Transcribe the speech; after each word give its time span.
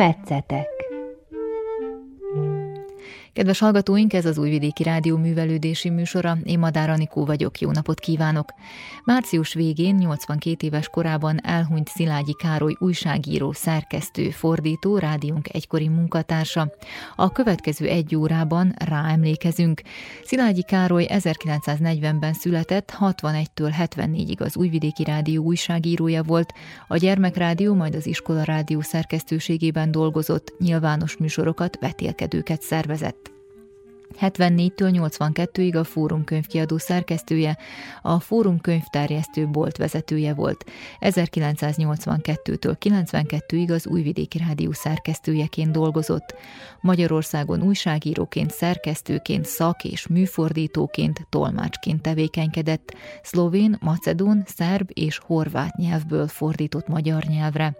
Metszetek 0.00 0.89
Kedves 3.32 3.58
hallgatóink, 3.58 4.12
ez 4.12 4.24
az 4.24 4.38
Újvidéki 4.38 4.82
Rádió 4.82 5.16
művelődési 5.16 5.90
műsora. 5.90 6.38
Én 6.42 6.58
Madár 6.58 6.90
Anikó 6.90 7.24
vagyok, 7.24 7.58
jó 7.58 7.70
napot 7.70 8.00
kívánok! 8.00 8.52
Március 9.04 9.54
végén, 9.54 9.94
82 9.94 10.66
éves 10.66 10.88
korában 10.88 11.44
elhunyt 11.44 11.88
Szilágyi 11.88 12.34
Károly 12.34 12.76
újságíró, 12.78 13.52
szerkesztő, 13.52 14.30
fordító, 14.30 14.98
rádiónk 14.98 15.54
egykori 15.54 15.88
munkatársa. 15.88 16.72
A 17.16 17.32
következő 17.32 17.86
egy 17.86 18.16
órában 18.16 18.74
ráemlékezünk. 18.84 19.82
Szilágyi 20.24 20.62
Károly 20.62 21.06
1940-ben 21.08 22.32
született, 22.32 22.96
61-től 23.00 23.74
74-ig 23.78 24.40
az 24.40 24.56
Újvidéki 24.56 25.04
Rádió 25.04 25.42
újságírója 25.42 26.22
volt, 26.22 26.52
a 26.88 26.96
Gyermekrádió, 26.96 27.74
majd 27.74 27.94
az 27.94 28.06
Iskola 28.06 28.42
Rádió 28.42 28.80
szerkesztőségében 28.80 29.90
dolgozott, 29.90 30.54
nyilvános 30.58 31.16
műsorokat, 31.16 31.78
vetélkedőket 31.80 32.62
szervezett. 32.62 33.19
74-től 34.20 35.10
82-ig 35.24 35.78
a 35.78 35.84
Fórum 35.84 36.24
könyvkiadó 36.24 36.78
szerkesztője, 36.78 37.58
a 38.02 38.20
Fórum 38.20 38.60
könyvterjesztő 38.60 39.48
bolt 39.48 39.76
vezetője 39.76 40.34
volt. 40.34 40.64
1982-től 41.00 42.76
92-ig 42.80 43.74
az 43.74 43.86
Újvidéki 43.86 44.38
Rádió 44.38 44.72
szerkesztőjeként 44.72 45.72
dolgozott. 45.72 46.34
Magyarországon 46.80 47.62
újságíróként, 47.62 48.50
szerkesztőként, 48.50 49.44
szak- 49.44 49.84
és 49.84 50.06
műfordítóként, 50.06 51.26
tolmácsként 51.28 52.02
tevékenykedett, 52.02 52.94
szlovén, 53.22 53.78
macedón, 53.80 54.42
szerb 54.46 54.90
és 54.92 55.18
horvát 55.18 55.76
nyelvből 55.76 56.28
fordított 56.28 56.88
magyar 56.88 57.22
nyelvre. 57.22 57.76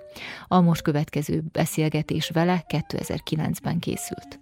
A 0.49 0.61
most 0.61 0.83
következő 0.83 1.43
beszélgetés 1.53 2.31
vele 2.31 2.65
2009-ben 2.69 3.79
készült. 3.79 4.40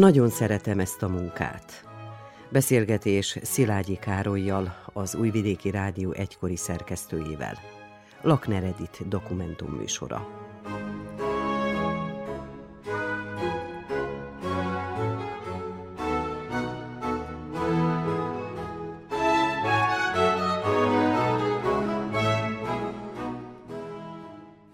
Nagyon 0.00 0.28
szeretem 0.28 0.78
ezt 0.78 1.02
a 1.02 1.08
munkát. 1.08 1.84
Beszélgetés 2.48 3.38
Szilágyi 3.42 3.96
Károlyjal, 3.96 4.74
az 4.92 5.14
Újvidéki 5.14 5.70
Rádió 5.70 6.12
egykori 6.12 6.56
szerkesztőjével. 6.56 7.58
Lakner 8.22 8.64
Edith 8.64 9.08
dokumentum 9.08 9.72
műsora. 9.72 10.28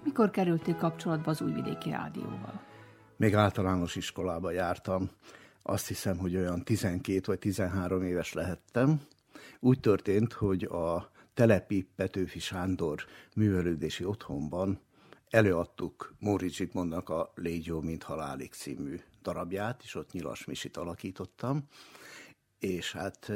Mikor 0.05 0.31
kerültél 0.31 0.77
kapcsolatba 0.77 1.31
az 1.31 1.41
Újvidéki 1.41 1.91
Rádióval? 1.91 2.75
Még 3.17 3.35
általános 3.35 3.97
iskolába 3.97 4.51
jártam. 4.51 5.11
Azt 5.63 5.87
hiszem, 5.89 6.19
hogy 6.19 6.37
olyan 6.37 6.65
12 6.65 7.21
vagy 7.25 7.39
13 7.39 8.03
éves 8.03 8.33
lehettem. 8.33 9.01
Úgy 9.61 9.81
történt, 9.81 10.33
hogy 10.33 10.65
a 10.65 11.11
Telepi 11.35 11.89
Petőfi 11.97 12.39
Sándor 12.39 13.05
művelődési 13.35 14.05
otthonban 14.05 14.81
előadtuk 15.31 16.15
Móricz 16.19 16.55
Zsigmondnak 16.55 17.09
a 17.09 17.33
Légy 17.35 17.67
jó, 17.67 17.81
mint 17.81 18.03
halálig 18.03 18.53
című 18.53 19.01
darabját, 19.23 19.83
és 19.83 19.95
ott 19.95 20.13
Nyilas 20.13 20.45
Misit 20.45 20.77
alakítottam. 20.77 21.69
És 22.59 22.93
hát 22.93 23.33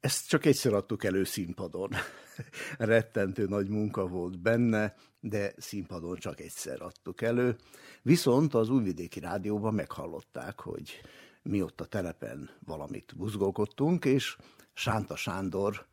ezt 0.00 0.28
csak 0.28 0.44
egyszer 0.44 0.72
adtuk 0.72 1.04
elő 1.04 1.24
színpadon. 1.24 1.90
Rettentő 2.78 3.46
nagy 3.46 3.68
munka 3.68 4.06
volt 4.06 4.38
benne, 4.38 4.94
de 5.20 5.52
színpadon 5.56 6.16
csak 6.16 6.40
egyszer 6.40 6.82
adtuk 6.82 7.22
elő. 7.22 7.56
Viszont 8.02 8.54
az 8.54 8.68
Újvidéki 8.68 9.20
Rádióban 9.20 9.74
meghallották, 9.74 10.60
hogy 10.60 11.00
mi 11.42 11.62
ott 11.62 11.80
a 11.80 11.86
telepen 11.86 12.50
valamit 12.64 13.14
buzgolkodtunk, 13.16 14.04
és 14.04 14.36
Sánta 14.72 15.16
Sándor 15.16 15.86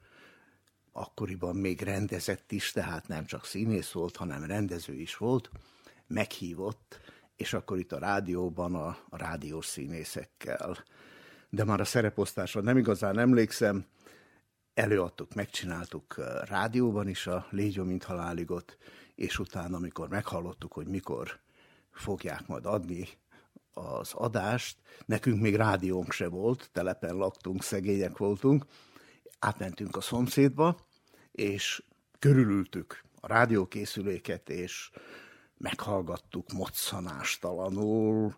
akkoriban 0.92 1.56
még 1.56 1.82
rendezett 1.82 2.52
is, 2.52 2.72
tehát 2.72 3.08
nem 3.08 3.26
csak 3.26 3.46
színész 3.46 3.92
volt, 3.92 4.16
hanem 4.16 4.44
rendező 4.44 4.94
is 4.94 5.18
volt, 5.18 5.50
meghívott, 6.08 7.00
és 7.36 7.54
akkor 7.54 7.78
itt 7.78 7.92
a 7.92 8.00
rádióban 8.00 8.76
a, 8.76 8.88
a 9.10 9.18
rádiós 9.18 9.66
színészekkel, 9.66 10.84
de 11.50 11.64
már 11.64 11.80
a 11.80 11.86
szereposztásra 11.86 12.62
nem 12.62 12.78
igazán 12.78 13.20
emlékszem, 13.20 13.86
előadtuk, 14.74 15.34
megcsináltuk 15.34 16.16
rádióban 16.48 17.08
is 17.08 17.28
a 17.28 17.48
Légyó, 17.50 17.84
mint 17.84 18.04
haláligot, 18.04 18.78
és 19.16 19.40
utána, 19.40 19.78
amikor 19.78 20.10
meghallottuk, 20.10 20.74
hogy 20.74 20.88
mikor 20.88 21.40
fogják 21.92 22.48
majd 22.48 22.66
adni 22.66 23.08
az 23.74 24.14
adást, 24.14 24.78
nekünk 25.06 25.42
még 25.42 25.56
rádiónk 25.56 26.12
se 26.12 26.28
volt, 26.28 26.70
telepen 26.72 27.16
laktunk, 27.16 27.64
szegények 27.64 28.18
voltunk, 28.18 28.66
átmentünk 29.40 29.96
a 29.96 30.02
szomszédba, 30.02 30.78
és 31.32 31.84
körülültük 32.20 33.04
a 33.20 33.28
rádiókészüléket, 33.28 34.50
és 34.50 34.92
meghallgattuk 35.58 36.52
moccanástalanul, 36.52 38.36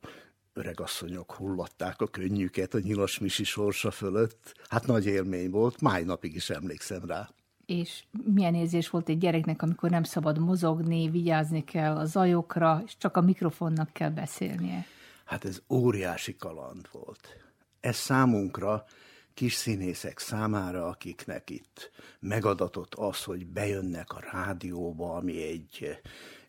öregasszonyok 0.54 1.34
hullatták 1.34 2.02
a 2.02 2.08
könnyüket 2.08 2.74
a 2.74 2.80
nyilas 2.80 3.20
misi 3.20 3.44
sorsa 3.44 3.92
fölött. 3.92 4.54
Hát 4.70 4.86
nagy 4.86 5.06
élmény 5.06 5.50
volt, 5.50 5.82
máj 5.82 6.04
napig 6.04 6.36
is 6.36 6.50
emlékszem 6.50 7.06
rá. 7.06 7.30
És 7.68 8.04
milyen 8.34 8.56
érzés 8.56 8.90
volt 8.90 9.10
egy 9.10 9.18
gyereknek, 9.18 9.62
amikor 9.62 9.90
nem 9.90 10.04
szabad 10.04 10.40
mozogni, 10.40 11.10
vigyázni 11.10 11.64
kell 11.64 11.98
a 11.98 12.06
zajokra, 12.06 12.82
és 12.86 12.98
csak 12.98 13.18
a 13.18 13.22
mikrofonnak 13.22 13.90
kell 13.94 14.10
beszélnie? 14.10 14.86
Hát 15.26 15.46
ez 15.46 15.62
óriási 15.70 16.36
kaland 16.36 16.90
volt. 16.92 17.38
Ez 17.80 17.96
számunkra, 17.96 18.86
kis 19.34 19.54
színészek 19.54 20.20
számára, 20.20 20.88
akiknek 20.88 21.50
itt 21.50 21.92
megadatott 22.20 22.96
az, 22.96 23.24
hogy 23.24 23.46
bejönnek 23.46 24.14
a 24.14 24.24
rádióba, 24.32 25.16
ami 25.16 25.44
egy, 25.44 26.00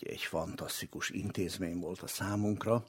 egy 0.00 0.20
fantasztikus 0.20 1.10
intézmény 1.10 1.78
volt 1.78 2.00
a 2.00 2.06
számunkra, 2.06 2.84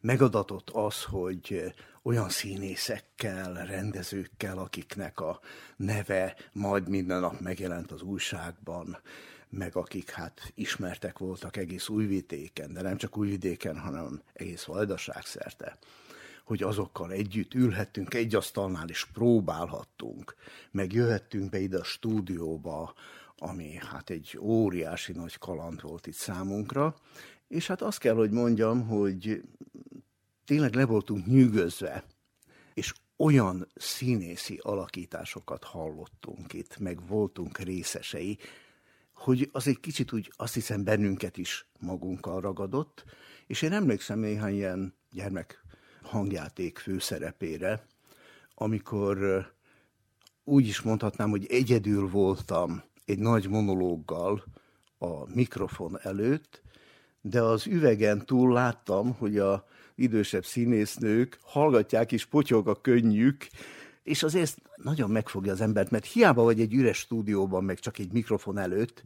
megadatott 0.00 0.70
az, 0.70 1.02
hogy 1.02 1.74
olyan 2.06 2.28
színészekkel, 2.28 3.66
rendezőkkel, 3.66 4.58
akiknek 4.58 5.20
a 5.20 5.40
neve 5.76 6.36
majd 6.52 6.88
minden 6.88 7.20
nap 7.20 7.40
megjelent 7.40 7.92
az 7.92 8.02
újságban, 8.02 8.98
meg 9.48 9.76
akik 9.76 10.10
hát 10.10 10.52
ismertek 10.54 11.18
voltak 11.18 11.56
egész 11.56 11.88
újvidéken, 11.88 12.72
de 12.72 12.82
nem 12.82 12.96
csak 12.96 13.16
újvidéken, 13.16 13.78
hanem 13.78 14.22
egész 14.32 14.64
vajdaság 14.64 15.24
szerte 15.24 15.78
hogy 16.44 16.62
azokkal 16.62 17.12
együtt 17.12 17.54
ülhettünk, 17.54 18.14
egy 18.14 18.34
asztalnál 18.34 18.88
is 18.88 19.04
próbálhattunk, 19.12 20.34
meg 20.70 20.92
jöhettünk 20.92 21.50
be 21.50 21.58
ide 21.58 21.78
a 21.78 21.84
stúdióba, 21.84 22.94
ami 23.38 23.74
hát 23.74 24.10
egy 24.10 24.38
óriási 24.40 25.12
nagy 25.12 25.38
kaland 25.38 25.82
volt 25.82 26.06
itt 26.06 26.14
számunkra, 26.14 26.96
és 27.48 27.66
hát 27.66 27.82
azt 27.82 27.98
kell, 27.98 28.14
hogy 28.14 28.30
mondjam, 28.30 28.86
hogy 28.86 29.42
tényleg 30.44 30.74
le 30.74 30.84
voltunk 30.84 31.26
nyűgözve, 31.26 32.04
és 32.74 32.92
olyan 33.16 33.66
színészi 33.74 34.58
alakításokat 34.62 35.64
hallottunk 35.64 36.52
itt, 36.52 36.78
meg 36.78 37.06
voltunk 37.06 37.58
részesei, 37.58 38.38
hogy 39.12 39.48
az 39.52 39.66
egy 39.66 39.80
kicsit 39.80 40.12
úgy 40.12 40.32
azt 40.36 40.54
hiszem 40.54 40.84
bennünket 40.84 41.36
is 41.36 41.66
magunkkal 41.80 42.40
ragadott, 42.40 43.04
és 43.46 43.62
én 43.62 43.72
emlékszem 43.72 44.18
néhány 44.18 44.54
ilyen 44.54 44.94
gyermek 45.10 45.64
hangjáték 46.02 46.78
főszerepére, 46.78 47.86
amikor 48.54 49.46
úgy 50.44 50.66
is 50.66 50.80
mondhatnám, 50.80 51.30
hogy 51.30 51.46
egyedül 51.46 52.08
voltam 52.08 52.82
egy 53.04 53.18
nagy 53.18 53.48
monológgal 53.48 54.44
a 54.98 55.34
mikrofon 55.34 55.98
előtt, 56.02 56.62
de 57.20 57.42
az 57.42 57.66
üvegen 57.66 58.26
túl 58.26 58.52
láttam, 58.52 59.14
hogy 59.14 59.38
a 59.38 59.66
idősebb 59.94 60.44
színésznők 60.44 61.38
hallgatják 61.42 62.12
és 62.12 62.24
potyog 62.24 62.68
a 62.68 62.80
könnyük, 62.80 63.46
és 64.02 64.22
azért 64.22 64.62
nagyon 64.76 65.10
megfogja 65.10 65.52
az 65.52 65.60
embert, 65.60 65.90
mert 65.90 66.06
hiába 66.06 66.42
vagy 66.42 66.60
egy 66.60 66.74
üres 66.74 66.98
stúdióban, 66.98 67.64
meg 67.64 67.78
csak 67.78 67.98
egy 67.98 68.12
mikrofon 68.12 68.58
előtt, 68.58 69.02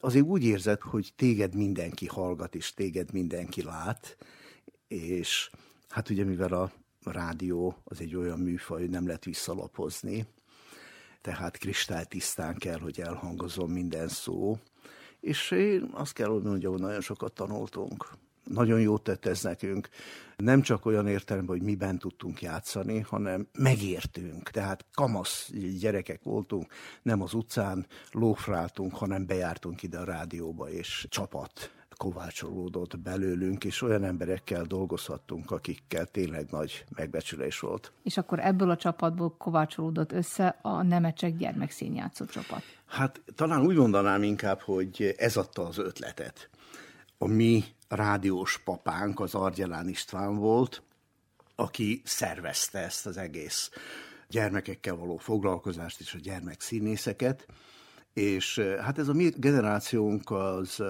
azért 0.00 0.24
úgy 0.24 0.44
érzed, 0.44 0.80
hogy 0.80 1.12
téged 1.16 1.54
mindenki 1.54 2.06
hallgat, 2.06 2.54
és 2.54 2.74
téged 2.74 3.12
mindenki 3.12 3.62
lát, 3.62 4.16
és 4.88 5.50
hát 5.88 6.10
ugye 6.10 6.24
mivel 6.24 6.52
a 6.52 6.72
rádió 7.02 7.76
az 7.84 8.00
egy 8.00 8.16
olyan 8.16 8.38
műfaj, 8.38 8.80
hogy 8.80 8.90
nem 8.90 9.06
lehet 9.06 9.24
visszalapozni, 9.24 10.26
tehát 11.20 11.58
kristálytisztán 11.58 12.56
kell, 12.56 12.78
hogy 12.78 13.00
elhangozom 13.00 13.70
minden 13.70 14.08
szó, 14.08 14.58
és 15.20 15.50
én 15.50 15.88
azt 15.92 16.12
kell, 16.12 16.28
mondjam, 16.28 16.72
hogy 16.72 16.80
nagyon 16.80 17.00
sokat 17.00 17.32
tanultunk. 17.32 18.10
Nagyon 18.50 18.80
jót 18.80 19.02
tett 19.02 19.26
ez 19.26 19.42
nekünk. 19.42 19.88
Nem 20.36 20.62
csak 20.62 20.86
olyan 20.86 21.06
értelemben, 21.06 21.56
hogy 21.56 21.66
miben 21.66 21.98
tudtunk 21.98 22.42
játszani, 22.42 23.00
hanem 23.00 23.48
megértünk. 23.58 24.50
Tehát 24.50 24.84
kamasz 24.94 25.50
gyerekek 25.80 26.22
voltunk, 26.22 26.72
nem 27.02 27.22
az 27.22 27.34
utcán 27.34 27.86
lófráltunk, 28.10 28.94
hanem 28.94 29.26
bejártunk 29.26 29.82
ide 29.82 29.98
a 29.98 30.04
rádióba, 30.04 30.70
és 30.70 31.06
csapat 31.10 31.70
kovácsolódott 31.96 32.98
belőlünk, 32.98 33.64
és 33.64 33.82
olyan 33.82 34.04
emberekkel 34.04 34.62
dolgozhattunk, 34.64 35.50
akikkel 35.50 36.06
tényleg 36.06 36.46
nagy 36.50 36.84
megbecsülés 36.96 37.60
volt. 37.60 37.92
És 38.02 38.16
akkor 38.16 38.38
ebből 38.38 38.70
a 38.70 38.76
csapatból 38.76 39.34
kovácsolódott 39.36 40.12
össze 40.12 40.58
a 40.62 40.82
Nemecsek 40.82 41.36
gyermekszínjátszó 41.36 42.24
csapat. 42.24 42.62
Hát 42.86 43.20
talán 43.34 43.66
úgy 43.66 43.76
mondanám 43.76 44.22
inkább, 44.22 44.60
hogy 44.60 45.14
ez 45.16 45.36
adta 45.36 45.66
az 45.66 45.78
ötletet. 45.78 46.50
A 47.18 47.26
mi 47.26 47.64
rádiós 47.88 48.58
papánk 48.58 49.20
az 49.20 49.34
Argyelán 49.34 49.88
István 49.88 50.36
volt, 50.36 50.82
aki 51.54 52.02
szervezte 52.04 52.78
ezt 52.78 53.06
az 53.06 53.16
egész 53.16 53.70
gyermekekkel 54.28 54.94
való 54.94 55.16
foglalkozást 55.16 56.00
és 56.00 56.14
a 56.14 56.18
gyermekszínészeket, 56.18 57.46
és 58.12 58.58
hát 58.58 58.98
ez 58.98 59.08
a 59.08 59.12
mi 59.12 59.32
generációnk 59.36 60.30
az 60.30 60.82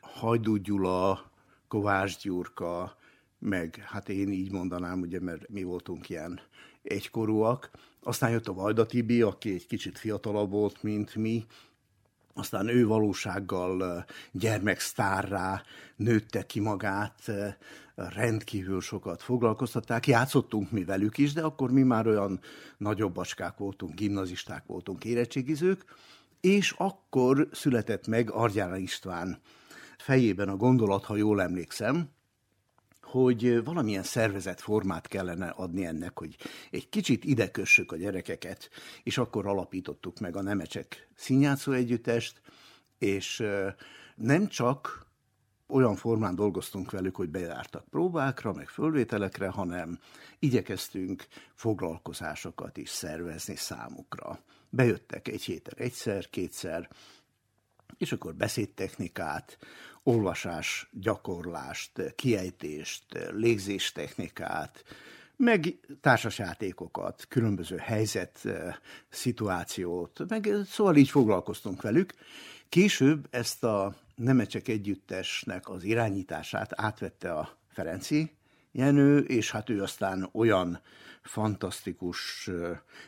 Hajdú 0.00 0.56
Gyula, 0.56 1.30
Kovács 1.68 2.22
Gyurka, 2.22 2.96
meg 3.38 3.84
hát 3.86 4.08
én 4.08 4.32
így 4.32 4.52
mondanám, 4.52 5.00
ugye, 5.00 5.20
mert 5.20 5.48
mi 5.48 5.62
voltunk 5.62 6.08
ilyen 6.08 6.40
egykorúak. 6.82 7.70
Aztán 8.02 8.30
jött 8.30 8.48
a 8.48 8.52
Vajda 8.52 8.86
Tibi, 8.86 9.22
aki 9.22 9.54
egy 9.54 9.66
kicsit 9.66 9.98
fiatalabb 9.98 10.50
volt, 10.50 10.82
mint 10.82 11.14
mi, 11.14 11.44
aztán 12.34 12.68
ő 12.68 12.86
valósággal 12.86 14.04
gyermeksztárrá 14.32 15.62
nőtte 15.96 16.46
ki 16.46 16.60
magát, 16.60 17.30
rendkívül 17.94 18.80
sokat 18.80 19.22
foglalkoztatták. 19.22 20.06
Játszottunk 20.06 20.70
mi 20.70 20.84
velük 20.84 21.18
is, 21.18 21.32
de 21.32 21.42
akkor 21.42 21.70
mi 21.70 21.82
már 21.82 22.06
olyan 22.06 22.40
nagyobbacskák 22.76 23.56
voltunk, 23.56 23.94
gimnazisták 23.94 24.66
voltunk, 24.66 25.04
érettségizők, 25.04 25.84
és 26.40 26.74
akkor 26.76 27.48
született 27.52 28.06
meg 28.06 28.30
Argyára 28.30 28.76
István 28.76 29.40
fejében 29.98 30.48
a 30.48 30.56
gondolat, 30.56 31.04
ha 31.04 31.16
jól 31.16 31.42
emlékszem, 31.42 32.08
hogy 33.10 33.64
valamilyen 33.64 34.02
szervezet 34.02 34.60
formát 34.60 35.06
kellene 35.06 35.48
adni 35.48 35.84
ennek, 35.86 36.18
hogy 36.18 36.36
egy 36.70 36.88
kicsit 36.88 37.24
ide 37.24 37.50
kössük 37.50 37.92
a 37.92 37.96
gyerekeket, 37.96 38.70
és 39.02 39.18
akkor 39.18 39.46
alapítottuk 39.46 40.18
meg 40.18 40.36
a 40.36 40.42
Nemecsek 40.42 41.08
színjátszó 41.14 41.72
együttest, 41.72 42.40
és 42.98 43.42
nem 44.14 44.48
csak 44.48 45.06
olyan 45.66 45.96
formán 45.96 46.34
dolgoztunk 46.34 46.90
velük, 46.90 47.16
hogy 47.16 47.28
bejártak 47.28 47.84
próbákra, 47.88 48.52
meg 48.52 48.68
fölvételekre, 48.68 49.48
hanem 49.48 49.98
igyekeztünk 50.38 51.26
foglalkozásokat 51.54 52.76
is 52.76 52.88
szervezni 52.88 53.56
számukra. 53.56 54.40
Bejöttek 54.68 55.28
egy 55.28 55.42
héten 55.42 55.74
egyszer, 55.76 56.30
kétszer, 56.30 56.88
és 57.98 58.12
akkor 58.12 58.34
beszédtechnikát, 58.34 59.58
olvasás, 60.02 60.88
gyakorlást, 60.92 62.14
kiejtést, 62.16 63.04
légzéstechnikát, 63.32 64.84
meg 65.36 65.78
társasjátékokat, 66.00 67.26
különböző 67.28 67.76
helyzet, 67.76 68.44
szituációt, 69.08 70.28
meg 70.28 70.48
szóval 70.66 70.96
így 70.96 71.10
foglalkoztunk 71.10 71.82
velük. 71.82 72.14
Később 72.68 73.26
ezt 73.30 73.64
a 73.64 73.94
Nemecsek 74.14 74.68
Együttesnek 74.68 75.68
az 75.68 75.84
irányítását 75.84 76.72
átvette 76.76 77.32
a 77.32 77.56
Ferenci 77.68 78.32
Jenő, 78.72 79.18
és 79.18 79.50
hát 79.50 79.68
ő 79.68 79.82
aztán 79.82 80.28
olyan 80.32 80.80
fantasztikus 81.22 82.50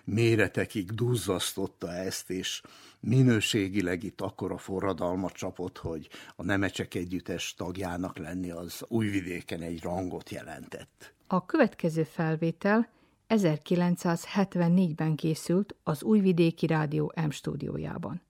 méretekig 0.05 0.91
duzzasztotta 0.91 1.93
ezt, 1.93 2.31
és 2.31 2.63
minőségileg 3.03 4.03
itt 4.03 4.21
akkora 4.21 4.57
forradalmat 4.57 5.33
csapott, 5.33 5.79
hogy 5.79 6.09
a 6.37 6.43
Nemecsek 6.43 6.95
Együttes 6.95 7.55
tagjának 7.55 8.19
lenni 8.19 8.51
az 8.51 8.85
újvidéken 8.89 9.61
egy 9.61 9.83
rangot 9.83 10.31
jelentett. 10.31 11.15
A 11.27 11.47
következő 11.47 12.03
felvétel 12.03 12.89
1974-ben 13.29 15.15
készült 15.15 15.75
az 15.83 16.03
Újvidéki 16.03 16.67
Rádió 16.67 17.13
M 17.27 17.31
stúdiójában. 17.31 18.23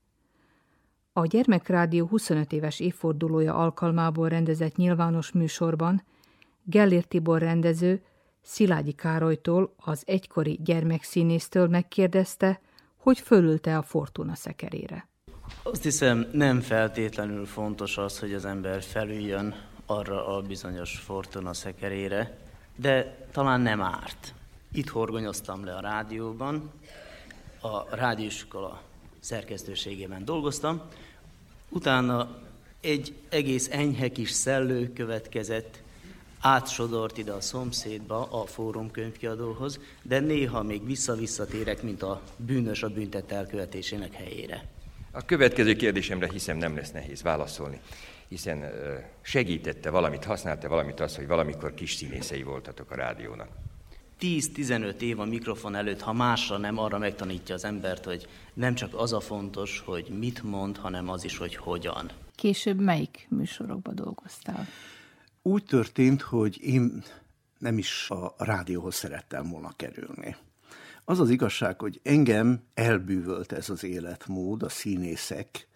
A 1.13 1.25
Gyermekrádió 1.25 2.05
25 2.05 2.51
éves 2.51 2.79
évfordulója 2.79 3.55
alkalmából 3.55 4.29
rendezett 4.29 4.75
nyilvános 4.75 5.31
műsorban 5.31 6.03
Gellér 6.63 7.03
Tibor 7.03 7.39
rendező 7.41 8.03
Szilágyi 8.41 8.91
Károlytól, 8.91 9.73
az 9.77 10.03
egykori 10.05 10.59
gyermekszínésztől 10.63 11.67
megkérdezte, 11.67 12.61
hogy 13.03 13.19
fölülte 13.19 13.77
a 13.77 13.81
fortuna 13.81 14.35
szekerére. 14.35 15.07
Azt 15.63 15.83
hiszem, 15.83 16.29
nem 16.31 16.61
feltétlenül 16.61 17.45
fontos 17.45 17.97
az, 17.97 18.19
hogy 18.19 18.33
az 18.33 18.45
ember 18.45 18.81
felüljön 18.81 19.55
arra 19.85 20.27
a 20.27 20.41
bizonyos 20.41 20.97
fortuna 20.97 21.53
szekerére, 21.53 22.37
de 22.75 23.27
talán 23.31 23.61
nem 23.61 23.81
árt. 23.81 24.33
Itt 24.71 24.89
horgonyoztam 24.89 25.65
le 25.65 25.75
a 25.75 25.79
rádióban, 25.79 26.71
a 27.61 27.95
rádióskola 27.95 28.81
szerkesztőségében 29.19 30.25
dolgoztam, 30.25 30.81
utána 31.69 32.37
egy 32.81 33.13
egész 33.29 33.69
enyhe 33.71 34.09
kis 34.09 34.31
szellő 34.31 34.93
következett, 34.93 35.81
átsodort 36.43 37.17
ide 37.17 37.31
a 37.31 37.41
szomszédba, 37.41 38.27
a 38.31 38.45
Fórum 38.45 38.91
könyvkiadóhoz, 38.91 39.79
de 40.01 40.19
néha 40.19 40.63
még 40.63 40.85
vissza-visszatérek, 40.85 41.83
mint 41.83 42.03
a 42.03 42.21
bűnös 42.37 42.83
a 42.83 42.89
büntet 42.89 43.31
elkövetésének 43.31 44.13
helyére. 44.13 44.67
A 45.11 45.25
következő 45.25 45.75
kérdésemre 45.75 46.29
hiszem 46.31 46.57
nem 46.57 46.75
lesz 46.75 46.91
nehéz 46.91 47.21
válaszolni, 47.21 47.79
hiszen 48.27 48.71
segítette 49.21 49.89
valamit, 49.89 50.23
használta 50.23 50.67
valamit 50.67 50.99
az, 50.99 51.15
hogy 51.15 51.27
valamikor 51.27 51.73
kis 51.73 51.93
színészei 51.93 52.43
voltatok 52.43 52.91
a 52.91 52.95
rádiónak. 52.95 53.47
10-15 54.19 54.99
év 54.99 55.19
a 55.19 55.25
mikrofon 55.25 55.75
előtt, 55.75 56.01
ha 56.01 56.13
másra 56.13 56.57
nem, 56.57 56.77
arra 56.77 56.97
megtanítja 56.97 57.55
az 57.55 57.65
embert, 57.65 58.05
hogy 58.05 58.27
nem 58.53 58.75
csak 58.75 58.93
az 58.93 59.13
a 59.13 59.19
fontos, 59.19 59.83
hogy 59.85 60.07
mit 60.19 60.43
mond, 60.43 60.77
hanem 60.77 61.09
az 61.09 61.23
is, 61.23 61.37
hogy 61.37 61.55
hogyan. 61.55 62.09
Később 62.35 62.79
melyik 62.79 63.27
műsorokba 63.29 63.91
dolgoztál? 63.91 64.67
Úgy 65.45 65.63
történt, 65.63 66.21
hogy 66.21 66.61
én 66.61 67.03
nem 67.57 67.77
is 67.77 68.09
a 68.09 68.35
rádióhoz 68.37 68.95
szerettem 68.95 69.49
volna 69.49 69.73
kerülni. 69.75 70.35
Az 71.05 71.19
az 71.19 71.29
igazság, 71.29 71.79
hogy 71.79 71.99
engem 72.03 72.63
elbűvölt 72.73 73.51
ez 73.51 73.69
az 73.69 73.83
életmód, 73.83 74.63
a 74.63 74.69
színészek 74.69 75.67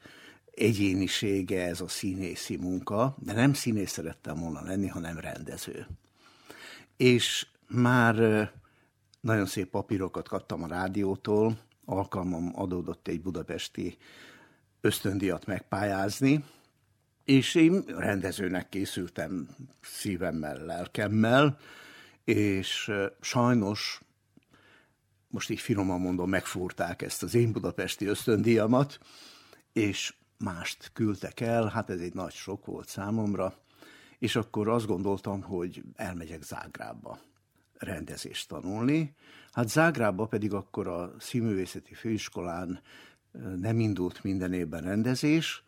egyénisége, 0.51 1.65
ez 1.65 1.81
a 1.81 1.88
színészi 1.88 2.57
munka, 2.57 3.15
de 3.19 3.33
nem 3.33 3.53
színész 3.53 3.91
szerettem 3.91 4.39
volna 4.39 4.62
lenni, 4.62 4.88
hanem 4.88 5.19
rendező. 5.19 5.88
És 6.97 7.47
már 7.67 8.15
nagyon 9.19 9.45
szép 9.45 9.69
papírokat 9.69 10.27
kaptam 10.27 10.63
a 10.63 10.67
rádiótól, 10.67 11.57
alkalmam 11.86 12.51
adódott 12.55 13.07
egy 13.07 13.21
budapesti 13.21 13.97
ösztöndiat 14.81 15.45
megpályázni, 15.45 16.43
és 17.27 17.55
én 17.55 17.84
rendezőnek 17.88 18.69
készültem 18.69 19.48
szívemmel, 19.81 20.65
lelkemmel, 20.65 21.57
és 22.24 22.91
sajnos, 23.22 24.01
most 25.27 25.50
így 25.50 25.60
finoman 25.60 26.00
mondom, 26.00 26.29
megfúrták 26.29 27.01
ezt 27.01 27.24
az 27.24 27.36
én 27.36 27.51
budapesti 27.51 28.05
ösztöndíjamat, 28.05 29.00
és 29.74 30.13
mást 30.38 30.89
küldtek 30.93 31.39
el, 31.39 31.67
hát 31.67 31.89
ez 31.89 32.00
egy 32.00 32.13
nagy 32.13 32.34
sok 32.34 32.65
volt 32.65 32.88
számomra, 32.88 33.53
és 34.19 34.36
akkor 34.36 34.67
azt 34.67 34.88
gondoltam, 34.88 35.41
hogy 35.41 35.84
elmegyek 35.96 36.41
Zágrába 36.41 37.19
rendezést 37.77 38.48
tanulni. 38.48 39.15
Hát 39.51 39.69
Zágrába 39.69 40.25
pedig 40.25 40.53
akkor 40.53 40.88
a 40.88 41.13
színművészeti 41.19 41.93
főiskolán 41.93 42.81
nem 43.60 43.79
indult 43.79 44.24
minden 44.24 44.53
évben 44.53 44.81
rendezés, 44.81 45.65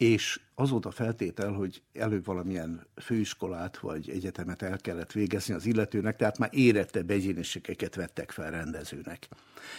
és 0.00 0.40
az 0.54 0.70
volt 0.70 0.86
a 0.86 0.90
feltétel, 0.90 1.52
hogy 1.52 1.82
előbb 1.92 2.24
valamilyen 2.24 2.86
főiskolát 2.96 3.78
vagy 3.78 4.10
egyetemet 4.10 4.62
el 4.62 4.78
kellett 4.78 5.12
végezni 5.12 5.54
az 5.54 5.66
illetőnek, 5.66 6.16
tehát 6.16 6.38
már 6.38 6.50
érettebb 6.52 7.10
egyéniségeket 7.10 7.94
vettek 7.94 8.30
fel 8.30 8.50
rendezőnek. 8.50 9.28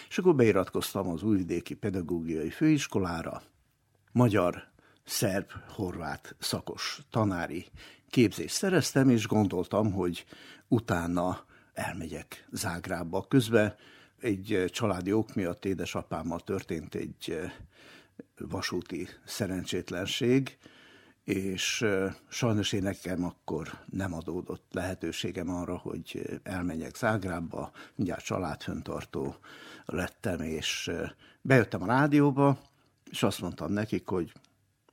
És 0.09 0.17
akkor 0.17 0.35
beiratkoztam 0.35 1.07
az 1.07 1.23
Újvidéki 1.23 1.73
Pedagógiai 1.73 2.49
Főiskolára, 2.49 3.41
magyar, 4.11 4.67
szerb, 5.03 5.51
horvát 5.67 6.35
szakos 6.39 7.01
tanári 7.09 7.65
képzést 8.09 8.55
szereztem, 8.55 9.09
és 9.09 9.27
gondoltam, 9.27 9.91
hogy 9.91 10.25
utána 10.67 11.45
elmegyek 11.73 12.47
Zágrába. 12.51 13.25
Közben 13.27 13.75
egy 14.19 14.65
családi 14.67 15.13
ok 15.13 15.35
miatt 15.35 15.65
édesapámmal 15.65 16.39
történt 16.39 16.95
egy 16.95 17.51
vasúti 18.37 19.07
szerencsétlenség, 19.25 20.57
és 21.23 21.85
sajnos 22.29 22.71
én 22.71 22.81
nekem 22.81 23.23
akkor 23.23 23.79
nem 23.85 24.13
adódott 24.13 24.65
lehetőségem 24.71 25.49
arra, 25.49 25.77
hogy 25.77 26.39
elmenjek 26.43 26.95
Zágrába, 26.95 27.71
mindjárt 27.95 28.25
családföntartó 28.25 29.35
lettem, 29.85 30.41
és 30.41 30.91
bejöttem 31.41 31.81
a 31.81 31.85
rádióba, 31.85 32.59
és 33.11 33.23
azt 33.23 33.41
mondtam 33.41 33.71
nekik, 33.71 34.07
hogy 34.07 34.33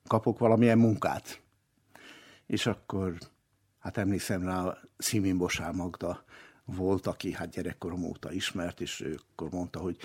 kapok 0.07 0.39
valamilyen 0.39 0.79
munkát. 0.79 1.41
És 2.47 2.67
akkor, 2.67 3.19
hát 3.79 3.97
emlékszem 3.97 4.45
rá, 4.45 4.79
Szimin 4.99 5.39
Bosár 5.39 5.73
Magda 5.73 6.25
volt, 6.65 7.07
aki 7.07 7.33
hát 7.33 7.51
gyerekkorom 7.51 8.05
óta 8.05 8.33
ismert, 8.33 8.81
és 8.81 9.01
ő 9.01 9.19
akkor 9.31 9.51
mondta, 9.51 9.81
hogy 9.81 9.97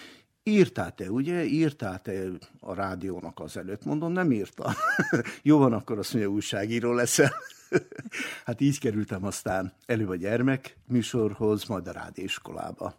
írtál 0.43 0.95
te, 0.95 1.11
ugye? 1.11 1.43
Írtál 1.43 2.01
te 2.01 2.23
a 2.59 2.73
rádiónak 2.73 3.39
az 3.39 3.57
előtt? 3.57 3.85
Mondom, 3.85 4.11
nem 4.11 4.31
írta. 4.31 4.73
Jó 5.41 5.57
van, 5.57 5.73
akkor 5.73 5.97
azt 5.97 6.13
mondja, 6.13 6.31
újságíró 6.31 6.93
leszel. 6.93 7.33
hát 8.45 8.61
így 8.61 8.79
kerültem 8.79 9.23
aztán 9.23 9.73
elő 9.85 10.07
a 10.07 10.15
gyermek 10.15 10.77
műsorhoz, 10.87 11.65
majd 11.65 11.87
a 11.87 11.91
rádióiskolába. 11.91 12.95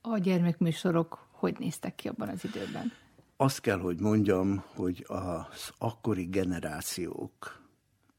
A 0.00 0.18
gyermekműsorok 0.18 1.28
hogy 1.40 1.58
néztek 1.58 1.94
ki 1.94 2.08
abban 2.08 2.28
az 2.28 2.44
időben? 2.44 2.92
Azt 3.36 3.60
kell, 3.60 3.78
hogy 3.78 4.00
mondjam, 4.00 4.64
hogy 4.74 5.04
az 5.08 5.72
akkori 5.78 6.24
generációk 6.24 7.62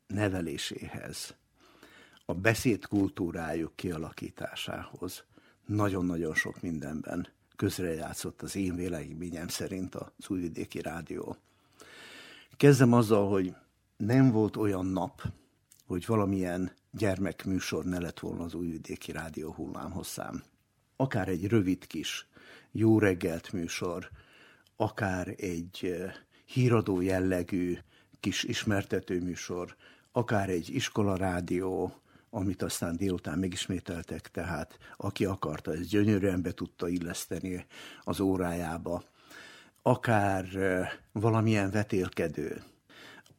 neveléséhez, 0.08 1.36
a 2.26 2.34
beszédkultúrájuk 2.34 3.76
kialakításához 3.76 5.24
nagyon-nagyon 5.66 6.36
sok 6.36 6.62
mindenben 6.62 7.28
közrejátszott 7.62 8.42
az 8.42 8.56
én 8.56 8.76
véleményem 8.76 9.48
szerint 9.48 9.96
az 9.96 10.30
Újvidéki 10.30 10.82
Rádió. 10.82 11.36
Kezdem 12.58 12.94
azzal, 12.94 13.30
hogy 13.30 13.56
nem 13.98 14.32
volt 14.32 14.58
olyan 14.58 14.86
nap, 14.86 15.22
hogy 15.86 16.06
valamilyen 16.06 16.72
gyermekműsor 16.92 17.86
ne 17.86 18.00
lett 18.00 18.20
volna 18.20 18.44
az 18.44 18.54
Újvidéki 18.54 19.12
Rádió 19.12 19.52
hullámhosszám. 19.52 20.44
Akár 20.96 21.28
egy 21.28 21.48
rövid 21.48 21.88
kis 21.88 22.28
jó 22.72 23.00
reggelt 23.00 23.52
műsor, 23.52 24.10
akár 24.76 25.28
egy 25.38 25.96
híradó 26.46 27.02
jellegű 27.02 27.78
kis 28.20 28.44
ismertető 28.44 29.22
műsor, 29.22 29.76
akár 30.12 30.50
egy 30.50 30.70
iskola 30.76 31.16
rádió, 31.16 32.01
amit 32.34 32.62
aztán 32.62 32.96
délután 32.96 33.40
megismételtek, 33.40 34.32
tehát 34.32 34.78
aki 34.98 35.26
akarta, 35.26 35.74
ez 35.74 35.88
gyönyörűen 35.88 36.42
be 36.42 36.52
tudta 36.52 36.88
illeszteni 36.88 37.66
az 38.04 38.20
órájába. 38.20 39.04
Akár 39.82 40.46
valamilyen 41.12 41.72
vetélkedő, 41.72 42.64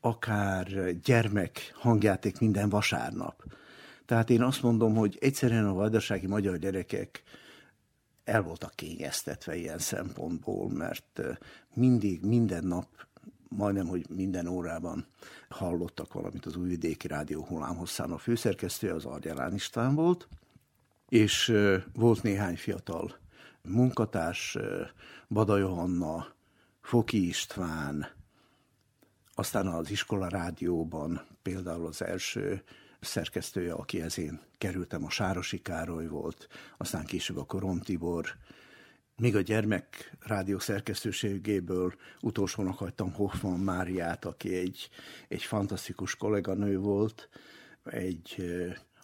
akár 0.00 0.96
gyermek 1.02 1.72
hangjáték 1.74 2.38
minden 2.40 2.68
vasárnap. 2.68 3.44
Tehát 4.06 4.30
én 4.30 4.42
azt 4.42 4.62
mondom, 4.62 4.94
hogy 4.94 5.18
egyszerűen 5.20 5.66
a 5.66 5.72
vajdasági 5.72 6.26
magyar 6.26 6.56
gyerekek 6.56 7.22
el 8.24 8.42
voltak 8.42 8.74
kényeztetve 8.74 9.56
ilyen 9.56 9.78
szempontból, 9.78 10.70
mert 10.70 11.20
mindig, 11.74 12.24
minden 12.24 12.64
nap, 12.64 12.86
majdnem, 13.56 13.86
hogy 13.86 14.06
minden 14.08 14.46
órában 14.46 15.06
hallottak 15.48 16.12
valamit 16.12 16.46
az 16.46 16.56
Újvidéki 16.56 17.06
Rádió 17.06 17.44
hullámhosszán. 17.44 18.10
A 18.10 18.18
főszerkesztője 18.18 18.94
az 18.94 19.04
Argyalán 19.04 19.54
István 19.54 19.94
volt, 19.94 20.28
és 21.08 21.52
volt 21.92 22.22
néhány 22.22 22.56
fiatal 22.56 23.20
munkatárs, 23.62 24.58
Bada 25.28 25.56
Johanna, 25.56 26.26
Foki 26.80 27.26
István, 27.26 28.06
aztán 29.34 29.66
az 29.66 29.90
iskola 29.90 30.28
rádióban 30.28 31.26
például 31.42 31.86
az 31.86 32.02
első 32.02 32.62
szerkesztője, 33.00 33.72
akihez 33.72 34.18
én 34.18 34.40
kerültem, 34.58 35.04
a 35.04 35.10
Sárosi 35.10 35.62
Károly 35.62 36.06
volt, 36.06 36.48
aztán 36.76 37.04
később 37.04 37.36
a 37.36 37.44
Koron 37.44 37.80
Tibor, 37.80 38.26
még 39.16 39.36
a 39.36 39.40
gyermek 39.40 40.16
rádió 40.20 40.58
szerkesztőségéből 40.58 41.94
utolsónak 42.20 42.78
hagytam 42.78 43.12
Hoffman 43.12 43.60
Máriát, 43.60 44.24
aki 44.24 44.54
egy, 44.54 44.88
egy 45.28 45.42
fantasztikus 45.42 46.16
kolléganő 46.16 46.78
volt, 46.78 47.28
egy 47.84 48.44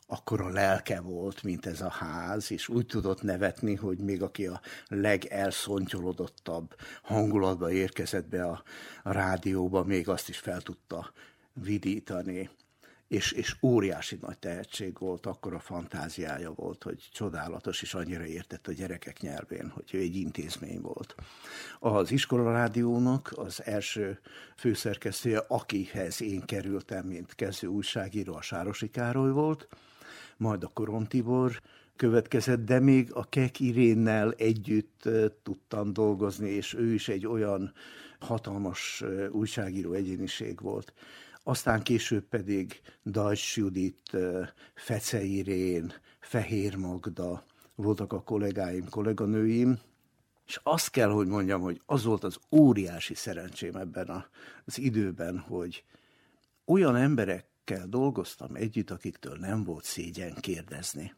akkora 0.07 0.49
lelke 0.49 1.00
volt, 1.00 1.43
mint 1.43 1.67
ez 1.67 1.81
a 1.81 1.88
ház, 1.88 2.50
és 2.50 2.69
úgy 2.69 2.87
tudott 2.87 3.23
nevetni, 3.23 3.75
hogy 3.75 3.99
még 3.99 4.23
aki 4.23 4.47
a 4.47 4.61
legelszontyolodottabb 4.87 6.75
hangulatba 7.03 7.71
érkezett 7.71 8.29
be 8.29 8.45
a, 8.45 8.62
a 9.03 9.12
rádióba, 9.12 9.85
még 9.85 10.09
azt 10.09 10.29
is 10.29 10.38
fel 10.38 10.61
tudta 10.61 11.12
vidítani 11.53 12.50
és, 13.09 13.33
és 13.33 13.57
óriási 13.62 14.19
nagy 14.21 14.38
tehetség 14.38 14.99
volt, 14.99 15.27
akkor 15.27 15.55
a 15.55 15.59
fantáziája 15.59 16.50
volt, 16.50 16.83
hogy 16.83 17.09
csodálatos, 17.12 17.83
és 17.83 17.95
annyira 17.95 18.25
értett 18.25 18.67
a 18.67 18.73
gyerekek 18.73 19.21
nyelvén, 19.21 19.69
hogy 19.69 19.91
ő 19.93 19.99
egy 19.99 20.17
intézmény 20.17 20.81
volt. 20.81 21.15
Az 21.79 22.11
iskola 22.11 22.53
rádiónak 22.53 23.33
az 23.37 23.62
első 23.65 24.19
főszerkesztője, 24.57 25.45
akihez 25.49 26.23
én 26.23 26.45
kerültem, 26.45 27.07
mint 27.07 27.35
kezdő 27.35 27.67
újságíró, 27.67 28.35
a 28.35 28.43
Sárosi 28.43 28.91
Károly 28.91 29.31
volt, 29.31 29.69
majd 30.37 30.65
a 30.65 30.71
Koron 30.75 31.07
Tibor 31.07 31.61
következett, 31.97 32.65
de 32.65 32.81
még 32.81 33.12
a 33.12 33.25
Kek 33.29 33.61
Irénnel 33.61 34.33
együtt 34.33 35.09
tudtam 35.43 35.93
dolgozni, 35.93 36.50
és 36.50 36.75
ő 36.75 36.93
is 36.93 37.09
egy 37.09 37.27
olyan 37.27 37.73
hatalmas 38.19 39.05
újságíró 39.31 39.93
egyéniség 39.93 40.61
volt, 40.61 40.93
aztán 41.49 41.83
később 41.83 42.25
pedig 42.25 42.81
Dajs 43.05 43.57
Judit, 43.57 44.17
Fece 44.75 45.23
Irén, 45.23 45.93
Fehér 46.21 46.76
Magda, 46.76 47.45
voltak 47.75 48.12
a 48.12 48.23
kollégáim, 48.23 48.88
kolléganőim, 48.88 49.78
és 50.47 50.61
azt 50.62 50.90
kell, 50.90 51.09
hogy 51.09 51.26
mondjam, 51.26 51.61
hogy 51.61 51.81
az 51.87 52.05
volt 52.05 52.25
az 52.25 52.38
óriási 52.50 53.14
szerencsém 53.14 53.76
ebben 53.76 54.26
az 54.64 54.78
időben, 54.78 55.38
hogy 55.38 55.85
olyan 56.64 56.97
emberekkel 56.97 57.87
dolgoztam 57.87 58.55
együtt, 58.55 58.90
akiktől 58.90 59.37
nem 59.37 59.64
volt 59.64 59.85
szégyen 59.85 60.35
kérdezni. 60.35 61.14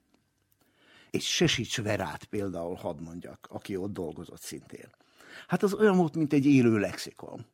Egy 1.11 1.23
Sesics 1.23 1.81
Verát 1.83 2.25
például 2.25 2.75
hadd 2.75 3.01
mondjak, 3.01 3.47
aki 3.49 3.77
ott 3.77 3.93
dolgozott 3.93 4.41
szintén. 4.41 4.89
Hát 5.47 5.63
az 5.63 5.75
olyan 5.75 5.97
volt, 5.97 6.15
mint 6.15 6.33
egy 6.33 6.47
élő 6.47 6.79
lexikon. 6.79 7.47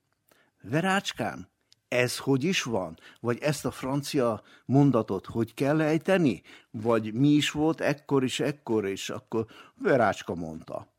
Verácskám, 0.63 1.47
ez 1.89 2.19
hogy 2.19 2.45
is 2.45 2.63
van? 2.63 2.99
Vagy 3.21 3.39
ezt 3.39 3.65
a 3.65 3.71
francia 3.71 4.43
mondatot 4.65 5.27
hogy 5.27 5.55
kell 5.55 5.81
ejteni? 5.81 6.43
Vagy 6.71 7.15
mi 7.15 7.29
is 7.29 7.51
volt 7.51 7.81
ekkor 7.81 8.25
is, 8.25 8.41
ekkor 8.41 8.89
is, 8.89 9.11
akkor 9.11 9.47
Verácska 9.75 10.35
mondta. 10.35 10.95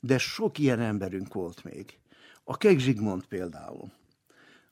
De 0.00 0.18
sok 0.18 0.58
ilyen 0.58 0.80
emberünk 0.80 1.34
volt 1.34 1.64
még. 1.64 1.98
A 2.44 2.56
Kek 2.56 2.78
Zsigmond 2.78 3.26
például. 3.26 3.92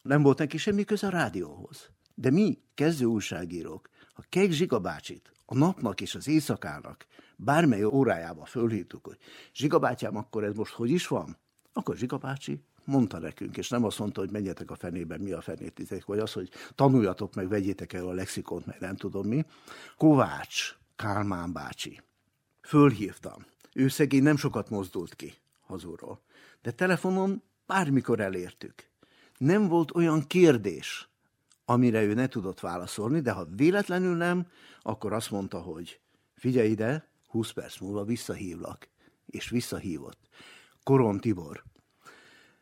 Nem 0.02 0.22
volt 0.22 0.38
neki 0.38 0.56
semmi 0.56 0.84
köze 0.84 1.06
a 1.06 1.10
rádióhoz. 1.10 1.90
De 2.14 2.30
mi, 2.30 2.58
kezdő 2.74 3.04
újságírók, 3.04 3.88
a 4.14 4.22
Kek 4.28 4.50
Zsiga 4.50 4.96
a 5.46 5.54
napnak 5.54 6.00
és 6.00 6.14
az 6.14 6.28
éjszakának 6.28 7.06
bármely 7.36 7.84
órájába 7.84 8.44
fölhívtuk, 8.44 9.06
hogy 9.06 9.18
Zsiga 9.54 9.78
bátyám, 9.78 10.16
akkor 10.16 10.44
ez 10.44 10.54
most 10.54 10.72
hogy 10.72 10.90
is 10.90 11.06
van? 11.06 11.36
Akkor 11.72 11.96
Zsiga 11.96 12.18
bácsi 12.18 12.64
mondta 12.86 13.18
nekünk, 13.18 13.56
és 13.56 13.68
nem 13.68 13.84
azt 13.84 13.98
mondta, 13.98 14.20
hogy 14.20 14.30
menjetek 14.30 14.70
a 14.70 14.76
fenében, 14.76 15.20
mi 15.20 15.32
a 15.32 15.40
fenét 15.40 15.74
tizek, 15.74 16.04
vagy 16.04 16.18
az, 16.18 16.32
hogy 16.32 16.50
tanuljatok 16.74 17.34
meg, 17.34 17.48
vegyétek 17.48 17.92
el 17.92 18.06
a 18.06 18.12
lexikont, 18.12 18.66
meg 18.66 18.80
nem 18.80 18.96
tudom 18.96 19.26
mi. 19.26 19.44
Kovács 19.96 20.76
Kálmán 20.96 21.52
bácsi. 21.52 22.00
Fölhívtam. 22.60 23.46
Ő 23.72 23.88
szegény 23.88 24.22
nem 24.22 24.36
sokat 24.36 24.70
mozdult 24.70 25.14
ki 25.14 25.34
hazúról. 25.66 26.20
De 26.62 26.70
telefonon 26.70 27.42
bármikor 27.66 28.20
elértük. 28.20 28.74
Nem 29.38 29.68
volt 29.68 29.94
olyan 29.94 30.26
kérdés, 30.26 31.08
amire 31.64 32.02
ő 32.02 32.14
ne 32.14 32.28
tudott 32.28 32.60
válaszolni, 32.60 33.20
de 33.20 33.30
ha 33.32 33.46
véletlenül 33.56 34.16
nem, 34.16 34.46
akkor 34.82 35.12
azt 35.12 35.30
mondta, 35.30 35.60
hogy 35.60 36.00
figyelj 36.34 36.68
ide, 36.68 37.08
20 37.28 37.50
perc 37.50 37.78
múlva 37.78 38.04
visszahívlak. 38.04 38.88
És 39.26 39.48
visszahívott. 39.48 40.18
Koron 40.82 41.20
Tibor, 41.20 41.64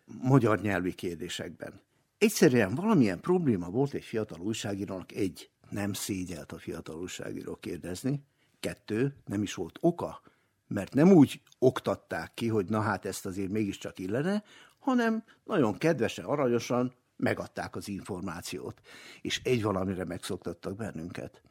magyar 0.05 0.61
nyelvi 0.61 0.95
kérdésekben. 0.95 1.81
Egyszerűen 2.19 2.75
valamilyen 2.75 3.21
probléma 3.21 3.71
volt 3.71 3.93
egy 3.93 4.05
fiatal 4.05 4.41
újságírónak, 4.41 5.13
egy, 5.13 5.51
nem 5.71 5.93
szégyelt 5.93 6.53
a 6.53 6.59
fiatal 6.59 7.01
újságíró 7.01 7.57
kérdezni, 7.57 8.25
kettő, 8.61 9.17
nem 9.25 9.43
is 9.43 9.55
volt 9.55 9.79
oka, 9.81 10.23
mert 10.69 10.95
nem 10.95 11.13
úgy 11.13 11.43
oktatták 11.59 12.35
ki, 12.35 12.49
hogy 12.49 12.67
na 12.67 12.81
hát 12.81 13.05
ezt 13.05 13.27
azért 13.27 13.51
mégiscsak 13.51 13.99
illene, 13.99 14.43
hanem 14.79 15.25
nagyon 15.45 15.79
kedvesen, 15.79 16.25
aranyosan 16.25 16.95
megadták 17.17 17.77
az 17.77 17.89
információt. 17.89 18.81
És 19.21 19.41
egy 19.45 19.63
valamire 19.63 20.05
megszoktattak 20.05 20.77
bennünket, 20.77 21.43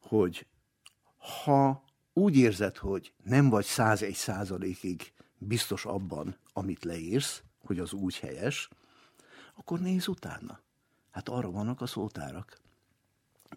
hogy 0.00 0.46
ha 1.44 1.84
úgy 2.12 2.36
érzed, 2.36 2.76
hogy 2.76 3.12
nem 3.24 3.48
vagy 3.48 3.64
101 3.64 4.14
százalékig 4.14 5.12
biztos 5.38 5.84
abban, 5.84 6.36
amit 6.52 6.84
leírsz, 6.84 7.42
hogy 7.64 7.78
az 7.78 7.92
úgy 7.92 8.18
helyes, 8.18 8.68
akkor 9.54 9.80
nézz 9.80 10.08
utána. 10.08 10.60
Hát 11.10 11.28
arra 11.28 11.50
vannak 11.50 11.80
a 11.80 11.86
szótárak. 11.86 12.60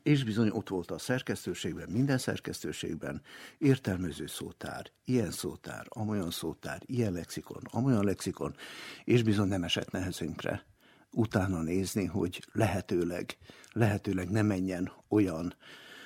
És 0.03 0.23
bizony 0.23 0.49
ott 0.49 0.69
volt 0.69 0.91
a 0.91 0.97
szerkesztőségben, 0.97 1.89
minden 1.89 2.17
szerkesztőségben 2.17 3.21
értelmező 3.57 4.27
szótár, 4.27 4.91
ilyen 5.05 5.31
szótár, 5.31 5.85
amolyan 5.89 6.31
szótár, 6.31 6.81
ilyen 6.85 7.13
lexikon, 7.13 7.61
amolyan 7.71 8.03
lexikon, 8.03 8.55
és 9.03 9.23
bizony 9.23 9.47
nem 9.47 9.63
esett 9.63 9.91
nehezünkre 9.91 10.65
utána 11.15 11.61
nézni, 11.61 12.05
hogy 12.05 12.43
lehetőleg, 12.51 13.37
lehetőleg 13.71 14.29
ne 14.29 14.41
menjen 14.41 14.91
olyan 15.07 15.55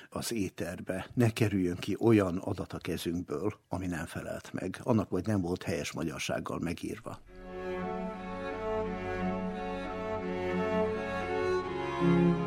az 0.08 0.32
éterbe, 0.32 1.06
ne 1.14 1.30
kerüljön 1.30 1.76
ki 1.76 1.96
olyan 1.98 2.36
adat 2.36 2.72
a 2.72 2.78
kezünkből, 2.78 3.54
ami 3.68 3.86
nem 3.86 4.06
felelt 4.06 4.52
meg, 4.52 4.80
annak 4.82 5.10
vagy 5.10 5.26
nem 5.26 5.40
volt 5.40 5.62
helyes 5.62 5.92
magyarsággal 5.92 6.58
megírva. 6.58 7.20
Thank 12.00 12.34
you 12.34 12.39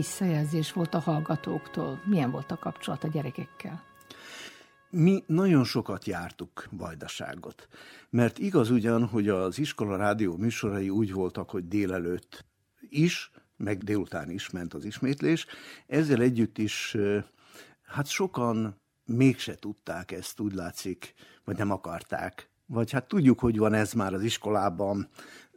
visszajelzés 0.00 0.72
volt 0.72 0.94
a 0.94 0.98
hallgatóktól? 0.98 2.02
Milyen 2.04 2.30
volt 2.30 2.50
a 2.50 2.58
kapcsolat 2.58 3.04
a 3.04 3.08
gyerekekkel? 3.08 3.82
Mi 4.90 5.24
nagyon 5.26 5.64
sokat 5.64 6.04
jártuk 6.04 6.66
vajdaságot, 6.70 7.68
mert 8.10 8.38
igaz 8.38 8.70
ugyan, 8.70 9.06
hogy 9.06 9.28
az 9.28 9.58
iskola 9.58 9.96
rádió 9.96 10.36
műsorai 10.36 10.88
úgy 10.88 11.12
voltak, 11.12 11.50
hogy 11.50 11.68
délelőtt 11.68 12.44
is, 12.88 13.30
meg 13.56 13.82
délután 13.82 14.30
is 14.30 14.50
ment 14.50 14.74
az 14.74 14.84
ismétlés, 14.84 15.46
ezzel 15.86 16.20
együtt 16.20 16.58
is, 16.58 16.96
hát 17.82 18.06
sokan 18.06 18.80
mégse 19.04 19.54
tudták 19.54 20.12
ezt, 20.12 20.40
úgy 20.40 20.54
látszik, 20.54 21.14
vagy 21.44 21.56
nem 21.56 21.70
akarták. 21.70 22.50
Vagy 22.66 22.90
hát 22.90 23.08
tudjuk, 23.08 23.40
hogy 23.40 23.58
van 23.58 23.74
ez 23.74 23.92
már 23.92 24.14
az 24.14 24.22
iskolában, 24.22 25.08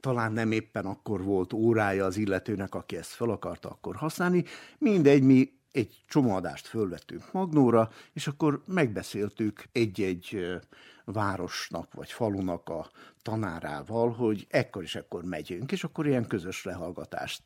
talán 0.04 0.32
nem 0.32 0.52
éppen 0.52 0.86
akkor 0.86 1.24
volt 1.24 1.54
órája 1.54 2.06
az 2.06 2.18
illetőnek, 2.18 2.76
aki 2.76 2.98
ezt 2.98 3.12
fel 3.12 3.30
akarta 3.30 3.70
akkor 3.70 3.96
használni. 3.96 4.44
Mindegy, 4.78 5.24
mi 5.24 5.54
egy 5.72 6.04
csomó 6.08 6.36
adást 6.36 6.68
fölvettünk 6.68 7.32
Magnóra, 7.32 7.92
és 8.14 8.28
akkor 8.28 8.62
megbeszéltük 8.66 9.64
egy-egy 9.72 10.58
városnak 11.06 11.94
vagy 11.94 12.12
falunak 12.12 12.70
a 12.70 12.90
tanárával, 13.22 14.12
hogy 14.12 14.48
ekkor 14.50 14.84
és 14.84 14.96
ekkor 14.96 15.24
megyünk, 15.24 15.72
és 15.72 15.84
akkor 15.84 16.08
ilyen 16.08 16.28
közös 16.28 16.64
lehallgatást 16.64 17.44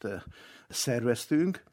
szerveztünk 0.68 1.64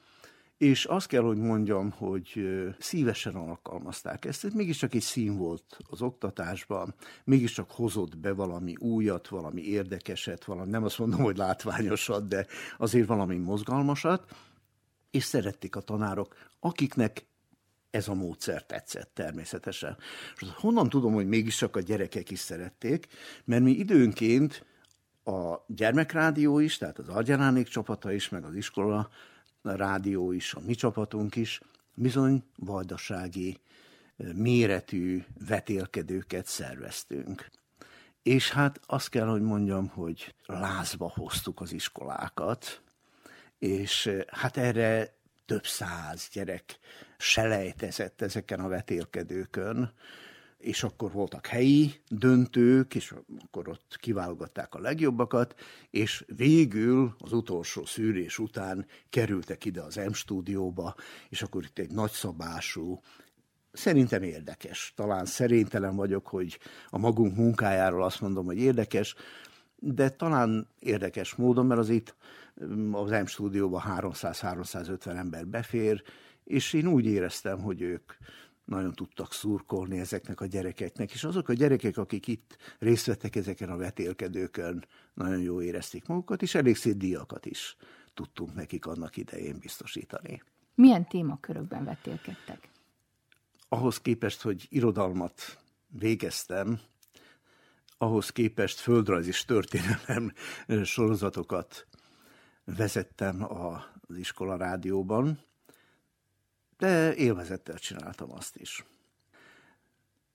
és 0.64 0.84
azt 0.84 1.06
kell, 1.06 1.22
hogy 1.22 1.36
mondjam, 1.36 1.90
hogy 1.90 2.46
szívesen 2.78 3.34
alkalmazták 3.34 4.24
ezt. 4.24 4.44
Ez 4.44 4.52
mégiscsak 4.52 4.94
egy 4.94 5.02
szín 5.02 5.36
volt 5.36 5.78
az 5.90 6.02
oktatásban, 6.02 6.94
mégiscsak 7.24 7.70
hozott 7.70 8.18
be 8.18 8.32
valami 8.32 8.76
újat, 8.76 9.28
valami 9.28 9.62
érdekeset, 9.62 10.44
valami, 10.44 10.70
nem 10.70 10.84
azt 10.84 10.98
mondom, 10.98 11.20
hogy 11.20 11.36
látványosat, 11.36 12.28
de 12.28 12.46
azért 12.78 13.06
valami 13.06 13.36
mozgalmasat, 13.36 14.36
és 15.10 15.24
szerették 15.24 15.76
a 15.76 15.80
tanárok, 15.80 16.34
akiknek 16.60 17.26
ez 17.90 18.08
a 18.08 18.14
módszer 18.14 18.66
tetszett 18.66 19.10
természetesen. 19.14 19.96
És 20.40 20.48
honnan 20.54 20.88
tudom, 20.88 21.12
hogy 21.12 21.28
mégiscsak 21.28 21.76
a 21.76 21.80
gyerekek 21.80 22.30
is 22.30 22.38
szerették, 22.38 23.06
mert 23.44 23.62
mi 23.62 23.70
időnként 23.70 24.64
a 25.24 25.64
gyermekrádió 25.66 26.58
is, 26.58 26.76
tehát 26.78 26.98
az 26.98 27.08
Argyanánék 27.08 27.68
csapata 27.68 28.12
is, 28.12 28.28
meg 28.28 28.44
az 28.44 28.54
iskola 28.54 29.10
a 29.64 29.76
rádió 29.76 30.32
is, 30.32 30.54
a 30.54 30.60
mi 30.60 30.74
csapatunk 30.74 31.36
is, 31.36 31.60
bizony 31.94 32.42
vajdasági 32.56 33.60
méretű 34.34 35.24
vetélkedőket 35.46 36.46
szerveztünk. 36.46 37.50
És 38.22 38.50
hát 38.50 38.80
azt 38.86 39.08
kell, 39.08 39.26
hogy 39.26 39.42
mondjam, 39.42 39.88
hogy 39.88 40.34
lázba 40.46 41.12
hoztuk 41.14 41.60
az 41.60 41.72
iskolákat, 41.72 42.82
és 43.58 44.10
hát 44.26 44.56
erre 44.56 45.16
több 45.46 45.66
száz 45.66 46.28
gyerek 46.32 46.78
selejtezett 47.18 48.20
ezeken 48.20 48.60
a 48.60 48.68
vetélkedőkön, 48.68 49.92
és 50.64 50.82
akkor 50.82 51.12
voltak 51.12 51.46
helyi 51.46 51.92
döntők, 52.08 52.94
és 52.94 53.14
akkor 53.44 53.68
ott 53.68 53.96
kiválogatták 54.00 54.74
a 54.74 54.80
legjobbakat, 54.80 55.54
és 55.90 56.24
végül 56.36 57.14
az 57.18 57.32
utolsó 57.32 57.84
szűrés 57.84 58.38
után 58.38 58.86
kerültek 59.10 59.64
ide 59.64 59.82
az 59.82 59.96
M-stúdióba, 59.96 60.94
és 61.28 61.42
akkor 61.42 61.64
itt 61.64 61.78
egy 61.78 61.90
nagyszabású, 61.90 63.00
Szerintem 63.72 64.22
érdekes. 64.22 64.92
Talán 64.96 65.24
szerénytelen 65.24 65.96
vagyok, 65.96 66.26
hogy 66.26 66.58
a 66.88 66.98
magunk 66.98 67.36
munkájáról 67.36 68.02
azt 68.02 68.20
mondom, 68.20 68.44
hogy 68.44 68.58
érdekes, 68.58 69.14
de 69.76 70.10
talán 70.10 70.68
érdekes 70.78 71.34
módon, 71.34 71.66
mert 71.66 71.80
az 71.80 71.88
itt 71.88 72.16
az 72.92 73.10
M 73.10 73.24
stúdióban 73.24 73.82
300-350 73.86 75.16
ember 75.16 75.46
befér, 75.46 76.02
és 76.44 76.72
én 76.72 76.86
úgy 76.86 77.06
éreztem, 77.06 77.60
hogy 77.62 77.82
ők 77.82 78.12
nagyon 78.64 78.92
tudtak 78.92 79.32
szurkolni 79.32 79.98
ezeknek 79.98 80.40
a 80.40 80.46
gyerekeknek, 80.46 81.12
és 81.12 81.24
azok 81.24 81.48
a 81.48 81.52
gyerekek, 81.52 81.96
akik 81.96 82.26
itt 82.26 82.56
részt 82.78 83.06
vettek 83.06 83.36
ezeken 83.36 83.70
a 83.70 83.76
vetélkedőkön, 83.76 84.84
nagyon 85.14 85.40
jó 85.40 85.62
érezték 85.62 86.06
magukat, 86.06 86.42
és 86.42 86.54
elég 86.54 86.76
szép 86.76 86.96
díjakat 86.96 87.46
is 87.46 87.76
tudtunk 88.14 88.54
nekik 88.54 88.86
annak 88.86 89.16
idején 89.16 89.58
biztosítani. 89.58 90.42
Milyen 90.74 91.08
témakörökben 91.08 91.84
vetélkedtek? 91.84 92.68
Ahhoz 93.68 94.00
képest, 94.00 94.42
hogy 94.42 94.66
irodalmat 94.68 95.58
végeztem, 95.86 96.80
ahhoz 97.98 98.30
képest 98.30 98.78
földrajz 98.78 99.26
és 99.26 99.44
történelem 99.44 100.32
sorozatokat 100.84 101.86
vezettem 102.64 103.44
az 104.08 104.16
iskola 104.16 104.56
rádióban, 104.56 105.38
de 106.84 107.14
élvezettel 107.14 107.78
csináltam 107.78 108.32
azt 108.32 108.56
is. 108.56 108.84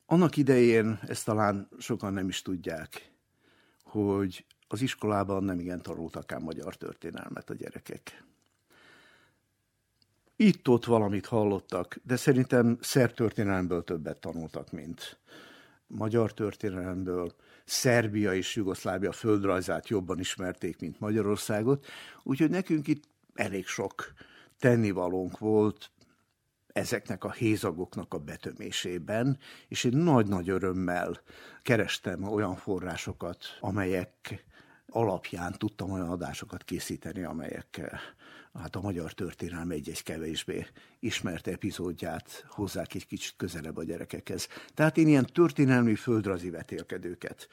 Annak 0.06 0.38
idején, 0.38 1.00
ezt 1.08 1.26
talán 1.26 1.70
sokan 1.80 2.14
nem 2.14 2.28
is 2.28 2.42
tudják, 2.42 3.12
hogy 3.84 4.46
az 4.68 4.82
iskolában 4.82 5.44
nem 5.44 5.60
igen 5.60 5.82
tanultak 5.82 6.32
ám 6.32 6.42
magyar 6.42 6.76
történelmet 6.76 7.50
a 7.50 7.54
gyerekek. 7.54 8.24
Itt-ott 10.36 10.86
valamit 10.86 11.26
hallottak, 11.26 12.00
de 12.04 12.16
szerintem 12.16 12.78
szerb 12.82 13.14
történelemből 13.14 13.84
többet 13.84 14.20
tanultak, 14.20 14.72
mint 14.72 15.20
magyar 15.88 16.34
történelemből. 16.34 17.36
Szerbia 17.66 18.34
és 18.34 18.56
Jugoszlávia 18.56 19.12
földrajzát 19.12 19.88
jobban 19.88 20.20
ismerték, 20.20 20.80
mint 20.80 21.00
Magyarországot, 21.00 21.86
úgyhogy 22.24 22.50
nekünk 22.50 22.88
itt 22.88 23.04
elég 23.34 23.68
sok 23.68 24.14
tennivalónk 24.60 25.38
volt, 25.38 25.92
ezeknek 26.74 27.24
a 27.24 27.32
hézagoknak 27.32 28.14
a 28.14 28.18
betömésében, 28.18 29.38
és 29.68 29.84
én 29.84 29.98
nagy-nagy 29.98 30.50
örömmel 30.50 31.22
kerestem 31.62 32.24
olyan 32.24 32.56
forrásokat, 32.56 33.46
amelyek 33.60 34.46
alapján 34.88 35.54
tudtam 35.58 35.92
olyan 35.92 36.10
adásokat 36.10 36.64
készíteni, 36.64 37.24
amelyek 37.24 38.00
hát 38.54 38.76
a 38.76 38.82
magyar 38.82 39.14
történelme 39.14 39.74
egy-egy 39.74 40.04
kevésbé 40.04 40.68
ismert 41.00 41.48
epizódját 41.48 42.46
hozzák 42.48 42.94
egy 42.94 43.08
kicsit 43.08 43.34
közelebb 43.38 43.78
a 43.78 43.84
gyerekekhez. 43.84 44.48
Tehát 44.74 44.98
én 44.98 45.08
ilyen 45.08 45.26
történelmi 45.26 45.96
földrajzi 45.96 46.50
vetélkedőket 46.50 47.48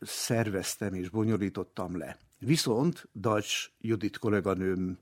szerveztem 0.00 0.94
és 0.94 1.08
bonyolítottam 1.08 1.98
le. 1.98 2.16
Viszont 2.38 3.08
Dajcs 3.14 3.70
Judit 3.80 4.18
kolléganőm, 4.18 4.98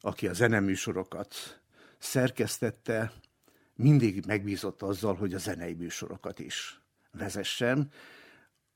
aki 0.00 0.28
a 0.28 0.32
zeneműsorokat 0.32 1.59
szerkesztette, 2.00 3.12
mindig 3.74 4.26
megbízott 4.26 4.82
azzal, 4.82 5.14
hogy 5.14 5.34
a 5.34 5.38
zenei 5.38 5.74
műsorokat 5.74 6.38
is 6.38 6.80
vezessen. 7.12 7.90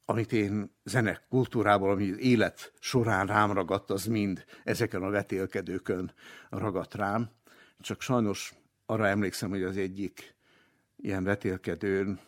amit 0.06 0.32
én 0.32 0.70
zenek 0.84 1.22
kultúrából, 1.28 1.90
ami 1.90 2.04
élet 2.04 2.72
során 2.80 3.26
rám 3.26 3.52
ragadt, 3.52 3.90
az 3.90 4.04
mind 4.04 4.44
ezeken 4.64 5.02
a 5.02 5.10
vetélkedőkön 5.10 6.12
ragadt 6.50 6.94
rám. 6.94 7.30
Csak 7.80 8.00
sajnos 8.00 8.54
arra 8.86 9.06
emlékszem, 9.06 9.50
hogy 9.50 9.62
az 9.62 9.76
egyik 9.76 10.34
ilyen 10.96 11.24
vetélkedőn 11.24 12.20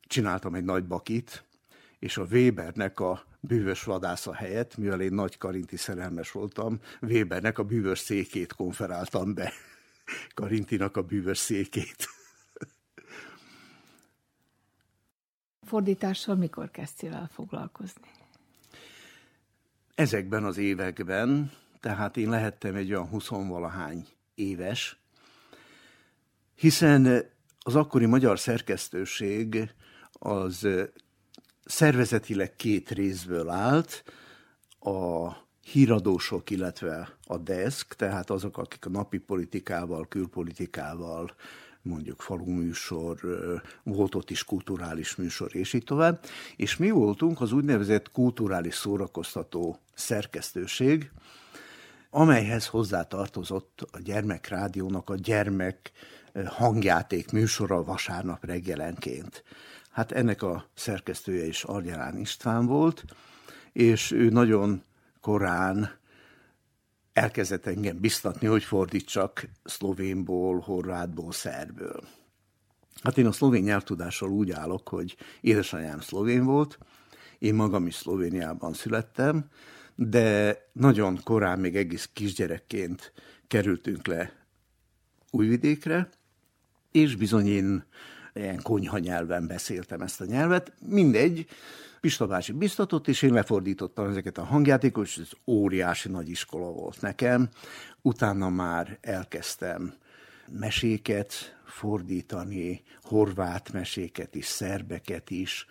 csináltam 0.00 0.54
egy 0.54 0.64
nagy 0.64 0.86
bakit, 0.86 1.44
és 1.98 2.16
a 2.16 2.26
Webernek 2.30 3.00
a 3.00 3.24
bűvös 3.40 3.82
vadásza 3.82 4.34
helyett, 4.34 4.76
mivel 4.76 5.00
én 5.00 5.12
nagy 5.12 5.38
karinti 5.38 5.76
szerelmes 5.76 6.30
voltam, 6.30 6.80
Webernek 7.00 7.58
a 7.58 7.62
bűvös 7.62 7.98
székét 7.98 8.52
konferáltam 8.52 9.34
be. 9.34 9.52
Karintinak 10.34 10.96
a 10.96 11.02
bűvös 11.02 11.38
székét. 11.38 12.08
Fordítással 15.62 16.34
mikor 16.34 16.70
kezdtél 16.70 17.12
el 17.12 17.30
foglalkozni? 17.32 18.10
Ezekben 19.94 20.44
az 20.44 20.56
években, 20.56 21.52
tehát 21.80 22.16
én 22.16 22.28
lehettem 22.28 22.74
egy 22.74 22.92
olyan 22.92 23.08
huszonvalahány 23.08 24.06
éves, 24.34 24.98
hiszen 26.54 27.30
az 27.58 27.74
akkori 27.74 28.06
magyar 28.06 28.38
szerkesztőség 28.38 29.74
az 30.12 30.68
szervezetileg 31.64 32.56
két 32.56 32.90
részből 32.90 33.48
állt, 33.48 34.04
a 34.78 35.32
híradósok, 35.64 36.50
illetve 36.50 37.16
a 37.26 37.38
desk, 37.38 37.94
tehát 37.94 38.30
azok, 38.30 38.58
akik 38.58 38.86
a 38.86 38.90
napi 38.90 39.18
politikával, 39.18 40.08
külpolitikával, 40.08 41.34
mondjuk 41.82 42.20
falu 42.20 42.44
műsor, 42.44 43.18
volt 43.82 44.14
ott 44.14 44.30
is 44.30 44.44
kulturális 44.44 45.16
műsor, 45.16 45.56
és 45.56 45.72
így 45.72 45.84
tovább. 45.84 46.24
És 46.56 46.76
mi 46.76 46.90
voltunk 46.90 47.40
az 47.40 47.52
úgynevezett 47.52 48.10
kulturális 48.10 48.74
szórakoztató 48.74 49.78
szerkesztőség, 49.94 51.10
amelyhez 52.10 52.66
hozzátartozott 52.66 53.86
a 53.92 53.98
gyermekrádiónak 53.98 55.10
a 55.10 55.14
gyermek 55.14 55.92
hangjáték 56.46 57.32
műsora 57.32 57.84
vasárnap 57.84 58.44
reggelenként. 58.44 59.44
Hát 59.90 60.12
ennek 60.12 60.42
a 60.42 60.66
szerkesztője 60.74 61.46
is 61.46 61.64
Argyalán 61.64 62.18
István 62.18 62.66
volt, 62.66 63.04
és 63.72 64.10
ő 64.10 64.28
nagyon 64.28 64.82
korán 65.24 65.90
elkezdett 67.12 67.66
engem 67.66 68.00
biztatni, 68.00 68.46
hogy 68.46 68.62
fordítsak 68.62 69.48
szlovénból, 69.64 70.58
horvátból, 70.58 71.32
szerből. 71.32 72.04
Hát 73.02 73.18
én 73.18 73.26
a 73.26 73.32
szlovén 73.32 73.62
nyelvtudással 73.62 74.30
úgy 74.30 74.50
állok, 74.50 74.88
hogy 74.88 75.16
édesanyám 75.40 76.00
szlovén 76.00 76.44
volt, 76.44 76.78
én 77.38 77.54
magam 77.54 77.86
is 77.86 77.94
Szlovéniában 77.94 78.72
születtem, 78.72 79.44
de 79.94 80.58
nagyon 80.72 81.20
korán, 81.22 81.58
még 81.58 81.76
egész 81.76 82.10
kisgyerekként 82.12 83.12
kerültünk 83.48 84.06
le 84.06 84.32
Újvidékre, 85.30 86.08
és 86.92 87.16
bizony 87.16 87.46
én 87.46 87.84
ilyen 88.34 88.62
konyha 88.62 88.98
nyelven 88.98 89.46
beszéltem 89.46 90.00
ezt 90.00 90.20
a 90.20 90.24
nyelvet. 90.24 90.72
Mindegy, 90.86 91.46
Pista 92.04 92.26
bácsi 92.26 92.52
biztatott, 92.52 93.08
és 93.08 93.22
én 93.22 93.32
lefordítottam 93.32 94.08
ezeket 94.08 94.38
a 94.38 94.44
hangjátékot, 94.44 95.04
és 95.04 95.16
ez 95.16 95.30
óriási 95.46 96.08
nagy 96.08 96.28
iskola 96.28 96.70
volt 96.70 97.00
nekem. 97.00 97.48
Utána 98.02 98.48
már 98.48 98.98
elkezdtem 99.00 99.94
meséket 100.48 101.32
fordítani, 101.64 102.82
horvát 103.02 103.72
meséket 103.72 104.34
is, 104.34 104.46
szerbeket 104.46 105.30
is, 105.30 105.66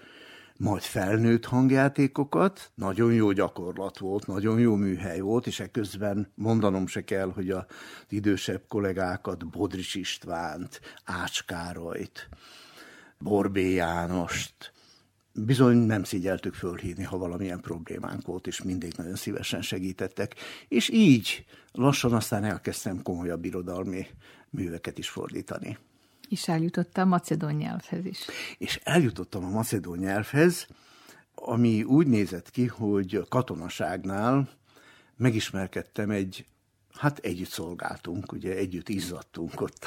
majd 0.57 0.81
felnőtt 0.81 1.45
hangjátékokat. 1.45 2.71
Nagyon 2.75 3.13
jó 3.13 3.31
gyakorlat 3.31 3.97
volt, 3.97 4.27
nagyon 4.27 4.59
jó 4.59 4.75
műhely 4.75 5.19
volt, 5.19 5.47
és 5.47 5.59
ekközben 5.59 6.31
mondanom 6.35 6.87
se 6.87 7.03
kell, 7.03 7.31
hogy 7.31 7.49
az 7.49 7.65
idősebb 8.09 8.61
kollégákat, 8.67 9.49
Bodris 9.49 9.95
Istvánt, 9.95 10.81
Ács 11.03 11.43
Károlyt, 11.43 12.29
Borbé 13.17 13.73
Jánost, 13.73 14.73
bizony 15.33 15.77
nem 15.77 16.03
szígyeltük 16.03 16.53
fölhívni, 16.53 17.03
ha 17.03 17.17
valamilyen 17.17 17.59
problémánk 17.59 18.25
volt, 18.25 18.47
és 18.47 18.61
mindig 18.61 18.93
nagyon 18.97 19.15
szívesen 19.15 19.61
segítettek. 19.61 20.35
És 20.67 20.89
így 20.89 21.45
lassan 21.71 22.13
aztán 22.13 22.43
elkezdtem 22.43 23.01
komolyabb 23.01 23.45
irodalmi 23.45 24.07
műveket 24.49 24.97
is 24.97 25.09
fordítani. 25.09 25.77
És 26.29 26.47
eljutottam 26.47 27.05
a 27.05 27.09
macedón 27.09 27.53
nyelvhez 27.53 28.05
is. 28.05 28.25
És 28.57 28.79
eljutottam 28.83 29.45
a 29.45 29.49
macedón 29.49 29.97
nyelvhez, 29.97 30.67
ami 31.35 31.83
úgy 31.83 32.07
nézett 32.07 32.49
ki, 32.49 32.65
hogy 32.65 33.15
a 33.15 33.25
katonaságnál 33.29 34.49
megismerkedtem 35.17 36.09
egy, 36.09 36.45
hát 36.93 37.19
együtt 37.19 37.49
szolgáltunk, 37.49 38.31
ugye 38.31 38.55
együtt 38.55 38.89
izzadtunk 38.89 39.61
ott 39.61 39.85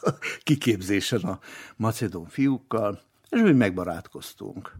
a 0.00 0.10
kiképzésen 0.42 1.20
a 1.20 1.40
macedón 1.76 2.28
fiúkkal, 2.28 3.00
és 3.30 3.40
úgy 3.40 3.56
megbarátkoztunk. 3.56 4.72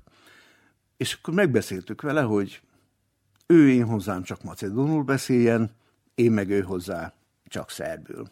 És 0.96 1.14
akkor 1.14 1.34
megbeszéltük 1.34 2.02
vele, 2.02 2.20
hogy 2.20 2.60
ő 3.46 3.70
én 3.70 3.84
hozzám 3.84 4.22
csak 4.22 4.42
macedónul 4.42 5.02
beszéljen, 5.02 5.70
én 6.14 6.32
meg 6.32 6.50
ő 6.50 6.60
hozzá 6.60 7.12
csak 7.44 7.70
szerbül. 7.70 8.30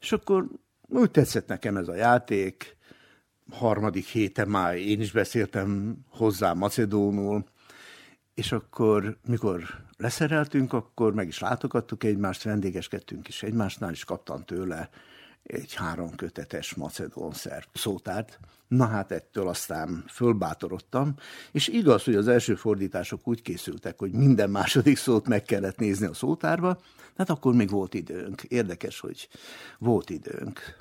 És 0.00 0.12
akkor 0.12 0.46
úgy 0.80 1.10
tetszett 1.10 1.48
nekem 1.48 1.76
ez 1.76 1.88
a 1.88 1.94
játék, 1.94 2.76
harmadik 3.50 4.06
héten 4.06 4.48
már 4.48 4.76
én 4.76 5.00
is 5.00 5.12
beszéltem 5.12 5.96
hozzá 6.08 6.52
macedónul, 6.52 7.44
és 8.34 8.52
akkor, 8.52 9.18
mikor 9.26 9.62
leszereltünk, 9.96 10.72
akkor 10.72 11.14
meg 11.14 11.26
is 11.28 11.38
látogattuk 11.38 12.04
egymást, 12.04 12.42
vendégeskedtünk 12.42 13.28
is 13.28 13.42
egymásnál, 13.42 13.90
és 13.90 14.04
kaptam 14.04 14.44
tőle 14.44 14.90
egy 15.42 15.74
három 15.74 16.14
kötetes 16.14 16.74
macedón 16.74 17.32
szerb 17.32 17.68
szótárt. 17.74 18.38
Na 18.68 18.86
hát 18.86 19.12
ettől 19.12 19.48
aztán 19.48 20.04
fölbátorodtam, 20.08 21.14
és 21.52 21.68
igaz, 21.68 22.04
hogy 22.04 22.14
az 22.14 22.28
első 22.28 22.54
fordítások 22.54 23.28
úgy 23.28 23.42
készültek, 23.42 23.98
hogy 23.98 24.12
minden 24.12 24.50
második 24.50 24.96
szót 24.96 25.28
meg 25.28 25.42
kellett 25.42 25.78
nézni 25.78 26.06
a 26.06 26.14
szótárba, 26.14 26.80
hát 27.16 27.30
akkor 27.30 27.54
még 27.54 27.70
volt 27.70 27.94
időnk. 27.94 28.42
Érdekes, 28.42 29.00
hogy 29.00 29.28
volt 29.78 30.10
időnk. 30.10 30.80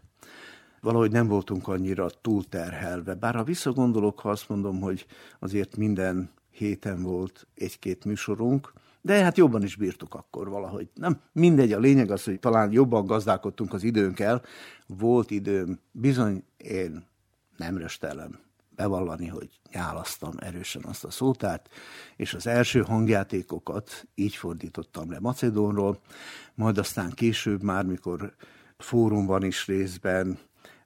Valahogy 0.82 1.12
nem 1.12 1.28
voltunk 1.28 1.68
annyira 1.68 2.10
túlterhelve. 2.10 3.14
Bár 3.14 3.36
ha 3.36 3.44
visszagondolok, 3.44 4.20
ha 4.20 4.30
azt 4.30 4.50
mondom, 4.50 4.80
hogy 4.80 5.06
azért 5.40 5.76
minden 5.78 6.32
héten 6.52 7.02
volt 7.04 7.48
egy-két 7.56 8.06
műsorunk, 8.06 8.74
de 9.02 9.24
hát 9.24 9.38
jobban 9.38 9.64
is 9.64 9.76
bírtuk 9.76 10.14
akkor 10.14 10.50
valahogy. 10.50 10.90
Nem, 10.94 11.22
mindegy, 11.32 11.72
a 11.72 11.80
lényeg 11.80 12.12
az, 12.12 12.24
hogy 12.24 12.40
talán 12.40 12.72
jobban 12.72 13.06
gazdálkodtunk 13.06 13.74
az 13.74 13.84
időnkkel. 13.84 14.42
Volt 14.88 15.32
időm, 15.32 15.80
bizony 15.92 16.44
én 16.58 17.06
nem 17.58 17.78
röstelem 17.78 18.40
bevallani, 18.76 19.28
hogy 19.28 19.50
nyálasztam 19.72 20.34
erősen 20.40 20.84
azt 20.84 21.04
a 21.04 21.12
szótát, 21.12 21.70
és 22.16 22.34
az 22.34 22.48
első 22.48 22.82
hangjátékokat 22.82 24.08
így 24.16 24.36
fordítottam 24.36 25.12
le 25.12 25.20
Macedónról, 25.20 26.00
majd 26.56 26.78
aztán 26.78 27.12
később 27.12 27.62
már, 27.62 27.86
mikor 27.86 28.36
fórumban 28.78 29.44
is 29.44 29.68
részben, 29.68 30.40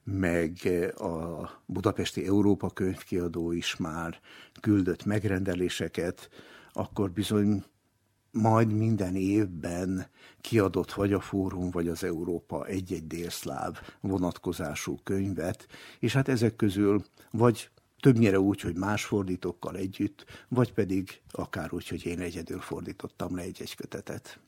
meg 0.03 0.51
a 0.97 1.49
Budapesti 1.65 2.25
Európa 2.25 2.69
könyvkiadó 2.69 3.51
is 3.51 3.75
már 3.75 4.19
küldött 4.61 5.05
megrendeléseket, 5.05 6.29
akkor 6.71 7.11
bizony 7.11 7.63
majd 8.35 8.73
minden 8.73 9.15
évben 9.15 10.05
kiadott 10.41 10.93
vagy 10.93 11.13
a 11.13 11.19
Fórum, 11.19 11.69
vagy 11.71 11.87
az 11.87 12.03
Európa 12.03 12.65
egy-egy 12.65 13.07
délszláv 13.07 13.79
vonatkozású 14.01 14.97
könyvet, 15.03 15.67
és 15.99 16.13
hát 16.13 16.27
ezek 16.27 16.55
közül 16.55 17.03
vagy 17.31 17.69
többnyire 17.99 18.39
úgy, 18.39 18.61
hogy 18.61 18.75
más 18.75 19.05
fordítókkal 19.05 19.75
együtt, 19.75 20.25
vagy 20.47 20.73
pedig 20.73 21.21
akár 21.31 21.73
úgy, 21.73 21.87
hogy 21.87 22.05
én 22.05 22.19
egyedül 22.19 22.59
fordítottam 22.59 23.35
le 23.35 23.41
egy-egy 23.41 23.75
kötetet. 23.75 24.39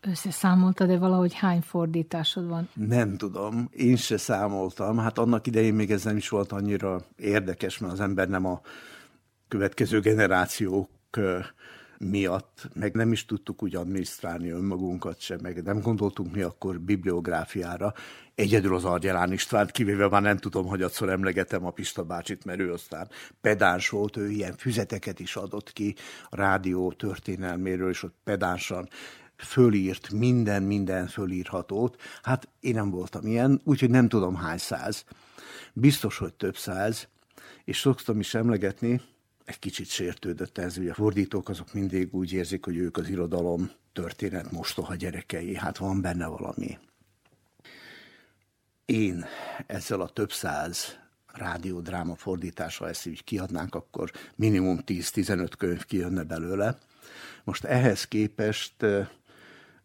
Összeszámoltad-e 0.00 0.98
valahogy 0.98 1.34
hány 1.34 1.60
fordításod 1.60 2.48
van? 2.48 2.68
Nem 2.74 3.16
tudom, 3.16 3.68
én 3.72 3.96
se 3.96 4.16
számoltam. 4.16 4.98
Hát 4.98 5.18
annak 5.18 5.46
idején 5.46 5.74
még 5.74 5.90
ez 5.90 6.04
nem 6.04 6.16
is 6.16 6.28
volt 6.28 6.52
annyira 6.52 7.04
érdekes, 7.16 7.78
mert 7.78 7.92
az 7.92 8.00
ember 8.00 8.28
nem 8.28 8.46
a 8.46 8.60
következő 9.48 10.00
generációk 10.00 10.88
miatt, 12.10 12.68
meg 12.74 12.94
nem 12.94 13.12
is 13.12 13.24
tudtuk 13.24 13.62
úgy 13.62 13.74
adminisztrálni 13.74 14.50
önmagunkat 14.50 15.20
sem, 15.20 15.38
meg 15.42 15.62
nem 15.62 15.80
gondoltunk 15.80 16.34
mi 16.34 16.42
akkor 16.42 16.80
bibliográfiára. 16.80 17.94
Egyedül 18.34 18.74
az 18.74 18.84
Argyelán 18.84 19.32
Istvánt, 19.32 19.70
kivéve 19.70 20.08
már 20.08 20.22
nem 20.22 20.36
tudom, 20.36 20.66
hogy 20.66 20.82
adszor 20.82 21.08
emlegetem 21.08 21.66
a 21.66 21.70
Pista 21.70 22.04
bácsit, 22.04 22.44
mert 22.44 22.60
ő 22.60 22.72
aztán 22.72 23.08
pedáns 23.40 23.88
volt, 23.88 24.16
ő 24.16 24.30
ilyen 24.30 24.56
füzeteket 24.56 25.20
is 25.20 25.36
adott 25.36 25.72
ki 25.72 25.94
a 26.30 26.36
rádió 26.36 26.92
történelméről, 26.92 27.90
és 27.90 28.02
ott 28.02 28.14
pedánsan 28.24 28.88
fölírt 29.36 30.10
minden, 30.12 30.62
minden 30.62 31.06
fölírhatót. 31.06 32.00
Hát 32.22 32.48
én 32.60 32.74
nem 32.74 32.90
voltam 32.90 33.26
ilyen, 33.26 33.60
úgyhogy 33.64 33.90
nem 33.90 34.08
tudom 34.08 34.34
hány 34.34 34.58
száz. 34.58 35.04
Biztos, 35.72 36.18
hogy 36.18 36.34
több 36.34 36.56
száz, 36.56 37.08
és 37.64 37.80
szoktam 37.80 38.20
is 38.20 38.34
emlegetni, 38.34 39.00
egy 39.44 39.58
kicsit 39.58 39.88
sértődött 39.88 40.58
ez. 40.58 40.78
Ugye 40.78 40.90
a 40.90 40.94
fordítók 40.94 41.48
azok 41.48 41.72
mindig 41.72 42.14
úgy 42.14 42.32
érzik, 42.32 42.64
hogy 42.64 42.76
ők 42.76 42.96
az 42.96 43.08
irodalom 43.08 43.70
történet 43.92 44.50
mostoha 44.50 44.94
gyerekei. 44.94 45.56
Hát 45.56 45.76
van 45.76 46.00
benne 46.00 46.26
valami. 46.26 46.78
Én 48.84 49.24
ezzel 49.66 50.00
a 50.00 50.08
több 50.08 50.32
száz 50.32 50.98
rádiódráma 51.26 52.14
fordítása, 52.14 52.88
ezt 52.88 53.06
így 53.06 53.24
kiadnánk, 53.24 53.74
akkor 53.74 54.10
minimum 54.34 54.80
10-15 54.86 55.52
könyv 55.58 55.84
kijönne 55.84 56.22
belőle. 56.22 56.78
Most 57.44 57.64
ehhez 57.64 58.04
képest 58.04 58.74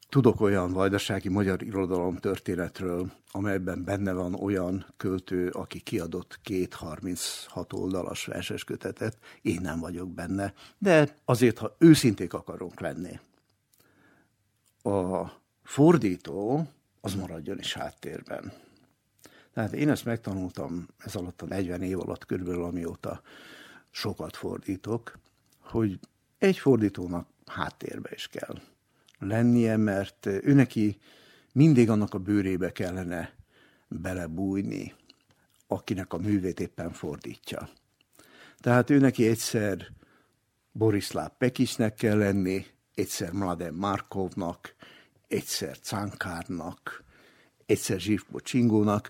tudok 0.09 0.41
olyan 0.41 0.73
vajdasági 0.73 1.29
magyar 1.29 1.61
irodalom 1.63 2.15
történetről, 2.15 3.11
amelyben 3.31 3.83
benne 3.83 4.13
van 4.13 4.33
olyan 4.33 4.85
költő, 4.97 5.49
aki 5.49 5.79
kiadott 5.79 6.39
két 6.41 6.73
36 6.73 7.73
oldalas 7.73 8.25
verses 8.25 8.63
kötetet, 8.63 9.17
én 9.41 9.61
nem 9.61 9.79
vagyok 9.79 10.09
benne, 10.09 10.53
de 10.77 11.15
azért, 11.25 11.57
ha 11.57 11.75
őszinték 11.77 12.33
akarunk 12.33 12.79
lenni, 12.79 13.19
a 14.83 15.31
fordító 15.63 16.67
az 17.01 17.15
maradjon 17.15 17.59
is 17.59 17.73
háttérben. 17.73 18.53
Tehát 19.53 19.73
én 19.73 19.89
ezt 19.89 20.05
megtanultam 20.05 20.87
ez 20.97 21.15
alatt 21.15 21.41
a 21.41 21.45
40 21.45 21.81
év 21.81 21.99
alatt 21.99 22.25
körülbelül, 22.25 22.63
amióta 22.63 23.21
sokat 23.91 24.35
fordítok, 24.35 25.19
hogy 25.59 25.99
egy 26.37 26.57
fordítónak 26.57 27.27
háttérbe 27.45 28.09
is 28.13 28.27
kell 28.27 28.55
lennie, 29.19 29.77
mert 29.77 30.25
ő 30.25 30.53
neki 30.53 30.97
mindig 31.51 31.89
annak 31.89 32.13
a 32.13 32.17
bőrébe 32.17 32.71
kellene 32.71 33.33
belebújni, 33.87 34.93
akinek 35.67 36.13
a 36.13 36.17
művét 36.17 36.59
éppen 36.59 36.91
fordítja. 36.91 37.69
Tehát 38.59 38.89
ő 38.89 38.97
neki 38.97 39.27
egyszer 39.27 39.87
Borislav 40.71 41.29
Pekisnek 41.37 41.93
kell 41.93 42.17
lenni, 42.17 42.65
egyszer 42.95 43.31
Mladen 43.31 43.73
Markovnak, 43.73 44.75
egyszer 45.27 45.79
Cánkárnak, 45.79 47.03
egyszer 47.65 47.99
Zsivko 47.99 48.39
Csingónak. 48.39 49.09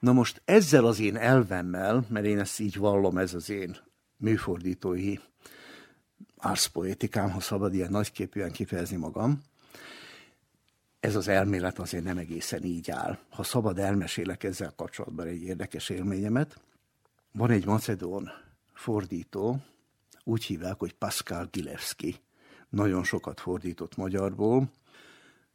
Na 0.00 0.12
most 0.12 0.42
ezzel 0.44 0.84
az 0.84 1.00
én 1.00 1.16
elvemmel, 1.16 2.06
mert 2.08 2.26
én 2.26 2.38
ezt 2.38 2.60
így 2.60 2.76
vallom, 2.76 3.18
ez 3.18 3.34
az 3.34 3.50
én 3.50 3.76
műfordítói 4.16 5.14
arszpoetikám, 6.38 7.30
ha 7.30 7.40
szabad 7.40 7.74
ilyen 7.74 7.90
nagyképűen 7.90 8.50
kifejezni 8.50 8.96
magam, 8.96 9.42
ez 11.00 11.16
az 11.16 11.28
elmélet 11.28 11.78
azért 11.78 12.04
nem 12.04 12.18
egészen 12.18 12.62
így 12.62 12.90
áll. 12.90 13.18
Ha 13.30 13.42
szabad, 13.42 13.78
elmesélek 13.78 14.44
ezzel 14.44 14.72
kapcsolatban 14.76 15.26
egy 15.26 15.42
érdekes 15.42 15.88
élményemet. 15.88 16.60
Van 17.32 17.50
egy 17.50 17.66
macedón 17.66 18.30
fordító, 18.72 19.60
úgy 20.24 20.44
hívják, 20.44 20.78
hogy 20.78 20.92
Pascal 20.92 21.48
Gilevski. 21.50 22.16
Nagyon 22.68 23.04
sokat 23.04 23.40
fordított 23.40 23.96
magyarból, 23.96 24.70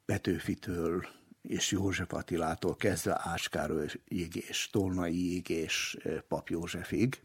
Petőfitől 0.05 1.05
és 1.41 1.71
József 1.71 2.13
Attilától 2.13 2.75
kezdve 2.75 3.19
Ácskárolyig 3.23 4.35
és 4.47 4.69
Tolnaiig 4.71 5.49
és 5.49 5.97
Pap 6.27 6.49
Józsefig. 6.49 7.21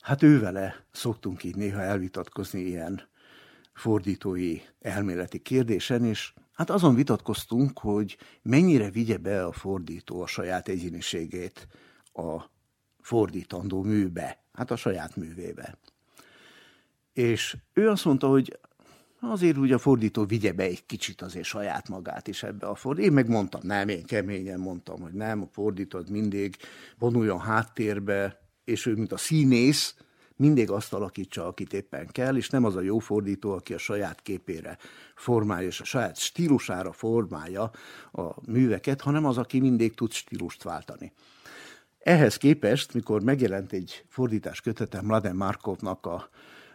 Hát 0.00 0.22
ővele 0.22 0.84
szoktunk 0.92 1.44
így 1.44 1.56
néha 1.56 1.80
elvitatkozni 1.80 2.60
ilyen 2.60 3.08
fordítói 3.72 4.60
elméleti 4.80 5.38
kérdésen, 5.38 6.04
és 6.04 6.32
hát 6.52 6.70
azon 6.70 6.94
vitatkoztunk, 6.94 7.78
hogy 7.78 8.18
mennyire 8.42 8.90
vigye 8.90 9.16
be 9.16 9.44
a 9.44 9.52
fordító 9.52 10.22
a 10.22 10.26
saját 10.26 10.68
egyéniségét 10.68 11.68
a 12.12 12.42
fordítandó 13.00 13.82
műbe, 13.82 14.44
hát 14.52 14.70
a 14.70 14.76
saját 14.76 15.16
művébe. 15.16 15.78
És 17.12 17.56
ő 17.72 17.88
azt 17.88 18.04
mondta, 18.04 18.28
hogy 18.28 18.58
azért 19.20 19.56
úgy 19.56 19.72
a 19.72 19.78
fordító 19.78 20.24
vigye 20.24 20.52
be 20.52 20.62
egy 20.62 20.86
kicsit 20.86 21.22
azért 21.22 21.44
saját 21.44 21.88
magát 21.88 22.28
is 22.28 22.42
ebbe 22.42 22.66
a 22.66 22.74
fordító. 22.74 23.06
Én 23.06 23.12
megmondtam, 23.12 23.60
nem, 23.64 23.88
én 23.88 24.04
keményen 24.04 24.60
mondtam, 24.60 25.00
hogy 25.00 25.12
nem, 25.12 25.42
a 25.42 25.48
fordító 25.52 26.02
mindig 26.10 26.56
vonuljon 26.98 27.40
háttérbe, 27.40 28.49
és 28.70 28.86
ő, 28.86 28.94
mint 28.94 29.12
a 29.12 29.16
színész, 29.16 29.94
mindig 30.36 30.70
azt 30.70 30.92
alakítsa, 30.92 31.46
akit 31.46 31.72
éppen 31.72 32.06
kell, 32.06 32.36
és 32.36 32.48
nem 32.48 32.64
az 32.64 32.76
a 32.76 32.80
jó 32.80 32.98
fordító, 32.98 33.52
aki 33.52 33.74
a 33.74 33.78
saját 33.78 34.22
képére 34.22 34.78
formálja, 35.14 35.68
és 35.68 35.80
a 35.80 35.84
saját 35.84 36.18
stílusára 36.18 36.92
formálja 36.92 37.70
a 38.12 38.50
műveket, 38.50 39.00
hanem 39.00 39.24
az, 39.24 39.38
aki 39.38 39.60
mindig 39.60 39.94
tud 39.94 40.12
stílust 40.12 40.62
váltani. 40.62 41.12
Ehhez 41.98 42.36
képest, 42.36 42.94
mikor 42.94 43.22
megjelent 43.22 43.72
egy 43.72 44.04
fordítás 44.08 44.60
kötetem 44.60 45.04
Mladen 45.04 45.36
Markovnak 45.36 46.06
a 46.06 46.28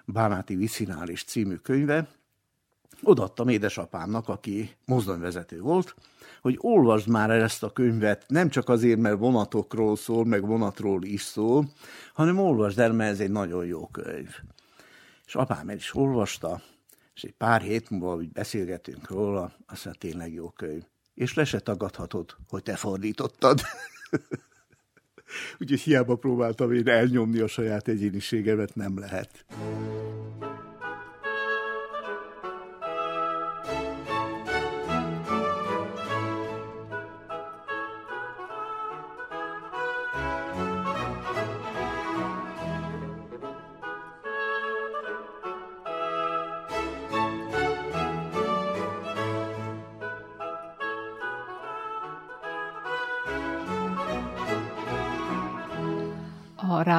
Bánáti 0.06 0.56
Viszinális 0.56 1.24
című 1.24 1.56
könyve, 1.56 2.08
odaadtam 3.04 3.48
édesapámnak, 3.48 4.30
aki 4.30 4.76
mozdonyvezető 4.86 5.62
volt, 5.62 5.96
hogy 6.46 6.58
olvasd 6.60 7.08
már 7.08 7.30
el 7.30 7.42
ezt 7.42 7.64
a 7.64 7.72
könyvet, 7.72 8.24
nem 8.28 8.50
csak 8.50 8.70
azért, 8.70 9.00
mert 9.00 9.18
vonatokról 9.18 9.96
szól, 9.96 10.26
meg 10.26 10.46
vonatról 10.46 11.04
is 11.04 11.22
szól, 11.22 11.70
hanem 12.14 12.40
olvasd 12.40 12.80
el, 12.80 12.94
mert 12.94 13.12
ez 13.12 13.20
egy 13.20 13.32
nagyon 13.32 13.66
jó 13.66 13.88
könyv. 13.88 14.30
És 15.26 15.36
apám 15.36 15.70
el 15.70 15.76
is 15.76 15.96
olvasta, 15.96 16.62
és 17.16 17.24
egy 17.24 17.34
pár 17.34 17.62
hét 17.62 17.90
múlva, 17.90 18.16
hogy 18.16 18.32
beszélgetünk 18.32 19.10
róla, 19.10 19.52
azt 19.68 19.86
mondja, 19.86 20.10
tényleg 20.10 20.34
jó 20.34 20.50
könyv. 20.50 20.84
És 21.14 21.34
le 21.34 21.46
se 21.46 21.60
tagadhatod, 21.60 22.36
hogy 22.50 22.64
te 22.64 22.76
fordítottad. 22.76 23.62
Úgyhogy 25.60 25.82
hiába 25.82 26.16
próbáltam 26.16 26.74
én 26.74 26.88
elnyomni 26.88 27.40
a 27.40 27.48
saját 27.48 27.88
egyéniségemet, 27.88 28.76
nem 28.76 29.00
lehet. 29.00 29.46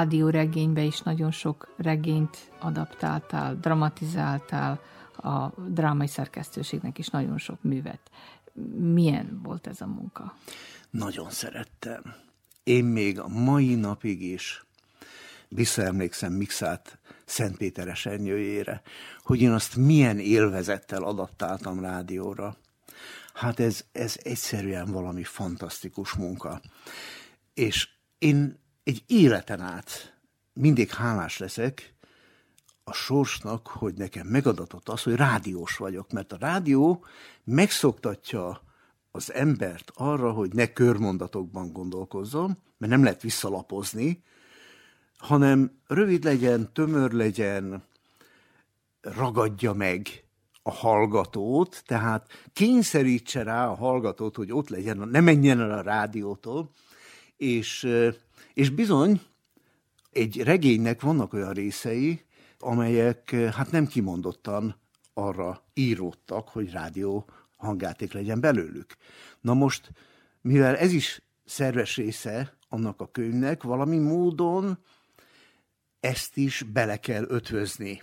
Rádióregénybe 0.06 0.82
is 0.82 1.00
nagyon 1.00 1.30
sok 1.30 1.74
regényt 1.76 2.50
adaptáltál, 2.58 3.54
dramatizáltál, 3.54 4.80
a 5.16 5.50
drámai 5.68 6.06
szerkesztőségnek 6.06 6.98
is 6.98 7.08
nagyon 7.08 7.38
sok 7.38 7.62
művet. 7.62 8.00
Milyen 8.78 9.40
volt 9.42 9.66
ez 9.66 9.80
a 9.80 9.86
munka? 9.86 10.36
Nagyon 10.90 11.30
szerettem. 11.30 12.02
Én 12.62 12.84
még 12.84 13.20
a 13.20 13.28
mai 13.28 13.74
napig 13.74 14.22
is 14.22 14.64
visszaemlékszem 15.48 16.32
Mixát 16.32 16.98
Szentpéter 17.24 17.88
esernyőjére, 17.88 18.82
hogy 19.22 19.40
én 19.40 19.52
azt 19.52 19.76
milyen 19.76 20.18
élvezettel 20.18 21.02
adaptáltam 21.02 21.80
rádióra. 21.80 22.56
Hát 23.34 23.60
ez, 23.60 23.84
ez 23.92 24.16
egyszerűen 24.22 24.92
valami 24.92 25.24
fantasztikus 25.24 26.12
munka. 26.12 26.60
És 27.54 27.88
én 28.18 28.64
egy 28.86 29.02
életen 29.06 29.60
át 29.60 30.14
mindig 30.52 30.90
hálás 30.90 31.38
leszek 31.38 31.94
a 32.84 32.92
sorsnak, 32.92 33.66
hogy 33.66 33.94
nekem 33.94 34.26
megadatott 34.26 34.88
az, 34.88 35.02
hogy 35.02 35.14
rádiós 35.14 35.76
vagyok, 35.76 36.12
mert 36.12 36.32
a 36.32 36.36
rádió 36.40 37.04
megszoktatja 37.44 38.62
az 39.10 39.32
embert 39.32 39.92
arra, 39.94 40.32
hogy 40.32 40.52
ne 40.52 40.72
körmondatokban 40.72 41.72
gondolkozzon, 41.72 42.58
mert 42.78 42.92
nem 42.92 43.02
lehet 43.02 43.22
visszalapozni, 43.22 44.22
hanem 45.18 45.80
rövid 45.86 46.24
legyen, 46.24 46.72
tömör 46.72 47.12
legyen, 47.12 47.84
ragadja 49.00 49.72
meg 49.72 50.24
a 50.62 50.70
hallgatót, 50.70 51.82
tehát 51.86 52.30
kényszerítse 52.52 53.42
rá 53.42 53.68
a 53.68 53.74
hallgatót, 53.74 54.36
hogy 54.36 54.52
ott 54.52 54.68
legyen, 54.68 54.98
ne 54.98 55.20
menjen 55.20 55.60
el 55.60 55.70
a 55.70 55.82
rádiótól, 55.82 56.70
és 57.36 57.88
és 58.56 58.70
bizony, 58.70 59.20
egy 60.10 60.42
regénynek 60.42 61.00
vannak 61.00 61.32
olyan 61.32 61.52
részei, 61.52 62.24
amelyek 62.58 63.30
hát 63.30 63.70
nem 63.70 63.86
kimondottan 63.86 64.76
arra 65.14 65.62
íródtak, 65.74 66.48
hogy 66.48 66.70
rádió 66.70 67.28
hangjáték 67.56 68.12
legyen 68.12 68.40
belőlük. 68.40 68.96
Na 69.40 69.54
most, 69.54 69.90
mivel 70.40 70.76
ez 70.76 70.92
is 70.92 71.22
szerves 71.44 71.96
része 71.96 72.56
annak 72.68 73.00
a 73.00 73.10
könyvnek, 73.10 73.62
valami 73.62 73.98
módon 73.98 74.78
ezt 76.00 76.36
is 76.36 76.62
bele 76.62 76.96
kell 76.96 77.24
ötvözni 77.28 78.02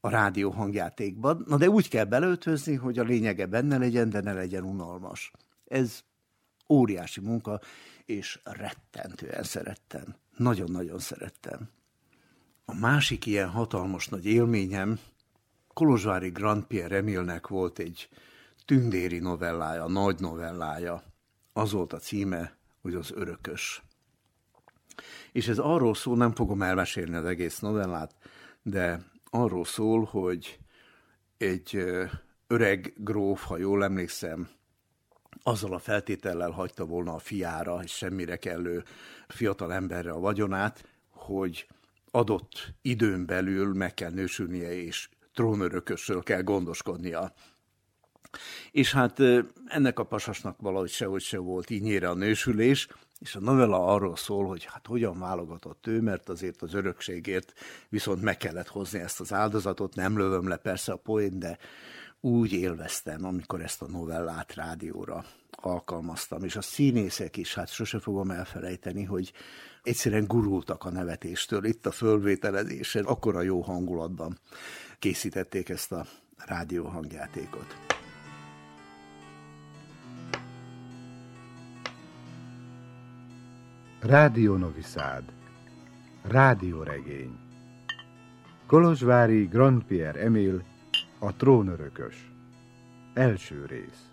a 0.00 0.08
rádió 0.08 0.50
hangjátékba. 0.50 1.32
Na 1.46 1.56
de 1.56 1.68
úgy 1.68 1.88
kell 1.88 2.04
beleötvözni, 2.04 2.74
hogy 2.74 2.98
a 2.98 3.04
lényege 3.04 3.46
benne 3.46 3.78
legyen, 3.78 4.10
de 4.10 4.20
ne 4.20 4.32
legyen 4.32 4.62
unalmas. 4.62 5.30
Ez 5.64 6.04
óriási 6.68 7.20
munka, 7.20 7.60
és 8.06 8.40
rettentően 8.44 9.42
szerettem. 9.42 10.14
Nagyon-nagyon 10.36 10.98
szerettem. 10.98 11.70
A 12.64 12.74
másik 12.74 13.26
ilyen 13.26 13.48
hatalmas 13.48 14.08
nagy 14.08 14.26
élményem 14.26 14.98
Kolozsvári 15.74 16.28
Grand 16.28 16.64
Pierre 16.64 16.96
Emilnek 16.96 17.46
volt 17.46 17.78
egy 17.78 18.08
tündéri 18.64 19.18
novellája, 19.18 19.86
nagy 19.86 20.20
novellája. 20.20 21.02
Az 21.52 21.72
volt 21.72 21.92
a 21.92 21.98
címe, 21.98 22.56
hogy 22.80 22.94
az 22.94 23.12
örökös. 23.14 23.82
És 25.32 25.48
ez 25.48 25.58
arról 25.58 25.94
szól, 25.94 26.16
nem 26.16 26.34
fogom 26.34 26.62
elmesélni 26.62 27.14
az 27.14 27.24
egész 27.24 27.58
novellát, 27.58 28.14
de 28.62 29.04
arról 29.30 29.64
szól, 29.64 30.04
hogy 30.04 30.58
egy 31.36 31.84
öreg 32.46 32.92
gróf, 32.96 33.44
ha 33.44 33.56
jól 33.56 33.84
emlékszem, 33.84 34.48
azzal 35.42 35.74
a 35.74 35.78
feltétellel 35.78 36.50
hagyta 36.50 36.84
volna 36.84 37.14
a 37.14 37.18
fiára, 37.18 37.80
és 37.82 37.92
semmire 37.92 38.36
kellő 38.36 38.84
fiatal 39.28 39.72
emberre 39.72 40.10
a 40.10 40.20
vagyonát, 40.20 40.88
hogy 41.10 41.66
adott 42.10 42.74
időn 42.82 43.26
belül 43.26 43.74
meg 43.74 43.94
kell 43.94 44.10
nősülnie, 44.10 44.72
és 44.82 45.08
trónörökösről 45.34 46.22
kell 46.22 46.42
gondoskodnia. 46.42 47.32
És 48.70 48.92
hát 48.92 49.18
ennek 49.66 49.98
a 49.98 50.04
pasasnak 50.04 50.60
valahogy 50.60 50.90
sehogy 50.90 51.22
se 51.22 51.38
volt 51.38 51.70
ínyére 51.70 52.08
a 52.08 52.14
nősülés, 52.14 52.88
és 53.18 53.34
a 53.34 53.40
novella 53.40 53.86
arról 53.86 54.16
szól, 54.16 54.46
hogy 54.46 54.64
hát 54.64 54.86
hogyan 54.86 55.18
válogatott 55.18 55.86
ő, 55.86 56.00
mert 56.00 56.28
azért 56.28 56.62
az 56.62 56.74
örökségért 56.74 57.52
viszont 57.88 58.22
meg 58.22 58.36
kellett 58.36 58.68
hozni 58.68 59.00
ezt 59.00 59.20
az 59.20 59.32
áldozatot, 59.32 59.94
nem 59.94 60.18
lövöm 60.18 60.48
le 60.48 60.56
persze 60.56 60.92
a 60.92 60.96
poén, 60.96 61.38
de 61.38 61.58
úgy 62.24 62.52
élveztem, 62.52 63.24
amikor 63.24 63.60
ezt 63.60 63.82
a 63.82 63.86
novellát 63.86 64.54
rádióra 64.54 65.24
alkalmaztam, 65.50 66.44
és 66.44 66.56
a 66.56 66.62
színészek 66.62 67.36
is, 67.36 67.54
hát 67.54 67.68
sose 67.68 67.98
fogom 67.98 68.30
elfelejteni, 68.30 69.04
hogy 69.04 69.32
egyszerűen 69.82 70.26
gurultak 70.26 70.84
a 70.84 70.90
nevetéstől 70.90 71.64
itt 71.64 71.86
a 71.86 71.90
fölvételezésen, 71.90 73.04
akkor 73.04 73.36
a 73.36 73.42
jó 73.42 73.60
hangulatban 73.60 74.38
készítették 74.98 75.68
ezt 75.68 75.92
a 75.92 76.06
rádió 76.36 76.84
hangjátékot. 76.84 77.76
Rádió 84.00 84.56
Noviszád 84.56 85.24
Rádióregény 86.22 87.38
Kolozsvári 88.66 89.44
Grand 89.44 89.84
Pierre 89.84 90.20
Emil 90.20 90.71
A 91.24 91.36
trónörökös 91.36 92.32
Első 93.14 93.66
rész 93.66 94.10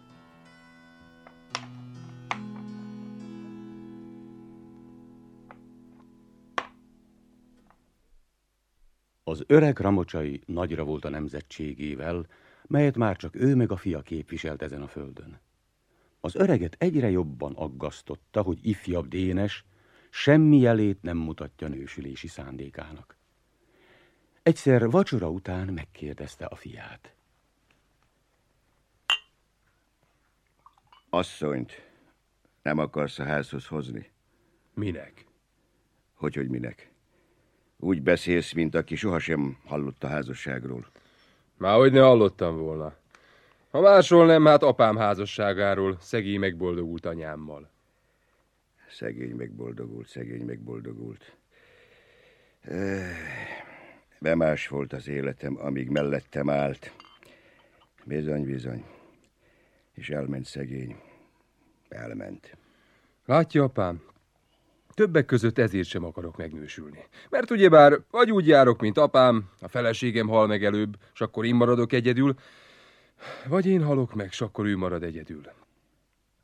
Az 9.24 9.44
öreg 9.48 9.80
Ramocsai 9.80 10.42
nagyra 10.46 10.84
volt 10.84 11.06
a 11.06 11.10
nemzetségével, 11.10 12.28
melyet 12.68 12.98
már 12.98 13.16
csak 13.18 13.36
ő 13.36 13.56
meg 13.56 13.72
a 13.72 13.78
fia 13.78 14.02
képviselt 14.02 14.62
ezen 14.62 14.82
a 14.82 14.88
földön. 14.88 15.40
Az 16.20 16.36
öreget 16.36 16.76
egyre 16.80 17.10
jobban 17.10 17.54
aggasztotta, 17.54 18.42
hogy 18.42 18.60
ifjabb 18.62 19.08
Dénes 19.08 19.66
semmi 20.10 20.58
jelét 20.58 21.02
nem 21.02 21.18
mutatja 21.18 21.68
nősülési 21.68 22.28
szándékának. 22.28 23.19
Egyszer 24.44 24.90
vacsora 24.90 25.30
után 25.30 25.68
megkérdezte 25.68 26.46
a 26.46 26.56
fiát. 26.56 27.14
Asszonyt 31.10 31.88
nem 32.62 32.78
akarsz 32.78 33.20
a 33.20 33.24
házhoz 33.24 33.68
hozni? 33.68 34.12
Minek? 34.74 35.26
Hogy, 36.14 36.36
hogy 36.36 36.50
minek? 36.50 36.92
Úgy 37.78 38.02
beszélsz, 38.02 38.52
mint 38.54 38.76
aki 38.76 38.96
sohasem 38.96 39.58
hallott 39.66 40.04
a 40.04 40.08
házasságról. 40.08 40.88
Már 41.58 41.78
hogy 41.78 41.92
ne 41.92 42.02
hallottam 42.02 42.58
volna. 42.58 42.96
Ha 43.72 43.82
másról 43.82 44.26
nem, 44.26 44.46
hát 44.46 44.64
apám 44.64 44.98
házasságáról, 44.98 45.98
szegény 46.02 46.40
megboldogult 46.40 47.06
anyámmal. 47.06 47.70
Szegény 48.90 49.36
megboldogult, 49.36 50.08
szegény 50.08 50.46
megboldogult. 50.46 51.36
Bemás 54.20 54.68
volt 54.68 54.94
az 54.94 55.08
életem, 55.08 55.58
amíg 55.60 55.90
mellettem 55.90 56.50
állt. 56.50 56.94
Bizony, 58.04 58.46
bizony. 58.46 58.86
És 59.94 60.10
elment 60.10 60.46
szegény. 60.46 60.96
Elment. 61.90 62.58
Látja, 63.26 63.64
apám, 63.64 64.02
Többek 65.00 65.26
között 65.26 65.58
ezért 65.58 65.88
sem 65.88 66.04
akarok 66.04 66.38
megnősülni. 66.38 67.06
Mert 67.30 67.52
ugyebár 67.52 68.00
vagy 68.12 68.32
úgy 68.32 68.48
járok, 68.48 68.82
mint 68.82 68.98
apám, 68.98 69.50
a 69.60 69.68
feleségem 69.68 70.28
hal 70.28 70.48
meg 70.48 70.64
előbb, 70.64 70.98
és 71.14 71.22
akkor 71.22 71.46
én 71.46 71.56
maradok 71.56 71.94
egyedül, 71.94 72.36
vagy 73.48 73.66
én 73.66 73.84
halok 73.84 74.14
meg, 74.14 74.28
és 74.32 74.42
akkor 74.42 74.66
ő 74.66 74.78
marad 74.78 75.04
egyedül. 75.04 75.42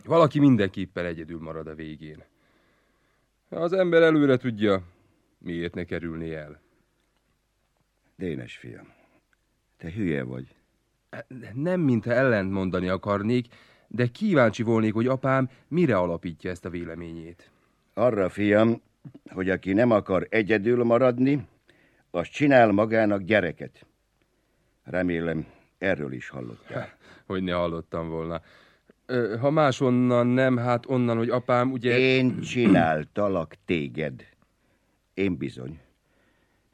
Valaki 0.05 0.39
mindenképpen 0.39 1.05
egyedül 1.05 1.39
marad 1.39 1.67
a 1.67 1.75
végén. 1.75 2.23
Az 3.49 3.73
ember 3.73 4.01
előre 4.01 4.37
tudja, 4.37 4.83
miért 5.37 5.73
ne 5.73 5.83
kerülni 5.83 6.33
el. 6.33 6.61
Dénes 8.17 8.57
fiam, 8.57 8.93
te 9.77 9.91
hülye 9.91 10.23
vagy. 10.23 10.55
Nem, 11.53 11.81
mintha 11.81 12.11
ellent 12.11 12.51
mondani 12.51 12.87
akarnék, 12.87 13.45
de 13.87 14.07
kíváncsi 14.07 14.63
volnék, 14.63 14.93
hogy 14.93 15.07
apám 15.07 15.49
mire 15.67 15.97
alapítja 15.97 16.49
ezt 16.49 16.65
a 16.65 16.69
véleményét. 16.69 17.51
Arra, 17.93 18.29
fiam, 18.29 18.81
hogy 19.29 19.49
aki 19.49 19.73
nem 19.73 19.91
akar 19.91 20.27
egyedül 20.29 20.83
maradni, 20.83 21.47
az 22.11 22.27
csinál 22.27 22.71
magának 22.71 23.21
gyereket. 23.21 23.85
Remélem, 24.83 25.45
erről 25.77 26.13
is 26.13 26.29
hallottál. 26.29 26.97
Hogy 27.25 27.43
ne 27.43 27.53
hallottam 27.53 28.09
volna. 28.09 28.41
Ha 29.39 29.49
másonnan 29.49 30.27
nem, 30.27 30.57
hát 30.57 30.85
onnan, 30.89 31.17
hogy 31.17 31.29
apám 31.29 31.71
ugye... 31.71 31.97
Én 31.97 32.39
csináltalak 32.39 33.55
téged. 33.65 34.25
Én 35.13 35.37
bizony. 35.37 35.79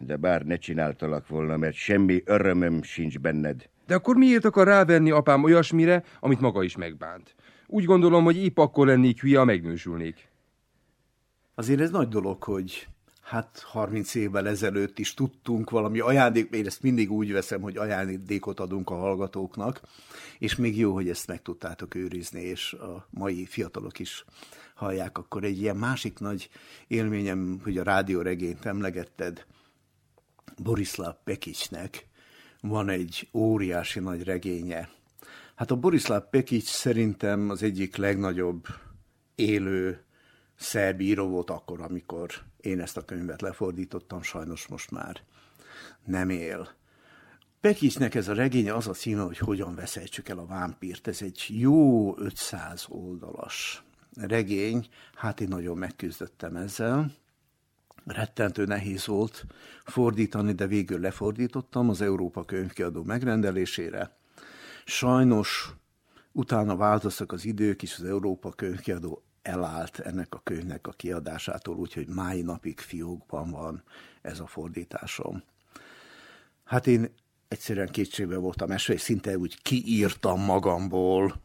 De 0.06 0.16
bár 0.16 0.46
ne 0.46 0.56
csináltalak 0.56 1.28
volna, 1.28 1.58
mert 1.58 1.76
semmi 1.76 2.22
örömöm 2.26 2.84
sincs 2.84 3.20
benned. 3.20 3.70
De 3.88 3.96
akkor 3.96 4.16
miért 4.16 4.46
akar 4.46 4.68
rávenni 4.68 5.12
apám 5.12 5.44
olyasmire, 5.44 6.04
amit 6.20 6.40
maga 6.40 6.64
is 6.64 6.76
megbánt? 6.76 7.36
Úgy 7.68 7.86
gondolom, 7.86 8.24
hogy 8.24 8.38
épp 8.38 8.58
akkor 8.58 8.88
lennék 8.88 9.22
hülye, 9.22 9.38
ha 9.38 9.46
megnősülnék. 9.46 10.30
Azért 11.56 11.80
ez 11.80 11.92
nagy 11.92 12.08
dolog, 12.08 12.44
hogy 12.44 12.88
hát 13.22 13.64
30 13.66 14.16
évvel 14.16 14.48
ezelőtt 14.48 15.00
is 15.00 15.14
tudtunk 15.14 15.70
valami 15.70 16.00
ajándék, 16.00 16.56
én 16.56 16.66
ezt 16.66 16.82
mindig 16.82 17.12
úgy 17.12 17.32
veszem, 17.32 17.62
hogy 17.62 17.78
ajándékot 17.78 18.60
adunk 18.60 18.90
a 18.90 18.96
hallgatóknak, 18.96 19.82
és 20.40 20.56
még 20.56 20.78
jó, 20.78 20.94
hogy 20.94 21.10
ezt 21.10 21.28
meg 21.28 21.42
tudtátok 21.42 21.96
őrizni, 21.96 22.42
és 22.42 22.74
a 22.74 23.08
mai 23.10 23.46
fiatalok 23.46 24.00
is 24.00 24.26
hallják, 24.76 25.18
akkor 25.18 25.44
egy 25.44 25.62
ilyen 25.62 25.78
másik 25.78 26.20
nagy 26.20 26.50
élményem, 26.88 27.60
hogy 27.64 27.78
a 27.78 27.84
rádióregényt 27.84 28.66
emlegetted, 28.66 29.46
Borislav 30.64 31.16
Pekicsnek 31.24 32.08
van 32.62 32.90
egy 32.90 33.30
óriási 33.34 34.00
nagy 34.00 34.24
regénye. 34.24 34.90
Hát 35.56 35.72
a 35.72 35.76
Borislav 35.76 36.24
Pekics 36.30 36.68
szerintem 36.68 37.50
az 37.50 37.64
egyik 37.64 37.96
legnagyobb 37.96 38.66
élő 39.36 40.04
szerb 40.56 41.02
író 41.02 41.28
volt 41.28 41.50
akkor, 41.50 41.82
amikor 41.82 42.32
én 42.58 42.80
ezt 42.80 42.98
a 42.98 43.06
könyvet 43.06 43.42
lefordítottam, 43.42 44.22
sajnos 44.22 44.68
most 44.68 44.92
már 44.92 45.22
nem 46.06 46.30
él. 46.30 46.70
Pekicsnek 47.62 48.16
ez 48.16 48.28
a 48.28 48.34
regénye 48.34 48.74
az 48.74 48.88
a 48.88 48.94
címe, 48.94 49.22
hogy 49.22 49.38
hogyan 49.38 49.76
veszejtsük 49.76 50.30
el 50.30 50.38
a 50.38 50.46
vámpírt. 50.46 51.08
Ez 51.08 51.22
egy 51.22 51.46
jó 51.50 52.18
500 52.18 52.86
oldalas 52.90 53.84
regény, 54.16 54.88
hát 55.14 55.42
én 55.42 55.48
nagyon 55.48 55.78
megküzdöttem 55.78 56.56
ezzel. 56.56 57.12
Rettentő 58.06 58.66
nehéz 58.66 59.06
volt 59.06 59.46
fordítani, 59.84 60.54
de 60.54 60.68
végül 60.68 61.00
lefordítottam 61.00 61.90
az 61.90 62.02
Európa 62.02 62.44
könyvkiadó 62.44 63.04
megrendelésére. 63.04 64.18
Sajnos 64.86 65.76
utána 66.32 66.76
változtak 66.76 67.32
az 67.32 67.46
idők, 67.46 67.84
és 67.84 67.98
az 67.98 68.04
Európa 68.04 68.50
könyvkiadó 68.50 69.24
elállt 69.42 70.00
ennek 70.00 70.36
a 70.36 70.42
könyvnek 70.44 70.88
a 70.88 70.92
kiadásától, 70.92 71.76
úgyhogy 71.76 72.08
máj 72.08 72.42
napig 72.42 72.80
fiókban 72.80 73.52
van 73.52 73.84
ez 74.22 74.40
a 74.40 74.48
fordításom. 74.48 75.44
Hát 76.64 76.88
én 76.88 77.14
egyszerűen 77.48 77.88
kétségbe 77.88 78.38
voltam 78.38 78.72
esve, 78.72 78.94
és 78.94 79.02
szinte 79.02 79.38
úgy 79.38 79.62
kiírtam 79.62 80.42
magamból, 80.42 81.42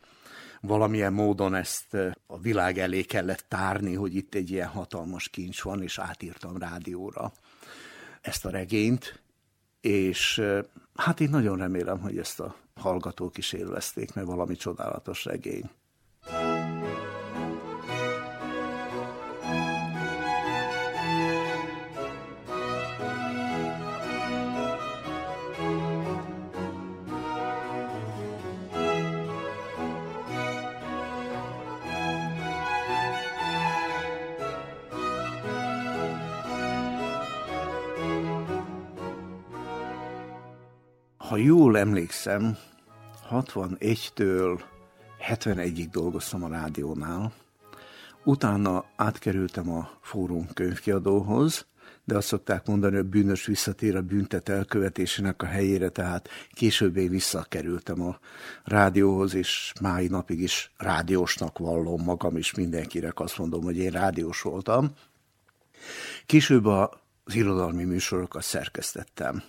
valamilyen 0.66 1.12
módon 1.12 1.54
ezt 1.54 1.94
a 2.26 2.38
világ 2.38 2.78
elé 2.78 3.02
kellett 3.02 3.44
tárni, 3.48 3.94
hogy 3.94 4.14
itt 4.14 4.34
egy 4.34 4.50
ilyen 4.50 4.68
hatalmas 4.68 5.28
kincs 5.28 5.62
van, 5.62 5.82
és 5.82 5.98
átírtam 5.98 6.56
rádióra 6.56 7.32
ezt 8.20 8.44
a 8.44 8.50
regényt, 8.50 9.22
és 9.80 10.42
hát 10.94 11.20
én 11.20 11.30
nagyon 11.30 11.56
remélem, 11.56 12.00
hogy 12.00 12.18
ezt 12.18 12.40
a 12.40 12.56
hallgatók 12.74 13.38
is 13.38 13.52
élvezték, 13.52 14.14
mert 14.14 14.26
valami 14.26 14.56
csodálatos 14.56 15.24
regény. 15.24 15.70
Emlékszem, 41.76 42.56
61-től 43.30 44.60
71-ig 45.28 45.86
dolgoztam 45.90 46.44
a 46.44 46.48
rádiónál, 46.48 47.32
utána 48.24 48.84
átkerültem 48.96 49.70
a 49.70 49.90
Fórum 50.00 50.48
könyvkiadóhoz, 50.54 51.66
de 52.04 52.16
azt 52.16 52.26
szokták 52.26 52.66
mondani, 52.66 52.96
hogy 52.96 53.04
bűnös 53.04 53.46
visszatér 53.46 53.96
a 53.96 54.02
büntet 54.02 54.48
elkövetésének 54.48 55.42
a 55.42 55.46
helyére, 55.46 55.88
tehát 55.88 56.28
később 56.50 56.96
én 56.96 57.08
visszakerültem 57.08 58.02
a 58.02 58.18
rádióhoz, 58.64 59.34
és 59.34 59.72
máj 59.80 60.06
napig 60.06 60.40
is 60.40 60.70
rádiósnak 60.76 61.58
vallom 61.58 62.02
magam, 62.02 62.36
és 62.36 62.54
mindenkire 62.54 63.12
azt 63.14 63.38
mondom, 63.38 63.62
hogy 63.62 63.76
én 63.76 63.90
rádiós 63.90 64.42
voltam. 64.42 64.90
Később 66.26 66.64
az 66.64 67.34
irodalmi 67.34 67.84
műsorokat 67.84 68.42
szerkesztettem. 68.42 69.42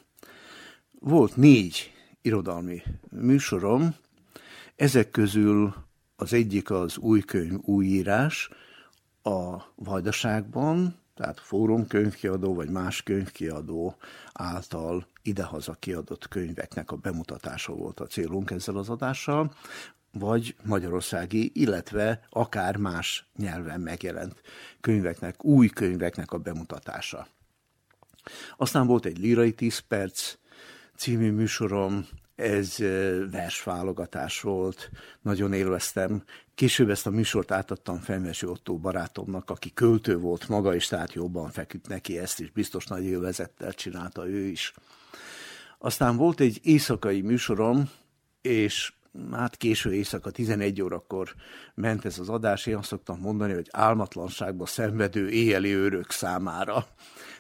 Volt 1.00 1.36
négy 1.36 1.97
irodalmi 2.28 2.82
műsorom, 3.10 3.96
ezek 4.76 5.12
közül 5.12 5.76
az 6.16 6.34
egyik 6.34 6.72
az 6.72 6.98
új 6.98 7.22
könyv, 7.22 7.60
újírás 7.62 8.50
a 9.24 9.58
Vajdaságban, 9.76 10.96
tehát 11.16 11.40
fórum 11.40 11.88
könyvkiadó 11.88 12.54
vagy 12.54 12.70
más 12.70 13.04
könyvkiadó 13.04 13.96
által 14.34 15.08
idehaza 15.22 15.74
kiadott 15.74 16.28
könyveknek 16.28 16.92
a 16.92 16.96
bemutatása 16.96 17.74
volt 17.74 18.00
a 18.00 18.08
célunk 18.08 18.52
ezzel 18.52 18.78
az 18.78 18.90
adással, 18.90 19.54
vagy 20.12 20.56
magyarországi, 20.64 21.52
illetve 21.54 22.28
akár 22.30 22.78
más 22.78 23.26
nyelven 23.36 23.80
megjelent 23.80 24.42
könyveknek, 24.82 25.46
új 25.46 25.68
könyveknek 25.68 26.32
a 26.32 26.38
bemutatása. 26.38 27.28
Aztán 28.58 28.88
volt 28.88 29.06
egy 29.06 29.18
Lirai 29.18 29.54
10 29.54 29.80
perc 29.80 30.38
című 30.98 31.32
műsorom, 31.32 32.08
ez 32.36 32.78
versválogatás 33.32 34.42
volt, 34.42 34.90
nagyon 35.22 35.54
élveztem. 35.54 36.24
Később 36.56 36.90
ezt 36.90 37.08
a 37.08 37.10
műsort 37.10 37.52
átadtam 37.52 38.00
Fenvesi 38.00 38.46
Ottó 38.46 38.78
barátomnak, 38.78 39.50
aki 39.50 39.74
költő 39.74 40.18
volt 40.18 40.48
maga, 40.48 40.76
és 40.76 40.88
tehát 40.88 41.14
jobban 41.14 41.50
feküdt 41.50 41.88
neki 41.88 42.20
ezt 42.20 42.40
is, 42.40 42.52
biztos 42.52 42.86
nagy 42.86 43.04
élvezettel 43.04 43.74
csinálta 43.74 44.28
ő 44.28 44.40
is. 44.40 44.74
Aztán 45.78 46.16
volt 46.16 46.40
egy 46.40 46.60
éjszakai 46.64 47.22
műsorom, 47.22 47.90
és 48.42 48.94
hát 49.32 49.58
késő 49.58 49.94
éjszaka, 49.94 50.32
11 50.32 50.82
órakor 50.82 51.36
ment 51.74 52.06
ez 52.06 52.20
az 52.20 52.30
adás, 52.30 52.66
én 52.66 52.76
azt 52.76 52.88
szoktam 52.88 53.20
mondani, 53.20 53.54
hogy 53.54 53.68
álmatlanságba 53.72 54.66
szenvedő 54.66 55.30
éjeli 55.30 55.74
őrök 55.74 56.12
számára. 56.12 56.88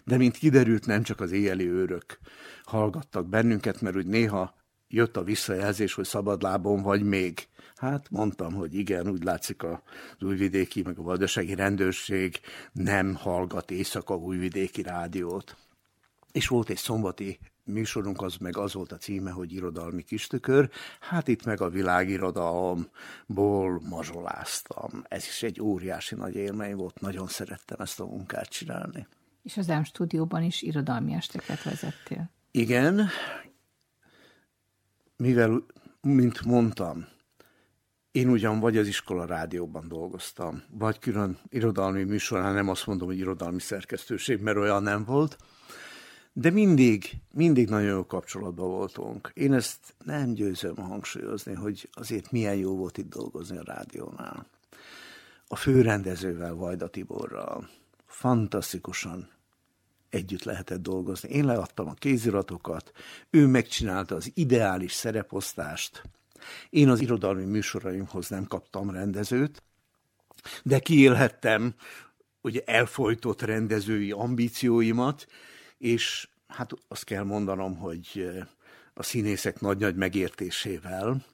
De 0.03 0.17
mint 0.17 0.37
kiderült, 0.37 0.85
nem 0.85 1.03
csak 1.03 1.19
az 1.19 1.31
éjeli 1.31 1.69
őrök 1.69 2.19
hallgattak 2.63 3.27
bennünket, 3.27 3.81
mert 3.81 3.95
úgy 3.95 4.07
néha 4.07 4.55
jött 4.87 5.17
a 5.17 5.23
visszajelzés, 5.23 5.93
hogy 5.93 6.05
szabadlábon 6.05 6.81
vagy 6.81 7.03
még. 7.03 7.47
Hát 7.75 8.07
mondtam, 8.09 8.53
hogy 8.53 8.73
igen, 8.73 9.09
úgy 9.09 9.23
látszik 9.23 9.63
az 9.63 9.77
újvidéki, 10.19 10.81
meg 10.81 10.97
a 10.97 11.01
vajdasági 11.01 11.55
rendőrség 11.55 12.39
nem 12.71 13.15
hallgat 13.15 13.71
éjszaka 13.71 14.15
újvidéki 14.15 14.81
rádiót. 14.81 15.55
És 16.31 16.47
volt 16.47 16.69
egy 16.69 16.77
szombati 16.77 17.39
műsorunk, 17.67 18.21
az 18.21 18.35
meg 18.35 18.57
az 18.57 18.73
volt 18.73 18.91
a 18.91 18.97
címe, 18.97 19.31
hogy 19.31 19.53
Irodalmi 19.53 20.03
Kistökör. 20.03 20.69
Hát 20.99 21.27
itt 21.27 21.45
meg 21.45 21.61
a 21.61 21.69
világirodalomból 21.69 23.81
mazsoláztam. 23.89 25.03
Ez 25.07 25.23
is 25.23 25.43
egy 25.43 25.61
óriási 25.61 26.15
nagy 26.15 26.35
élmény 26.35 26.75
volt, 26.75 26.99
nagyon 26.99 27.27
szerettem 27.27 27.77
ezt 27.79 27.99
a 27.99 28.05
munkát 28.05 28.49
csinálni. 28.49 29.07
És 29.43 29.57
az 29.57 29.67
M 29.67 29.83
stúdióban 29.83 30.43
is 30.43 30.61
irodalmi 30.61 31.13
esteket 31.13 31.63
vezettél. 31.63 32.29
Igen, 32.51 33.09
mivel, 35.17 35.63
mint 36.01 36.45
mondtam, 36.45 37.07
én 38.11 38.29
ugyan 38.29 38.59
vagy 38.59 38.77
az 38.77 38.87
iskola 38.87 39.25
rádióban 39.25 39.87
dolgoztam, 39.87 40.63
vagy 40.69 40.99
külön 40.99 41.37
irodalmi 41.49 42.03
műsorán, 42.03 42.53
nem 42.53 42.69
azt 42.69 42.87
mondom, 42.87 43.07
hogy 43.07 43.17
irodalmi 43.17 43.59
szerkesztőség, 43.59 44.41
mert 44.41 44.57
olyan 44.57 44.83
nem 44.83 45.03
volt, 45.03 45.37
de 46.39 46.49
mindig, 46.49 47.17
mindig 47.33 47.69
nagyon 47.69 47.89
jó 47.89 48.05
kapcsolatban 48.05 48.69
voltunk. 48.69 49.31
Én 49.33 49.53
ezt 49.53 49.95
nem 50.05 50.33
győzöm 50.33 50.75
hangsúlyozni, 50.75 51.53
hogy 51.53 51.89
azért 51.91 52.31
milyen 52.31 52.55
jó 52.55 52.75
volt 52.75 52.97
itt 52.97 53.09
dolgozni 53.09 53.57
a 53.57 53.63
rádiónál. 53.63 54.47
A 55.47 55.55
főrendezővel, 55.55 56.53
Vajda 56.53 56.87
Tiborral 56.87 57.69
fantasztikusan 58.05 59.29
együtt 60.09 60.43
lehetett 60.43 60.81
dolgozni. 60.81 61.29
Én 61.29 61.45
leadtam 61.45 61.87
a 61.87 61.93
kéziratokat, 61.93 62.91
ő 63.29 63.47
megcsinálta 63.47 64.15
az 64.15 64.31
ideális 64.33 64.93
szereposztást. 64.93 66.03
Én 66.69 66.89
az 66.89 67.01
irodalmi 67.01 67.45
műsoraimhoz 67.45 68.29
nem 68.29 68.45
kaptam 68.45 68.89
rendezőt, 68.89 69.63
de 70.63 70.79
kiélhettem 70.79 71.75
ugye 72.41 72.61
elfolytott 72.65 73.41
rendezői 73.41 74.11
ambícióimat, 74.11 75.27
és 75.77 76.27
hát 76.47 76.71
azt 76.87 77.03
kell 77.03 77.23
mondanom, 77.23 77.77
hogy 77.77 78.29
a 78.93 79.03
színészek 79.03 79.59
nagy-nagy 79.59 79.95
megértésével, 79.95 81.25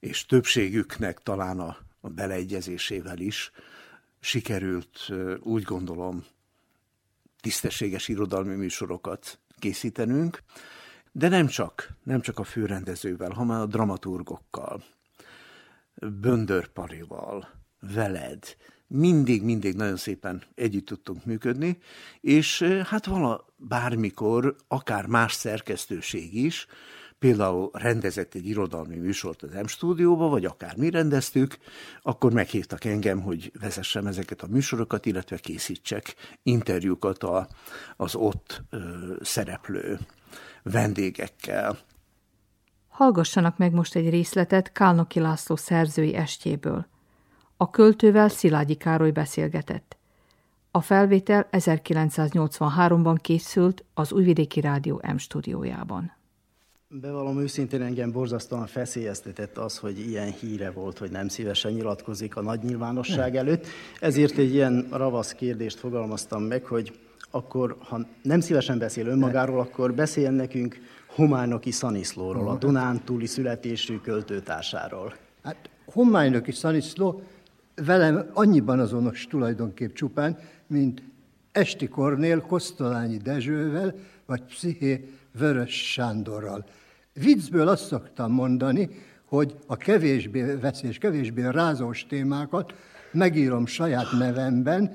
és 0.00 0.26
többségüknek 0.26 1.18
talán 1.18 1.60
a, 1.60 1.76
a 2.00 2.08
beleegyezésével 2.08 3.18
is 3.18 3.50
sikerült, 4.20 5.12
úgy 5.40 5.62
gondolom, 5.62 6.24
tisztességes 7.40 8.08
irodalmi 8.08 8.54
műsorokat 8.54 9.38
készítenünk, 9.58 10.42
de 11.12 11.28
nem 11.28 11.46
csak, 11.46 11.88
nem 12.02 12.20
csak 12.20 12.38
a 12.38 12.44
főrendezővel, 12.44 13.30
hanem 13.30 13.60
a 13.60 13.66
dramaturgokkal, 13.66 14.84
Böndör 15.94 16.70
veled, 17.80 18.56
mindig-mindig 18.92 19.74
nagyon 19.74 19.96
szépen 19.96 20.42
együtt 20.54 20.86
tudtunk 20.86 21.24
működni, 21.24 21.78
és 22.20 22.62
hát 22.62 23.06
vala 23.06 23.44
bármikor, 23.56 24.56
akár 24.68 25.06
más 25.06 25.32
szerkesztőség 25.32 26.34
is, 26.34 26.66
például 27.18 27.70
rendezett 27.72 28.34
egy 28.34 28.46
irodalmi 28.46 28.96
műsort 28.96 29.42
az 29.42 29.50
M-stúdióba, 29.62 30.28
vagy 30.28 30.44
akár 30.44 30.76
mi 30.76 30.90
rendeztük, 30.90 31.58
akkor 32.02 32.32
meghívtak 32.32 32.84
engem, 32.84 33.20
hogy 33.20 33.52
vezessem 33.60 34.06
ezeket 34.06 34.42
a 34.42 34.46
műsorokat, 34.46 35.06
illetve 35.06 35.36
készítsek 35.36 36.14
interjúkat 36.42 37.22
a, 37.22 37.48
az 37.96 38.14
ott 38.14 38.62
ö, 38.70 38.78
szereplő 39.20 39.98
vendégekkel. 40.62 41.78
Hallgassanak 42.88 43.58
meg 43.58 43.72
most 43.72 43.94
egy 43.94 44.10
részletet 44.10 44.72
Kálnoki 44.72 45.20
László 45.20 45.56
szerzői 45.56 46.14
estjéből. 46.14 46.86
A 47.62 47.70
költővel 47.70 48.28
Szilágyi 48.28 48.74
Károly 48.74 49.10
beszélgetett. 49.10 49.96
A 50.70 50.80
felvétel 50.80 51.48
1983-ban 51.52 53.16
készült 53.20 53.84
az 53.94 54.12
Újvidéki 54.12 54.60
Rádió 54.60 55.02
M 55.14 55.16
stúdiójában. 55.16 56.12
Bevallom 56.88 57.40
őszintén 57.40 57.82
engem 57.82 58.12
borzasztóan 58.12 58.66
feszélyeztetett 58.66 59.58
az, 59.58 59.78
hogy 59.78 59.98
ilyen 59.98 60.30
híre 60.30 60.70
volt, 60.70 60.98
hogy 60.98 61.10
nem 61.10 61.28
szívesen 61.28 61.72
nyilatkozik 61.72 62.36
a 62.36 62.42
nagy 62.42 62.62
nyilvánosság 62.62 63.36
előtt. 63.36 63.66
Ezért 64.00 64.38
egy 64.38 64.54
ilyen 64.54 64.86
ravasz 64.90 65.32
kérdést 65.32 65.78
fogalmaztam 65.78 66.42
meg, 66.42 66.64
hogy 66.64 66.98
akkor, 67.30 67.76
ha 67.78 68.00
nem 68.22 68.40
szívesen 68.40 68.78
beszél 68.78 69.06
önmagáról, 69.06 69.60
akkor 69.60 69.94
beszéljen 69.94 70.34
nekünk 70.34 70.76
Hománoki 71.06 71.70
Szaniszlóról, 71.70 72.48
a 72.48 72.56
Dunán 72.56 73.04
túli 73.04 73.26
születésű 73.26 73.98
költőtársáról. 73.98 75.14
Hát 75.42 75.70
Hománoki 75.92 76.52
Szaniszló 76.52 77.22
velem 77.84 78.30
annyiban 78.32 78.78
azonos 78.78 79.26
tulajdonképp 79.26 79.92
csupán, 79.94 80.38
mint 80.66 81.02
Esti 81.52 81.88
Kornél 81.88 82.40
Kosztolányi 82.40 83.16
Dezsővel, 83.16 83.94
vagy 84.26 84.42
Psziché 84.42 85.08
Vörös 85.38 85.92
Sándorral. 85.92 86.64
Viccből 87.12 87.68
azt 87.68 87.86
szoktam 87.86 88.32
mondani, 88.32 88.88
hogy 89.24 89.54
a 89.66 89.76
kevésbé 89.76 90.42
veszélyes, 90.42 90.98
kevésbé 90.98 91.42
rázós 91.48 92.06
témákat 92.06 92.74
megírom 93.12 93.66
saját 93.66 94.12
nevemben, 94.18 94.94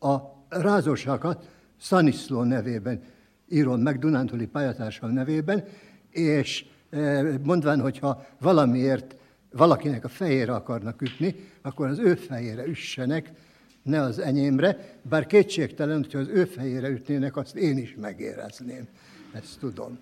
a 0.00 0.16
rázosakat 0.48 1.48
Szaniszló 1.80 2.42
nevében 2.42 3.02
írom 3.48 3.80
meg, 3.80 3.98
Dunántúli 3.98 4.46
pályatársam 4.46 5.10
nevében, 5.10 5.64
és 6.10 6.64
e, 6.90 7.22
mondván, 7.42 7.80
hogyha 7.80 8.26
valamiért 8.40 9.16
valakinek 9.56 10.04
a 10.04 10.08
fejére 10.08 10.54
akarnak 10.54 11.02
ütni, 11.02 11.34
akkor 11.62 11.86
az 11.86 11.98
ő 11.98 12.14
fejére 12.14 12.66
üssenek, 12.66 13.30
ne 13.82 14.00
az 14.00 14.18
enyémre, 14.18 14.98
bár 15.02 15.26
kétségtelen, 15.26 15.96
hogyha 15.96 16.18
az 16.18 16.28
ő 16.28 16.44
fejére 16.44 16.88
ütnének, 16.88 17.36
azt 17.36 17.56
én 17.56 17.78
is 17.78 17.94
megérezném. 18.00 18.88
Ezt 19.32 19.58
tudom. 19.58 19.98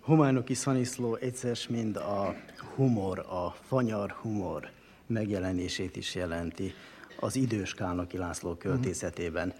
Humánoki 0.00 0.54
Szaniszló 0.54 1.14
egyszer 1.14 1.56
mind 1.68 1.96
a 1.96 2.34
humor, 2.74 3.18
a 3.18 3.56
fanyar 3.66 4.10
humor 4.10 4.70
megjelenését 5.06 5.96
is 5.96 6.14
jelenti 6.14 6.74
az 7.20 7.36
idős 7.36 7.74
Kálnoki 7.74 8.16
László 8.16 8.54
költészetében. 8.54 9.52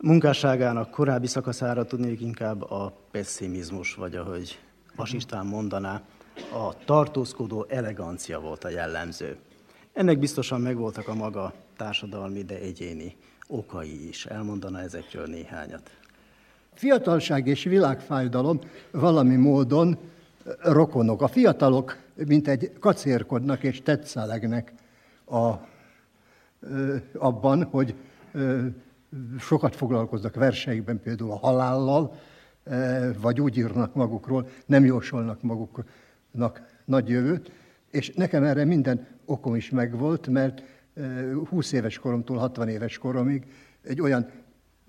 Munkásságának 0.00 0.90
korábbi 0.90 1.26
szakaszára 1.26 1.84
tudnék 1.84 2.20
inkább 2.20 2.62
a 2.62 2.92
pessimizmus, 3.10 3.94
vagy 3.94 4.16
ahogy 4.16 4.58
Vas 4.96 5.12
István 5.12 5.46
mondaná, 5.46 6.02
a 6.52 6.84
tartózkodó 6.84 7.66
elegancia 7.68 8.40
volt 8.40 8.64
a 8.64 8.68
jellemző. 8.68 9.36
Ennek 9.92 10.18
biztosan 10.18 10.60
megvoltak 10.60 11.08
a 11.08 11.14
maga 11.14 11.52
társadalmi, 11.76 12.42
de 12.42 12.58
egyéni 12.58 13.16
okai 13.46 14.08
is. 14.08 14.26
Elmondana 14.26 14.80
ezekről 14.80 15.26
néhányat. 15.26 15.90
Fiatalság 16.72 17.46
és 17.46 17.64
világfájdalom 17.64 18.60
valami 18.90 19.36
módon 19.36 19.98
rokonok. 20.62 21.22
A 21.22 21.28
fiatalok 21.28 21.96
mint 22.14 22.48
egy 22.48 22.72
kacérkodnak 22.78 23.62
és 23.62 23.82
tetszelegnek 23.82 24.72
a, 25.24 25.52
ö, 26.60 26.96
abban, 27.14 27.64
hogy 27.64 27.94
ö, 28.32 28.66
sokat 29.38 29.76
foglalkoznak 29.76 30.34
verseikben 30.34 31.00
például 31.00 31.30
a 31.30 31.36
halállal, 31.36 32.14
vagy 33.20 33.40
úgy 33.40 33.56
írnak 33.56 33.94
magukról, 33.94 34.48
nem 34.66 34.84
jósolnak 34.84 35.42
maguknak 35.42 35.86
nagy 36.84 37.08
jövőt, 37.08 37.50
és 37.90 38.12
nekem 38.14 38.44
erre 38.44 38.64
minden 38.64 39.06
okom 39.24 39.54
is 39.54 39.70
megvolt, 39.70 40.28
mert 40.28 40.62
20 41.48 41.72
éves 41.72 41.98
koromtól 41.98 42.36
60 42.36 42.68
éves 42.68 42.98
koromig 42.98 43.46
egy 43.82 44.00
olyan 44.00 44.30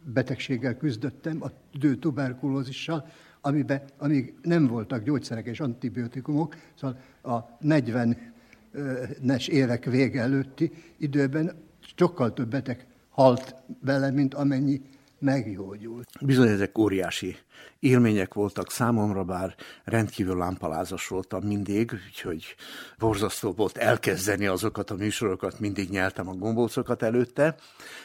betegséggel 0.04 0.78
küzdöttem, 0.78 1.44
a 1.44 1.52
tuberkulózissal, 2.00 3.08
amiben, 3.42 3.82
amíg 3.98 4.34
nem 4.42 4.68
voltak 4.68 5.04
gyógyszerek 5.04 5.46
és 5.46 5.60
antibiotikumok, 5.60 6.56
szóval 6.76 6.98
a 7.22 7.58
40-es 7.58 9.48
évek 9.48 9.86
vége 9.86 10.22
előtti 10.22 10.72
időben 10.98 11.52
sokkal 11.96 12.34
több 12.34 12.50
beteg 12.50 12.86
halt 13.10 13.56
bele, 13.82 14.12
mint 14.12 14.34
amennyi 14.34 14.82
meggyógyult. 15.22 16.10
Bizony 16.22 16.48
ezek 16.48 16.78
óriási 16.78 17.38
élmények 17.80 18.34
voltak 18.34 18.72
számomra, 18.72 19.24
bár 19.24 19.56
rendkívül 19.84 20.38
lámpalázas 20.38 21.08
voltam 21.08 21.44
mindig, 21.44 21.92
úgyhogy 22.08 22.56
borzasztó 22.98 23.52
volt 23.52 23.78
elkezdeni 23.78 24.48
azokat 24.48 24.90
a 24.90 24.96
műsorokat, 24.96 25.60
mindig 25.60 25.90
nyeltem 25.90 26.28
a 26.28 26.34
gombócokat 26.34 27.04
előtte, 27.04 27.56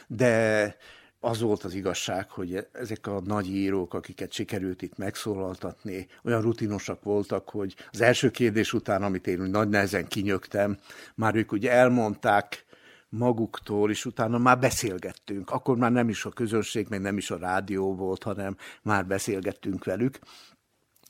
de 0.07 0.75
az 1.19 1.41
volt 1.41 1.63
az 1.63 1.73
igazság, 1.73 2.31
hogy 2.31 2.67
ezek 2.71 3.07
a 3.07 3.21
nagy 3.25 3.47
írók, 3.47 3.93
akiket 3.93 4.31
sikerült 4.31 4.81
itt 4.81 4.97
megszólaltatni, 4.97 6.07
olyan 6.23 6.41
rutinosak 6.41 7.03
voltak, 7.03 7.49
hogy 7.49 7.75
az 7.91 8.01
első 8.01 8.29
kérdés 8.29 8.73
után, 8.73 9.03
amit 9.03 9.27
én 9.27 9.39
nagy 9.39 9.69
nehezen 9.69 10.07
kinyögtem, 10.07 10.77
már 11.15 11.35
ők 11.35 11.51
ugye 11.51 11.71
elmondták 11.71 12.65
maguktól, 13.09 13.89
és 13.89 14.05
utána 14.05 14.37
már 14.37 14.59
beszélgettünk. 14.59 15.49
Akkor 15.49 15.77
már 15.77 15.91
nem 15.91 16.09
is 16.09 16.25
a 16.25 16.29
közönség, 16.29 16.87
meg 16.89 17.01
nem 17.01 17.17
is 17.17 17.31
a 17.31 17.37
rádió 17.37 17.95
volt, 17.95 18.23
hanem 18.23 18.57
már 18.81 19.05
beszélgettünk 19.05 19.83
velük. 19.83 20.19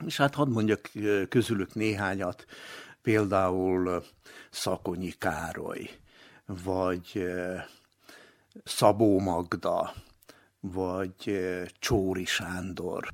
És 0.06 0.18
hát 0.18 0.36
hadd 0.36 0.50
mondjak 0.50 0.92
közülük 1.30 1.74
néhányat, 1.74 2.46
például 3.02 4.04
Szakonyi 4.50 5.12
Károly, 5.12 5.90
vagy 6.46 7.26
Szabó 8.64 9.20
Magda, 9.20 9.94
vagy 10.60 11.40
Csóri 11.80 12.26
Sándor. 12.26 13.14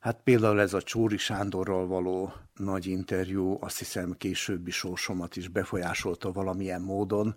Hát 0.00 0.20
például 0.24 0.60
ez 0.60 0.74
a 0.74 0.82
Csóri 0.82 1.16
Sándorral 1.16 1.86
való 1.86 2.32
nagy 2.54 2.86
interjú 2.86 3.56
azt 3.60 3.78
hiszem 3.78 4.14
későbbi 4.18 4.70
sorsomat 4.70 5.36
is 5.36 5.48
befolyásolta 5.48 6.32
valamilyen 6.32 6.80
módon, 6.80 7.34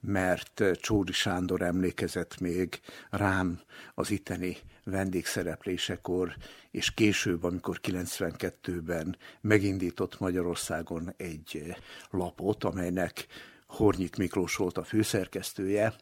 mert 0.00 0.62
Csóri 0.80 1.12
Sándor 1.12 1.62
emlékezett 1.62 2.40
még 2.40 2.80
rám 3.10 3.60
az 3.94 4.10
itteni 4.10 4.56
vendégszereplésekor, 4.84 6.36
és 6.70 6.94
később, 6.94 7.44
amikor 7.44 7.80
92-ben 7.82 9.16
megindított 9.40 10.18
Magyarországon 10.18 11.14
egy 11.16 11.76
lapot, 12.10 12.64
amelynek 12.64 13.26
Hornyik 13.66 14.16
Miklós 14.16 14.56
volt 14.56 14.78
a 14.78 14.84
főszerkesztője, 14.84 15.94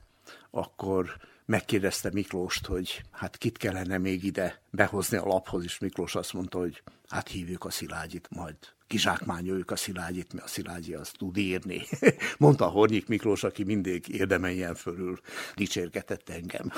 akkor 0.51 1.17
megkérdezte 1.45 2.11
Miklóst, 2.13 2.67
hogy 2.67 3.03
hát 3.11 3.37
kit 3.37 3.57
kellene 3.57 3.99
még 3.99 4.25
ide 4.25 4.63
behozni 4.71 5.17
a 5.17 5.25
laphoz, 5.25 5.65
és 5.65 5.79
Miklós 5.79 6.15
azt 6.15 6.33
mondta, 6.33 6.59
hogy 6.59 6.83
hát 7.09 7.29
hívjuk 7.29 7.65
a 7.65 7.71
Szilágyit, 7.71 8.29
majd 8.31 8.57
kizsákmányoljuk 8.87 9.71
a 9.71 9.77
Szilágyit, 9.77 10.33
mert 10.33 10.45
a 10.45 10.49
Szilágyi 10.49 10.95
azt 10.95 11.17
tud 11.17 11.37
írni. 11.37 11.83
Mondta 12.39 12.67
Hornyik 12.67 13.09
Miklós, 13.09 13.45
aki 13.45 13.65
mindig 13.65 14.09
érdemeljen 14.09 14.75
fölül 14.75 15.21
dicsérgetett 15.55 16.29
engem. 16.29 16.73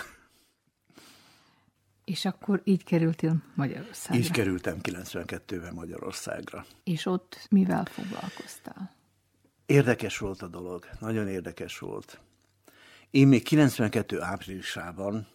És 2.04 2.24
akkor 2.24 2.60
így 2.64 2.84
kerültél 2.84 3.42
Magyarországra? 3.54 4.18
Így 4.18 4.30
kerültem 4.30 4.78
92-ben 4.82 5.74
Magyarországra. 5.74 6.66
És 6.84 7.06
ott 7.06 7.46
mivel 7.50 7.84
foglalkoztál? 7.84 8.94
Érdekes 9.66 10.18
volt 10.18 10.42
a 10.42 10.48
dolog, 10.48 10.88
nagyon 11.00 11.28
érdekes 11.28 11.78
volt. 11.78 12.20
Én 13.10 13.28
még 13.28 13.42
92 13.42 14.22
áprilisában, 14.22 15.26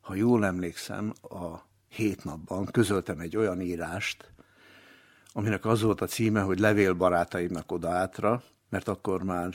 ha 0.00 0.14
jól 0.14 0.44
emlékszem, 0.44 1.12
a 1.22 1.68
hét 1.88 2.24
napban 2.24 2.66
közöltem 2.66 3.18
egy 3.18 3.36
olyan 3.36 3.60
írást, 3.60 4.32
aminek 5.32 5.64
az 5.64 5.82
volt 5.82 6.00
a 6.00 6.06
címe, 6.06 6.40
hogy 6.40 6.58
levél 6.58 6.92
barátaimnak 6.92 7.72
oda 7.72 7.90
átra, 7.90 8.42
mert 8.68 8.88
akkor 8.88 9.22
már 9.22 9.54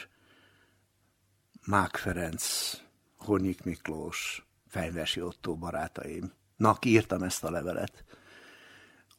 Mák 1.65 1.95
Ferenc, 1.95 2.73
Hornyik 3.17 3.63
Miklós, 3.63 4.45
Fejvesi 4.67 5.21
Ottó 5.21 5.55
barátaimnak 5.55 6.86
írtam 6.86 7.23
ezt 7.23 7.43
a 7.43 7.51
levelet. 7.51 8.03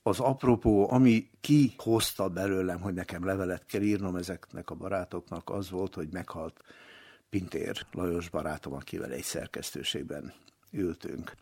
Az 0.02 0.20
apropó, 0.20 0.90
ami 0.90 1.30
kihozta 1.40 2.28
belőlem, 2.28 2.80
hogy 2.80 2.94
nekem 2.94 3.24
levelet 3.24 3.66
kell 3.66 3.80
írnom 3.80 4.16
ezeknek 4.16 4.70
a 4.70 4.74
barátoknak, 4.74 5.50
az 5.50 5.70
volt, 5.70 5.94
hogy 5.94 6.09
meghalt 6.12 6.62
Pintér 7.30 7.86
Lajos 7.92 8.28
barátom, 8.28 8.72
akivel 8.72 9.12
egy 9.12 9.22
szerkesztőségben 9.22 10.32
ültünk. 10.70 11.34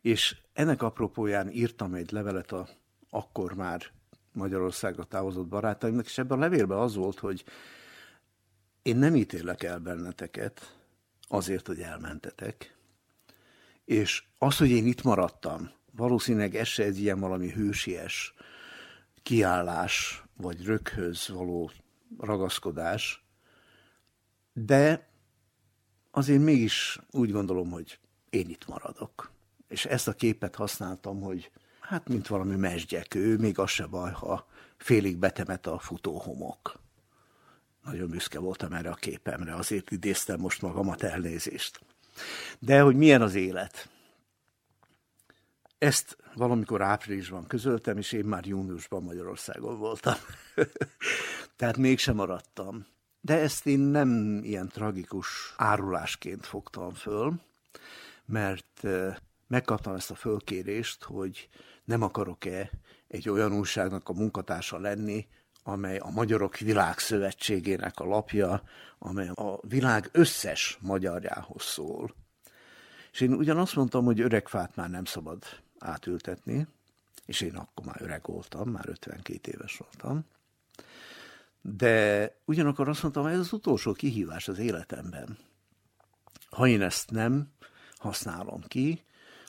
És 0.00 0.36
ennek 0.52 0.82
apropóján 0.82 1.50
írtam 1.50 1.94
egy 1.94 2.10
levelet 2.10 2.52
a 2.52 2.68
akkor 3.10 3.54
már 3.54 3.82
Magyarországra 4.32 5.04
távozott 5.04 5.46
barátaimnak, 5.46 6.04
és 6.04 6.18
ebben 6.18 6.38
a 6.38 6.40
levélben 6.40 6.78
az 6.78 6.94
volt, 6.94 7.18
hogy 7.18 7.44
én 8.82 8.96
nem 8.96 9.14
ítélek 9.14 9.62
el 9.62 9.78
benneteket 9.78 10.76
azért, 11.28 11.66
hogy 11.66 11.80
elmentetek, 11.80 12.76
és 13.84 14.24
az, 14.38 14.56
hogy 14.56 14.70
én 14.70 14.86
itt 14.86 15.02
maradtam, 15.02 15.70
valószínűleg 15.92 16.54
ez 16.54 16.66
se 16.66 16.82
egy 16.82 16.98
ilyen 16.98 17.20
valami 17.20 17.50
hősies 17.50 18.34
kiállás, 19.22 20.22
vagy 20.36 20.64
röghöz 20.64 21.28
való 21.28 21.70
ragaszkodás, 22.18 23.24
de 24.52 25.08
azért 26.10 26.42
mégis 26.42 26.98
úgy 27.10 27.30
gondolom, 27.30 27.70
hogy 27.70 27.98
én 28.30 28.48
itt 28.48 28.66
maradok. 28.66 29.30
És 29.68 29.84
ezt 29.84 30.08
a 30.08 30.12
képet 30.12 30.54
használtam, 30.54 31.20
hogy 31.20 31.50
hát 31.88 32.08
mint 32.08 32.26
valami 32.26 32.56
mesgyekő, 32.56 33.36
még 33.36 33.58
az 33.58 33.70
se 33.70 33.86
baj, 33.86 34.12
ha 34.12 34.46
félig 34.76 35.16
betemet 35.16 35.66
a 35.66 35.78
futóhomok. 35.78 36.80
Nagyon 37.84 38.08
büszke 38.08 38.38
voltam 38.38 38.72
erre 38.72 38.90
a 38.90 38.94
képemre, 38.94 39.54
azért 39.54 39.90
idéztem 39.90 40.40
most 40.40 40.62
magamat 40.62 41.02
elnézést. 41.02 41.80
De 42.58 42.80
hogy 42.80 42.96
milyen 42.96 43.22
az 43.22 43.34
élet? 43.34 43.88
Ezt 45.78 46.16
valamikor 46.34 46.82
áprilisban 46.82 47.46
közöltem, 47.46 47.98
és 47.98 48.12
én 48.12 48.24
már 48.24 48.46
júniusban 48.46 49.02
Magyarországon 49.02 49.78
voltam. 49.78 50.14
Tehát 51.56 51.76
mégsem 51.76 52.14
maradtam. 52.14 52.86
De 53.20 53.38
ezt 53.38 53.66
én 53.66 53.80
nem 53.80 54.40
ilyen 54.42 54.68
tragikus 54.68 55.54
árulásként 55.56 56.46
fogtam 56.46 56.90
föl, 56.92 57.40
mert 58.24 58.86
megkaptam 59.46 59.94
ezt 59.94 60.10
a 60.10 60.14
fölkérést, 60.14 61.02
hogy 61.02 61.48
nem 61.88 62.02
akarok-e 62.02 62.70
egy 63.06 63.28
olyan 63.28 63.52
újságnak 63.52 64.08
a 64.08 64.12
munkatársa 64.12 64.78
lenni, 64.78 65.26
amely 65.62 65.96
a 65.96 66.10
Magyarok 66.10 66.56
Világszövetségének 66.56 68.00
a 68.00 68.04
lapja, 68.04 68.62
amely 68.98 69.28
a 69.34 69.58
világ 69.62 70.08
összes 70.12 70.78
magyarjához 70.80 71.62
szól. 71.62 72.14
És 73.12 73.20
én 73.20 73.32
ugyan 73.32 73.58
azt 73.58 73.74
mondtam, 73.74 74.04
hogy 74.04 74.20
öreg 74.20 74.48
fát 74.48 74.76
már 74.76 74.90
nem 74.90 75.04
szabad 75.04 75.44
átültetni, 75.78 76.66
és 77.26 77.40
én 77.40 77.56
akkor 77.56 77.84
már 77.84 78.02
öreg 78.02 78.20
voltam, 78.24 78.68
már 78.68 78.88
52 78.88 79.50
éves 79.52 79.76
voltam, 79.76 80.24
de 81.60 82.30
ugyanakkor 82.44 82.88
azt 82.88 83.02
mondtam, 83.02 83.22
hogy 83.22 83.32
ez 83.32 83.38
az 83.38 83.52
utolsó 83.52 83.92
kihívás 83.92 84.48
az 84.48 84.58
életemben. 84.58 85.38
Ha 86.50 86.66
én 86.66 86.82
ezt 86.82 87.10
nem 87.10 87.52
használom 87.96 88.62
ki, 88.62 89.06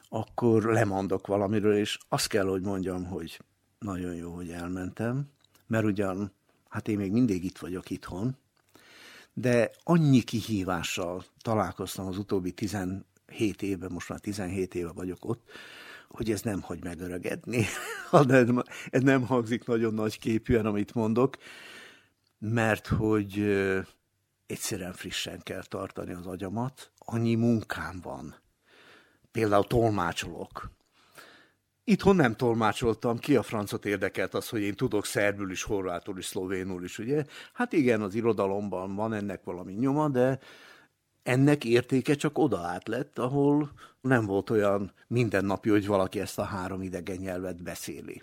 akkor 0.10 0.64
lemondok 0.64 1.28
valamiről, 1.28 1.76
és 1.76 1.98
azt 2.10 2.28
kell, 2.28 2.46
hogy 2.46 2.62
mondjam, 2.62 3.06
hogy 3.06 3.40
nagyon 3.80 4.16
jó, 4.16 4.32
hogy 4.32 4.50
elmentem, 4.50 5.30
mert 5.68 5.86
ugyan, 5.86 6.32
hát 6.70 6.88
én 6.88 6.98
még 6.98 7.12
mindig 7.12 7.44
itt 7.44 7.58
vagyok 7.58 7.90
itthon, 7.90 8.38
de 9.34 9.72
annyi 9.84 10.22
kihívással 10.22 11.24
találkoztam 11.42 12.08
az 12.08 12.18
utóbbi 12.18 12.52
17 12.52 13.04
évben, 13.60 13.92
most 13.92 14.10
már 14.10 14.20
17 14.20 14.76
éve 14.76 14.92
vagyok 14.92 15.26
ott, 15.26 15.50
hogy 16.08 16.32
ez 16.32 16.42
nem 16.42 16.62
hagy 16.62 16.84
megöregedni. 16.84 17.66
nem, 18.12 18.64
ez 18.90 19.02
nem 19.02 19.26
hangzik 19.26 19.66
nagyon 19.66 19.94
nagy 19.94 20.20
képűen, 20.20 20.66
amit 20.66 20.94
mondok, 20.94 21.38
mert 22.40 22.88
hogy 22.88 23.40
egyszerűen 24.46 24.94
frissen 24.94 25.40
kell 25.44 25.64
tartani 25.64 26.14
az 26.14 26.26
agyamat, 26.26 26.92
annyi 26.98 27.36
munkám 27.36 28.00
van. 28.02 28.36
Például 29.32 29.68
tolmácsolok. 29.68 30.72
Itthon 31.84 32.16
nem 32.16 32.36
tolmácsoltam, 32.36 33.18
ki 33.18 33.36
a 33.36 33.44
francot 33.44 33.86
érdekelt 33.86 34.34
az, 34.34 34.50
hogy 34.50 34.62
én 34.62 34.76
tudok 34.76 35.06
szerbül 35.06 35.52
is, 35.52 35.64
horvátul 35.64 36.18
is, 36.18 36.26
szlovénul 36.26 36.84
is, 36.84 37.00
ugye? 37.00 37.26
Hát 37.54 37.74
igen, 37.74 38.02
az 38.02 38.16
irodalomban 38.16 38.96
van 38.96 39.14
ennek 39.14 39.44
valami 39.44 39.74
nyoma, 39.74 40.10
de 40.10 40.40
ennek 41.24 41.66
értéke 41.66 42.14
csak 42.14 42.38
oda 42.38 42.60
át 42.60 42.88
lett, 42.88 43.20
ahol 43.20 43.72
nem 44.02 44.26
volt 44.26 44.50
olyan 44.50 44.92
mindennapi, 45.08 45.70
hogy 45.70 45.88
valaki 45.88 46.20
ezt 46.20 46.40
a 46.40 46.44
három 46.44 46.82
idegen 46.82 47.18
nyelvet 47.18 47.64
beszéli. 47.64 48.22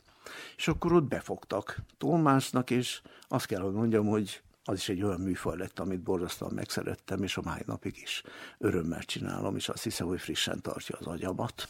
És 0.57 0.69
akkor 0.69 0.93
ott 0.93 1.09
befogtak 1.09 1.79
tolmácsnak, 1.99 2.71
és 2.71 3.01
azt 3.29 3.47
kell, 3.47 3.61
hogy 3.61 3.73
mondjam, 3.73 4.07
hogy 4.07 4.43
az 4.69 4.77
is 4.77 4.89
egy 4.89 5.03
olyan 5.03 5.21
műfaj 5.21 5.57
lett, 5.57 5.79
amit 5.79 6.01
borzasztóan 6.01 6.53
megszerettem, 6.55 7.23
és 7.23 7.37
a 7.37 7.43
mai 7.45 7.61
napig 7.67 7.99
is 8.03 8.23
örömmel 8.59 9.03
csinálom, 9.03 9.57
és 9.57 9.69
azt 9.69 9.83
hiszem, 9.83 10.07
hogy 10.07 10.21
frissen 10.21 10.61
tartja 10.61 10.97
az 10.99 11.07
agyamat. 11.07 11.69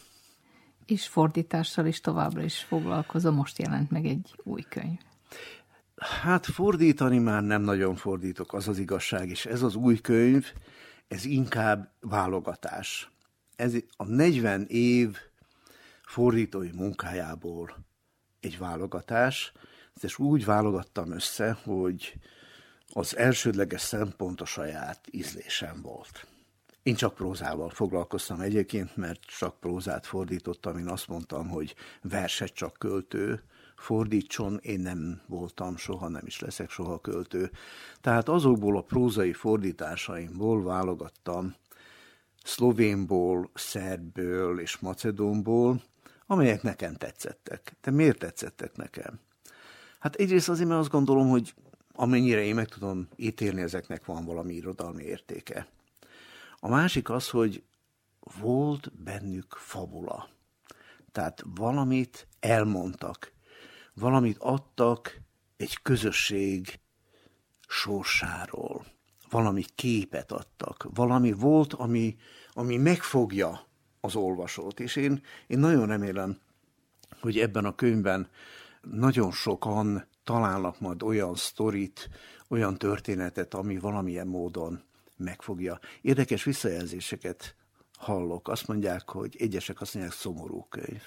És 0.85 1.07
fordítással 1.07 1.85
is 1.85 2.01
továbbra 2.01 2.41
is 2.41 2.59
foglalkozom, 2.59 3.35
most 3.35 3.57
jelent 3.57 3.91
meg 3.91 4.05
egy 4.05 4.35
új 4.43 4.61
könyv. 4.61 4.99
Hát 5.97 6.45
fordítani 6.45 7.17
már 7.17 7.43
nem 7.43 7.61
nagyon 7.61 7.95
fordítok, 7.95 8.53
az 8.53 8.67
az 8.67 8.77
igazság, 8.77 9.29
és 9.29 9.45
ez 9.45 9.61
az 9.61 9.75
új 9.75 10.01
könyv, 10.01 10.45
ez 11.07 11.25
inkább 11.25 11.91
válogatás. 11.99 13.11
Ez 13.55 13.73
a 13.97 14.05
40 14.05 14.65
év 14.67 15.17
fordítói 16.05 16.69
munkájából 16.73 17.85
egy 18.39 18.57
válogatás, 18.57 19.51
és 20.01 20.19
úgy 20.19 20.45
válogattam 20.45 21.11
össze, 21.11 21.57
hogy 21.63 22.19
az 22.93 23.17
elsődleges 23.17 23.81
szempont 23.81 24.41
a 24.41 24.45
saját 24.45 25.07
ízlésem 25.11 25.81
volt. 25.81 26.27
Én 26.83 26.95
csak 26.95 27.13
prózával 27.13 27.69
foglalkoztam 27.69 28.39
egyébként, 28.39 28.95
mert 28.95 29.19
csak 29.25 29.59
prózát 29.59 30.05
fordítottam. 30.05 30.77
Én 30.77 30.87
azt 30.87 31.07
mondtam, 31.07 31.47
hogy 31.47 31.75
verset 32.01 32.53
csak 32.53 32.73
költő 32.77 33.43
fordítson. 33.75 34.59
Én 34.61 34.79
nem 34.79 35.21
voltam 35.25 35.77
soha, 35.77 36.07
nem 36.07 36.25
is 36.25 36.39
leszek 36.39 36.69
soha 36.69 36.99
költő. 36.99 37.51
Tehát 38.01 38.29
azokból 38.29 38.77
a 38.77 38.81
prózai 38.81 39.33
fordításaimból 39.33 40.63
válogattam 40.63 41.55
szlovénból, 42.43 43.49
szerbből 43.53 44.59
és 44.59 44.77
macedónból, 44.77 45.81
amelyek 46.25 46.61
nekem 46.61 46.95
tetszettek. 46.95 47.75
De 47.81 47.91
miért 47.91 48.19
tetszettek 48.19 48.75
nekem? 48.75 49.19
Hát 49.99 50.15
egyrészt 50.15 50.49
azért, 50.49 50.67
mert 50.67 50.79
azt 50.79 50.89
gondolom, 50.89 51.29
hogy 51.29 51.53
amennyire 51.99 52.43
én 52.43 52.55
meg 52.55 52.67
tudom 52.67 53.07
ítélni, 53.15 53.61
ezeknek 53.61 54.05
van 54.05 54.25
valami 54.25 54.53
irodalmi 54.53 55.03
értéke. 55.03 55.67
A 56.59 56.67
másik 56.67 57.09
az, 57.09 57.29
hogy 57.29 57.63
volt 58.39 58.91
bennük 59.03 59.53
fabula. 59.53 60.29
Tehát 61.11 61.43
valamit 61.55 62.27
elmondtak, 62.39 63.31
valamit 63.93 64.37
adtak 64.39 65.21
egy 65.57 65.81
közösség 65.81 66.79
sorsáról, 67.67 68.85
valami 69.29 69.65
képet 69.75 70.31
adtak, 70.31 70.87
valami 70.93 71.31
volt, 71.31 71.73
ami, 71.73 72.15
ami 72.53 72.77
megfogja 72.77 73.67
az 74.01 74.15
olvasót. 74.15 74.79
És 74.79 74.95
én, 74.95 75.21
én 75.47 75.59
nagyon 75.59 75.87
remélem, 75.87 76.39
hogy 77.19 77.39
ebben 77.39 77.65
a 77.65 77.75
könyvben 77.75 78.29
nagyon 78.81 79.31
sokan 79.31 80.07
találnak 80.27 80.79
majd 80.79 81.03
olyan 81.03 81.35
sztorit, 81.35 82.09
olyan 82.47 82.77
történetet, 82.77 83.53
ami 83.53 83.77
valamilyen 83.77 84.27
módon 84.27 84.81
megfogja. 85.17 85.79
Érdekes 86.01 86.43
visszajelzéseket 86.43 87.55
hallok. 87.97 88.47
Azt 88.47 88.67
mondják, 88.67 89.09
hogy 89.09 89.35
egyesek 89.39 89.81
azt 89.81 89.93
mondják, 89.93 90.15
szomorú 90.15 90.65
könyv. 90.69 91.01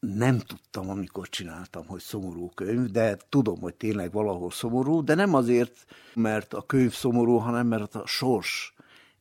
Nem 0.00 0.38
tudtam, 0.38 0.88
amikor 0.90 1.28
csináltam, 1.28 1.86
hogy 1.86 2.00
szomorú 2.00 2.50
könyv, 2.54 2.90
de 2.90 3.16
tudom, 3.28 3.60
hogy 3.60 3.74
tényleg 3.74 4.12
valahol 4.12 4.50
szomorú, 4.50 5.04
de 5.04 5.14
nem 5.14 5.34
azért, 5.34 5.84
mert 6.14 6.54
a 6.54 6.66
könyv 6.66 6.92
szomorú, 6.92 7.36
hanem 7.36 7.66
mert 7.66 7.94
a 7.94 8.06
sors, 8.06 8.74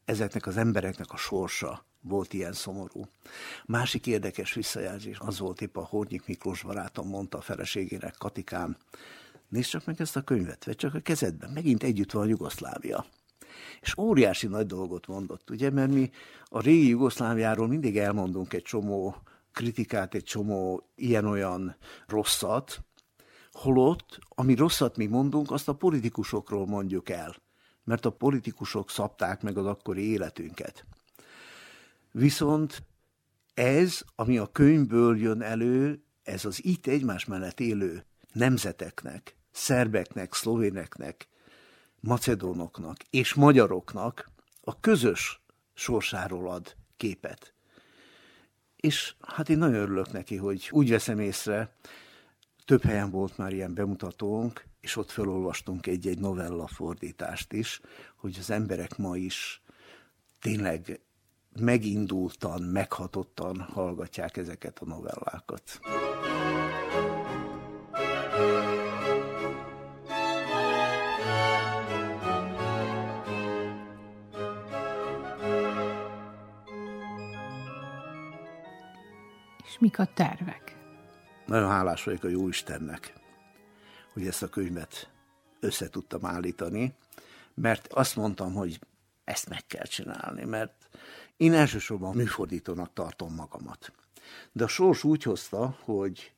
ezeknek 0.06 0.48
az 0.48 0.58
embereknek 0.58 1.12
a 1.12 1.18
sorsa 1.18 1.86
volt 2.08 2.34
ilyen 2.34 2.54
szomorú. 2.54 3.08
Másik 3.66 4.08
érdekes 4.08 4.54
visszajelzés 4.54 5.18
az 5.20 5.40
volt 5.40 5.62
épp 5.62 5.78
a 5.78 5.86
Hornyik 5.86 6.28
Miklós 6.28 6.62
barátom 6.62 7.08
mondta 7.08 7.38
a 7.38 7.42
feleségének, 7.42 8.16
Katikám, 8.18 8.78
nézd 9.50 9.70
csak 9.70 9.86
meg 9.86 10.02
ezt 10.02 10.16
a 10.16 10.22
könyvet, 10.22 10.64
vedd 10.64 10.76
csak 10.76 10.94
a 10.94 11.00
kezedben, 11.00 11.52
megint 11.52 11.84
együtt 11.84 12.12
van 12.12 12.24
a 12.24 12.28
Jugoszlávia. 12.28 13.06
És 13.82 13.98
óriási 13.98 14.48
nagy 14.48 14.66
dolgot 14.66 15.08
mondott, 15.08 15.50
ugye, 15.50 15.70
mert 15.70 15.92
mi 15.92 16.12
a 16.46 16.62
régi 16.62 16.88
Jugoszláviáról 16.88 17.68
mindig 17.68 17.98
elmondunk 17.98 18.54
egy 18.54 18.62
csomó 18.62 19.16
kritikát, 19.54 20.14
egy 20.14 20.24
csomó 20.24 20.90
ilyen-olyan 20.96 21.76
rosszat, 22.08 22.84
holott, 23.52 24.20
ami 24.30 24.56
rosszat 24.56 24.98
mi 24.98 25.06
mondunk, 25.06 25.52
azt 25.52 25.68
a 25.68 25.76
politikusokról 25.76 26.66
mondjuk 26.66 27.10
el, 27.10 27.36
mert 27.84 28.06
a 28.06 28.10
politikusok 28.10 28.90
szabták 28.90 29.42
meg 29.42 29.58
az 29.58 29.66
akkori 29.66 30.12
életünket. 30.12 30.86
Viszont 32.18 32.84
ez, 33.54 34.02
ami 34.16 34.38
a 34.38 34.52
könyvből 34.52 35.18
jön 35.18 35.42
elő, 35.42 36.04
ez 36.24 36.46
az 36.46 36.66
itt 36.66 36.88
egymás 36.88 37.26
mellett 37.26 37.60
élő 37.60 38.06
nemzeteknek, 38.34 39.36
szerbeknek, 39.52 40.34
szlovéneknek, 40.34 41.28
macedónoknak 42.00 42.98
és 43.10 43.34
magyaroknak 43.34 44.32
a 44.62 44.80
közös 44.80 45.42
sorsáról 45.74 46.50
ad 46.50 46.76
képet. 46.98 47.54
És 48.76 49.16
hát 49.22 49.50
én 49.50 49.58
nagyon 49.58 49.82
örülök 49.82 50.12
neki, 50.12 50.36
hogy 50.36 50.70
úgy 50.72 50.90
veszem 50.90 51.20
észre, 51.20 51.76
több 52.66 52.84
helyen 52.84 53.10
volt 53.10 53.38
már 53.38 53.54
ilyen 53.54 53.74
bemutatónk, 53.74 54.66
és 54.82 54.96
ott 54.96 55.12
felolvastunk 55.12 55.88
egy-egy 55.88 56.20
novella 56.20 56.68
fordítást 56.68 57.54
is, 57.54 57.82
hogy 58.16 58.36
az 58.40 58.50
emberek 58.50 58.98
ma 58.98 59.18
is 59.18 59.62
tényleg 60.40 61.00
megindultan, 61.60 62.62
meghatottan 62.62 63.60
hallgatják 63.60 64.38
ezeket 64.38 64.80
a 64.80 64.86
novellákat. 64.86 65.80
És 79.64 79.80
mik 79.80 80.00
a 80.00 80.06
tervek? 80.14 80.78
Nagyon 81.46 81.70
hálás 81.70 82.04
vagyok 82.04 82.24
a 82.24 82.28
Jóistennek, 82.28 83.14
hogy 84.14 84.28
ezt 84.28 84.44
a 84.44 84.48
könyvet 84.48 85.10
össze 85.60 85.90
tudtam 85.90 86.26
állítani, 86.26 86.96
mert 87.54 87.88
azt 87.94 88.16
mondtam, 88.16 88.54
hogy 88.54 88.80
ezt 89.24 89.50
meg 89.50 89.66
kell 89.68 89.86
csinálni, 89.86 90.44
mert 90.44 90.90
én 91.38 91.54
elsősorban 91.54 92.16
műfordítónak 92.16 92.94
tartom 92.94 93.34
magamat. 93.34 93.92
De 94.52 94.64
a 94.64 94.68
sors 94.68 95.04
úgy 95.04 95.24
hozta, 95.24 95.78
hogy 95.84 96.34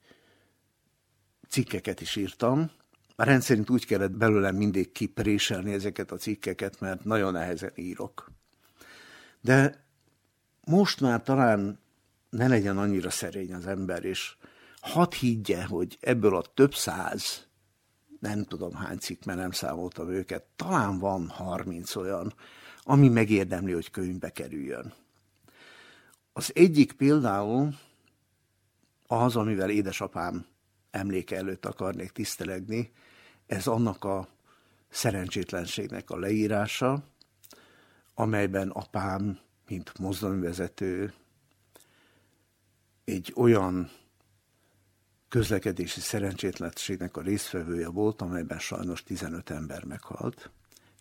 cikkeket 1.49 2.01
is 2.01 2.15
írtam, 2.15 2.71
rendszerint 3.15 3.69
úgy 3.69 3.85
kellett 3.85 4.11
belőlem 4.11 4.55
mindig 4.55 4.91
kipréselni 4.91 5.73
ezeket 5.73 6.11
a 6.11 6.17
cikkeket, 6.17 6.79
mert 6.79 7.03
nagyon 7.03 7.31
nehezen 7.31 7.71
írok. 7.75 8.31
De 9.41 9.85
most 10.65 11.01
már 11.01 11.23
talán 11.23 11.79
ne 12.29 12.47
legyen 12.47 12.77
annyira 12.77 13.09
szerény 13.09 13.53
az 13.53 13.67
ember, 13.67 14.03
és 14.03 14.35
hadd 14.81 15.13
higgye, 15.13 15.65
hogy 15.65 15.97
ebből 16.01 16.35
a 16.35 16.41
több 16.53 16.73
száz, 16.73 17.47
nem 18.19 18.43
tudom 18.43 18.73
hány 18.73 18.97
cikk, 18.97 19.23
mert 19.23 19.39
nem 19.39 19.51
számoltam 19.51 20.09
őket, 20.09 20.43
talán 20.55 20.99
van 20.99 21.27
harminc 21.27 21.95
olyan, 21.95 22.33
ami 22.89 23.09
megérdemli, 23.09 23.71
hogy 23.71 23.91
könyvbe 23.91 24.29
kerüljön. 24.29 24.93
Az 26.33 26.51
egyik 26.55 26.91
például 26.91 27.75
az, 29.07 29.35
amivel 29.35 29.69
édesapám 29.69 30.45
emléke 30.91 31.35
előtt 31.35 31.65
akarnék 31.65 32.11
tisztelegni, 32.11 32.91
ez 33.45 33.67
annak 33.67 34.03
a 34.03 34.27
szerencsétlenségnek 34.89 36.09
a 36.09 36.17
leírása, 36.17 37.03
amelyben 38.13 38.69
apám, 38.69 39.39
mint 39.67 39.99
mozdonyvezető, 39.99 41.13
egy 43.03 43.33
olyan 43.35 43.89
közlekedési 45.29 45.99
szerencsétlenségnek 45.99 47.17
a 47.17 47.21
résztvevője 47.21 47.89
volt, 47.89 48.21
amelyben 48.21 48.59
sajnos 48.59 49.03
15 49.03 49.49
ember 49.49 49.83
meghalt, 49.83 50.51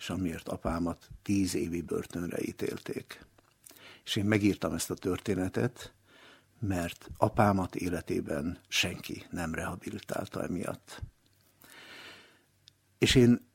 és 0.07 0.12
amiért 0.12 0.48
apámat 0.48 1.09
10 1.22 1.54
évi 1.54 1.82
börtönre 1.82 2.38
ítélték. 2.42 3.24
És 4.04 4.16
én 4.16 4.24
megírtam 4.24 4.72
ezt 4.72 4.90
a 4.90 4.94
történetet, 4.94 5.92
mert 6.59 7.11
apámat 7.16 7.76
életében 7.76 8.59
senki 8.68 9.26
nem 9.30 9.54
rehabilitálta 9.54 10.42
emiatt. 10.42 11.02
És 12.98 13.14
én 13.14 13.48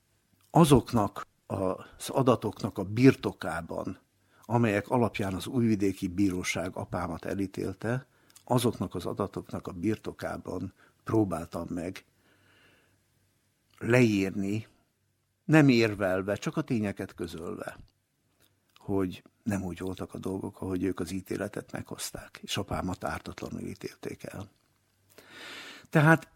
azoknak 0.49 1.28
az 1.47 2.10
adatoknak 2.10 2.78
a 2.78 2.84
birtokában, 2.84 3.99
amelyek 4.41 4.89
alapján 4.89 5.34
az 5.34 5.47
újvidéki 5.47 6.08
bíróság 6.08 6.76
apámat 6.76 7.26
elítélte, 7.26 8.08
azoknak 8.43 8.95
az 8.95 9.06
adatoknak 9.06 9.68
a 9.68 9.72
birtokában 9.72 10.74
próbáltam 11.04 11.68
meg 11.70 12.06
leírni, 13.78 14.68
nem 15.46 15.70
érvelve, 15.70 16.36
csak 16.36 16.58
a 16.58 16.62
tényeket 16.62 17.14
közölve, 17.14 17.78
hogy 18.78 19.24
nem 19.44 19.64
úgy 19.64 19.80
voltak 19.80 20.14
a 20.14 20.18
dolgok, 20.18 20.62
ahogy 20.62 20.84
ők 20.84 21.00
az 21.00 21.12
ítéletet 21.12 21.72
meghozták, 21.72 22.39
és 22.42 22.58
apámat 22.58 23.04
ártatlanul 23.04 23.62
ítélték 23.62 24.24
el. 24.24 24.50
Tehát 25.89 26.28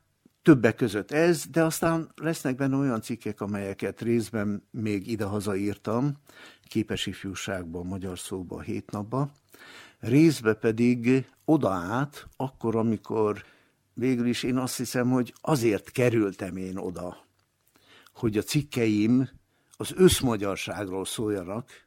többek 0.42 0.76
között 0.76 1.12
ez, 1.12 1.46
de 1.46 1.64
aztán 1.64 2.12
lesznek 2.16 2.56
benne 2.56 2.76
olyan 2.76 3.02
cikkek, 3.02 3.42
amelyeket 3.42 4.02
részben 4.02 4.68
még 4.72 5.08
idehaza 5.08 5.56
írtam, 5.56 6.18
képes 6.64 7.06
ifjúságban, 7.06 7.86
magyar 7.86 8.20
szóban, 8.20 8.62
hét 8.62 8.92
napba, 8.92 9.32
részbe 10.00 10.54
pedig 10.54 11.26
oda 11.46 11.72
át, 11.72 12.28
akkor, 12.38 12.76
amikor 12.76 13.44
végül 13.94 14.28
is 14.28 14.44
én 14.44 14.58
azt 14.58 14.78
hiszem, 14.78 15.10
hogy 15.10 15.34
azért 15.42 15.92
kerültem 15.92 16.58
én 16.58 16.78
oda, 16.78 17.25
hogy 18.16 18.38
a 18.38 18.42
cikkeim 18.42 19.30
az 19.78 19.94
összmagyarságról 19.96 21.06
szóljanak, 21.06 21.86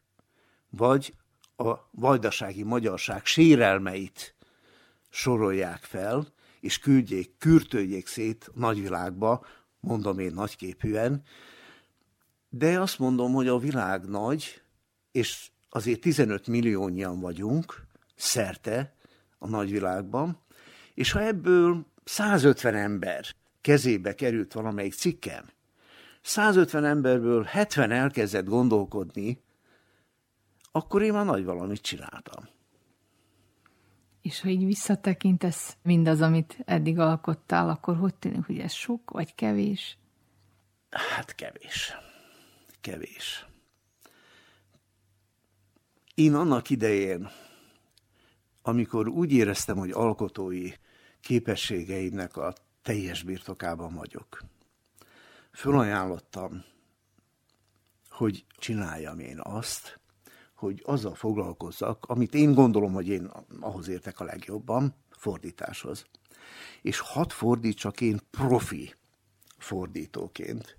vagy 0.70 1.14
a 1.57 1.74
vajdasági 1.91 2.62
magyarság 2.62 3.24
sérelmeit 3.24 4.35
sorolják 5.11 5.83
fel, 5.83 6.26
és 6.61 6.79
küldjék, 6.79 7.39
kürtöljék 7.39 8.07
szét 8.07 8.51
a 8.55 8.59
nagyvilágba, 8.59 9.47
mondom 9.81 10.18
én 10.18 10.33
nagyképűen, 10.33 11.22
de 12.49 12.81
azt 12.81 12.99
mondom, 12.99 13.33
hogy 13.33 13.49
a 13.49 13.59
világ 13.59 14.05
nagy, 14.05 14.62
és 15.12 15.51
azért 15.68 16.01
15 16.01 16.47
milliónyian 16.47 17.20
vagyunk 17.20 17.87
szerte 18.16 18.95
a 19.39 19.49
nagyvilágban, 19.49 20.43
és 20.95 21.12
ha 21.12 21.20
ebből 21.20 21.87
150 22.05 22.74
ember 22.74 23.26
kezébe 23.61 24.14
került 24.14 24.53
valamelyik 24.53 24.95
cikkem, 24.95 25.45
150 26.29 26.85
emberből 26.85 27.43
70 27.43 27.91
elkezdett 27.91 28.47
gondolkodni 28.47 29.43
akkor 30.72 31.03
én 31.03 31.12
már 31.12 31.24
nagy 31.24 31.45
valamit 31.45 31.81
csináltam. 31.81 32.49
És 34.22 34.41
ha 34.41 34.49
így 34.49 34.64
visszatekintesz 34.64 35.76
mindaz, 35.83 36.20
amit 36.20 36.59
eddig 36.64 36.99
alkottál, 36.99 37.68
akkor 37.68 37.97
hogy 37.97 38.14
tűnik, 38.14 38.47
hogy 38.47 38.59
ez 38.59 38.72
sok 38.72 39.11
vagy 39.11 39.35
kevés? 39.35 39.99
Hát 40.91 41.35
kevés. 41.35 41.93
Kevés. 42.81 43.47
Én 46.14 46.35
annak 46.35 46.70
idején, 46.70 47.29
amikor 48.62 49.09
úgy 49.09 49.33
éreztem, 49.33 49.76
hogy 49.76 49.91
alkotói 49.91 50.70
képességeimnek 51.20 52.37
a 52.37 52.53
teljes 52.83 53.22
birtokában 53.22 53.95
vagyok, 53.95 54.43
fölajánlottam, 55.59 56.65
hogy 58.09 58.45
csináljam 58.59 59.19
én 59.19 59.41
azt, 59.43 60.01
hogy 60.55 60.83
azzal 60.85 61.15
foglalkozzak, 61.15 62.05
amit 62.05 62.35
én 62.35 62.55
gondolom, 62.55 62.93
hogy 62.93 63.09
én 63.09 63.31
ahhoz 63.61 63.89
értek 63.89 64.21
a 64.21 64.25
legjobban, 64.25 64.95
fordításhoz. 65.11 66.07
És 66.83 66.99
hat 66.99 67.33
fordítsak 67.33 68.01
én 68.01 68.21
profi 68.31 68.95
fordítóként. 69.57 70.79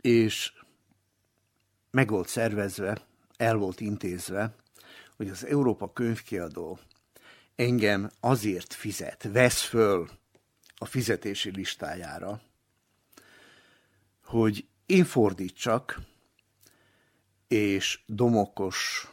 És 0.00 0.52
meg 1.90 2.08
volt 2.08 2.28
szervezve, 2.28 3.06
el 3.36 3.56
volt 3.56 3.80
intézve, 3.80 4.54
hogy 5.16 5.28
az 5.28 5.46
Európa 5.46 5.92
könyvkiadó 5.92 6.78
engem 7.54 8.10
azért 8.20 8.74
fizet, 8.74 9.28
vesz 9.32 9.62
föl 9.62 10.08
a 10.76 10.84
fizetési 10.84 11.50
listájára, 11.50 12.40
hogy 14.32 14.66
én 14.86 15.04
fordítsak 15.04 16.00
és 17.48 18.02
Domokos 18.06 19.08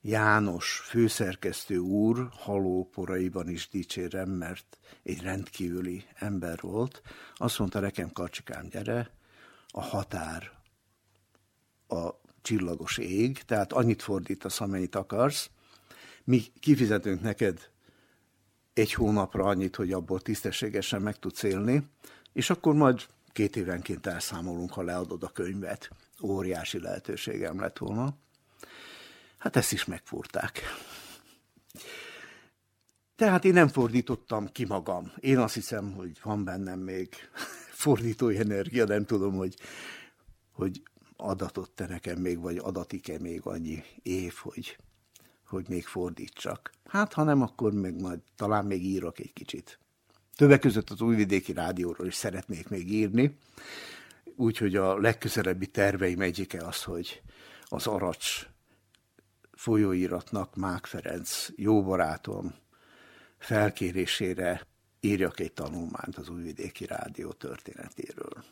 János 0.00 0.82
főszerkesztő 0.84 1.78
úr 1.78 2.28
halóporaiban 2.30 3.48
is 3.48 3.68
dicsérem, 3.68 4.28
mert 4.28 4.78
egy 5.02 5.22
rendkívüli 5.22 6.04
ember 6.14 6.58
volt. 6.60 7.02
Azt 7.34 7.58
mondta 7.58 7.80
nekem, 7.80 8.12
Karcsikám, 8.12 8.68
gyere, 8.68 9.10
a 9.68 9.82
határ 9.82 10.52
a 11.88 12.08
csillagos 12.40 12.98
ég, 12.98 13.42
tehát 13.42 13.72
annyit 13.72 14.02
fordítasz, 14.02 14.60
amennyit 14.60 14.94
akarsz. 14.94 15.50
Mi 16.24 16.42
kifizetünk 16.60 17.20
neked 17.20 17.70
egy 18.72 18.92
hónapra 18.92 19.44
annyit, 19.44 19.76
hogy 19.76 19.92
abból 19.92 20.20
tisztességesen 20.20 21.02
meg 21.02 21.18
tudsz 21.18 21.42
élni, 21.42 21.82
és 22.32 22.50
akkor 22.50 22.74
majd 22.74 23.06
két 23.32 23.56
évenként 23.56 24.06
elszámolunk, 24.06 24.72
ha 24.72 24.82
leadod 24.82 25.22
a 25.22 25.28
könyvet 25.28 25.90
óriási 26.22 26.80
lehetőségem 26.80 27.60
lett 27.60 27.78
volna. 27.78 28.16
Hát 29.38 29.56
ezt 29.56 29.72
is 29.72 29.84
megfúrták. 29.84 30.60
Tehát 33.16 33.44
én 33.44 33.52
nem 33.52 33.68
fordítottam 33.68 34.52
ki 34.52 34.64
magam. 34.64 35.12
Én 35.16 35.38
azt 35.38 35.54
hiszem, 35.54 35.92
hogy 35.92 36.18
van 36.22 36.44
bennem 36.44 36.78
még 36.78 37.14
fordítói 37.82 38.38
energia, 38.38 38.84
nem 38.84 39.04
tudom, 39.04 39.34
hogy, 39.34 39.54
hogy 40.52 40.82
adatot 41.16 41.70
te 41.70 41.86
nekem 41.86 42.18
még, 42.18 42.40
vagy 42.40 42.56
adatik-e 42.56 43.18
még 43.18 43.40
annyi 43.44 43.82
év, 44.02 44.34
hogy, 44.34 44.76
hogy 45.46 45.68
még 45.68 45.86
fordítsak. 45.86 46.72
Hát, 46.84 47.12
ha 47.12 47.22
nem, 47.22 47.42
akkor 47.42 47.72
még 47.72 48.00
majd 48.00 48.20
talán 48.36 48.64
még 48.64 48.84
írok 48.84 49.18
egy 49.18 49.32
kicsit. 49.32 49.78
Többek 50.36 50.60
között 50.60 50.90
az 50.90 51.00
újvidéki 51.00 51.52
rádióról 51.52 52.06
is 52.06 52.14
szeretnék 52.14 52.68
még 52.68 52.92
írni, 52.92 53.38
Úgyhogy 54.36 54.76
a 54.76 54.98
legközelebbi 54.98 55.66
terveim 55.66 56.20
egyike 56.20 56.66
az, 56.66 56.82
hogy 56.82 57.22
az 57.64 57.86
Aracs 57.86 58.46
folyóiratnak 59.52 60.56
Mák 60.56 60.86
Ferenc, 60.86 61.48
jó 61.56 61.82
barátom 61.82 62.54
felkérésére 63.38 64.66
írjak 65.00 65.40
egy 65.40 65.52
tanulmányt 65.52 66.16
az 66.16 66.28
Újvidéki 66.28 66.86
Rádió 66.86 67.32
történetéről. 67.32 68.44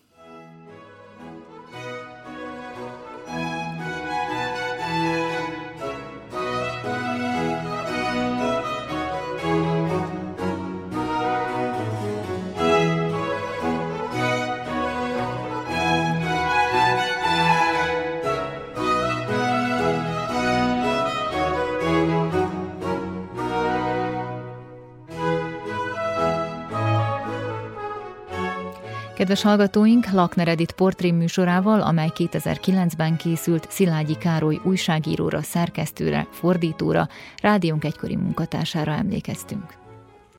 Kedves 29.20 29.42
hallgatóink, 29.42 30.10
Lakner 30.10 30.48
Edith 30.48 30.74
portrém 30.74 31.16
műsorával, 31.16 31.80
amely 31.80 32.10
2009-ben 32.14 33.16
készült 33.16 33.66
Szilágyi 33.70 34.16
Károly 34.16 34.60
újságíróra, 34.64 35.42
szerkesztőre, 35.42 36.26
fordítóra, 36.30 37.08
rádiónk 37.42 37.84
egykori 37.84 38.16
munkatársára 38.16 38.92
emlékeztünk. 38.92 39.79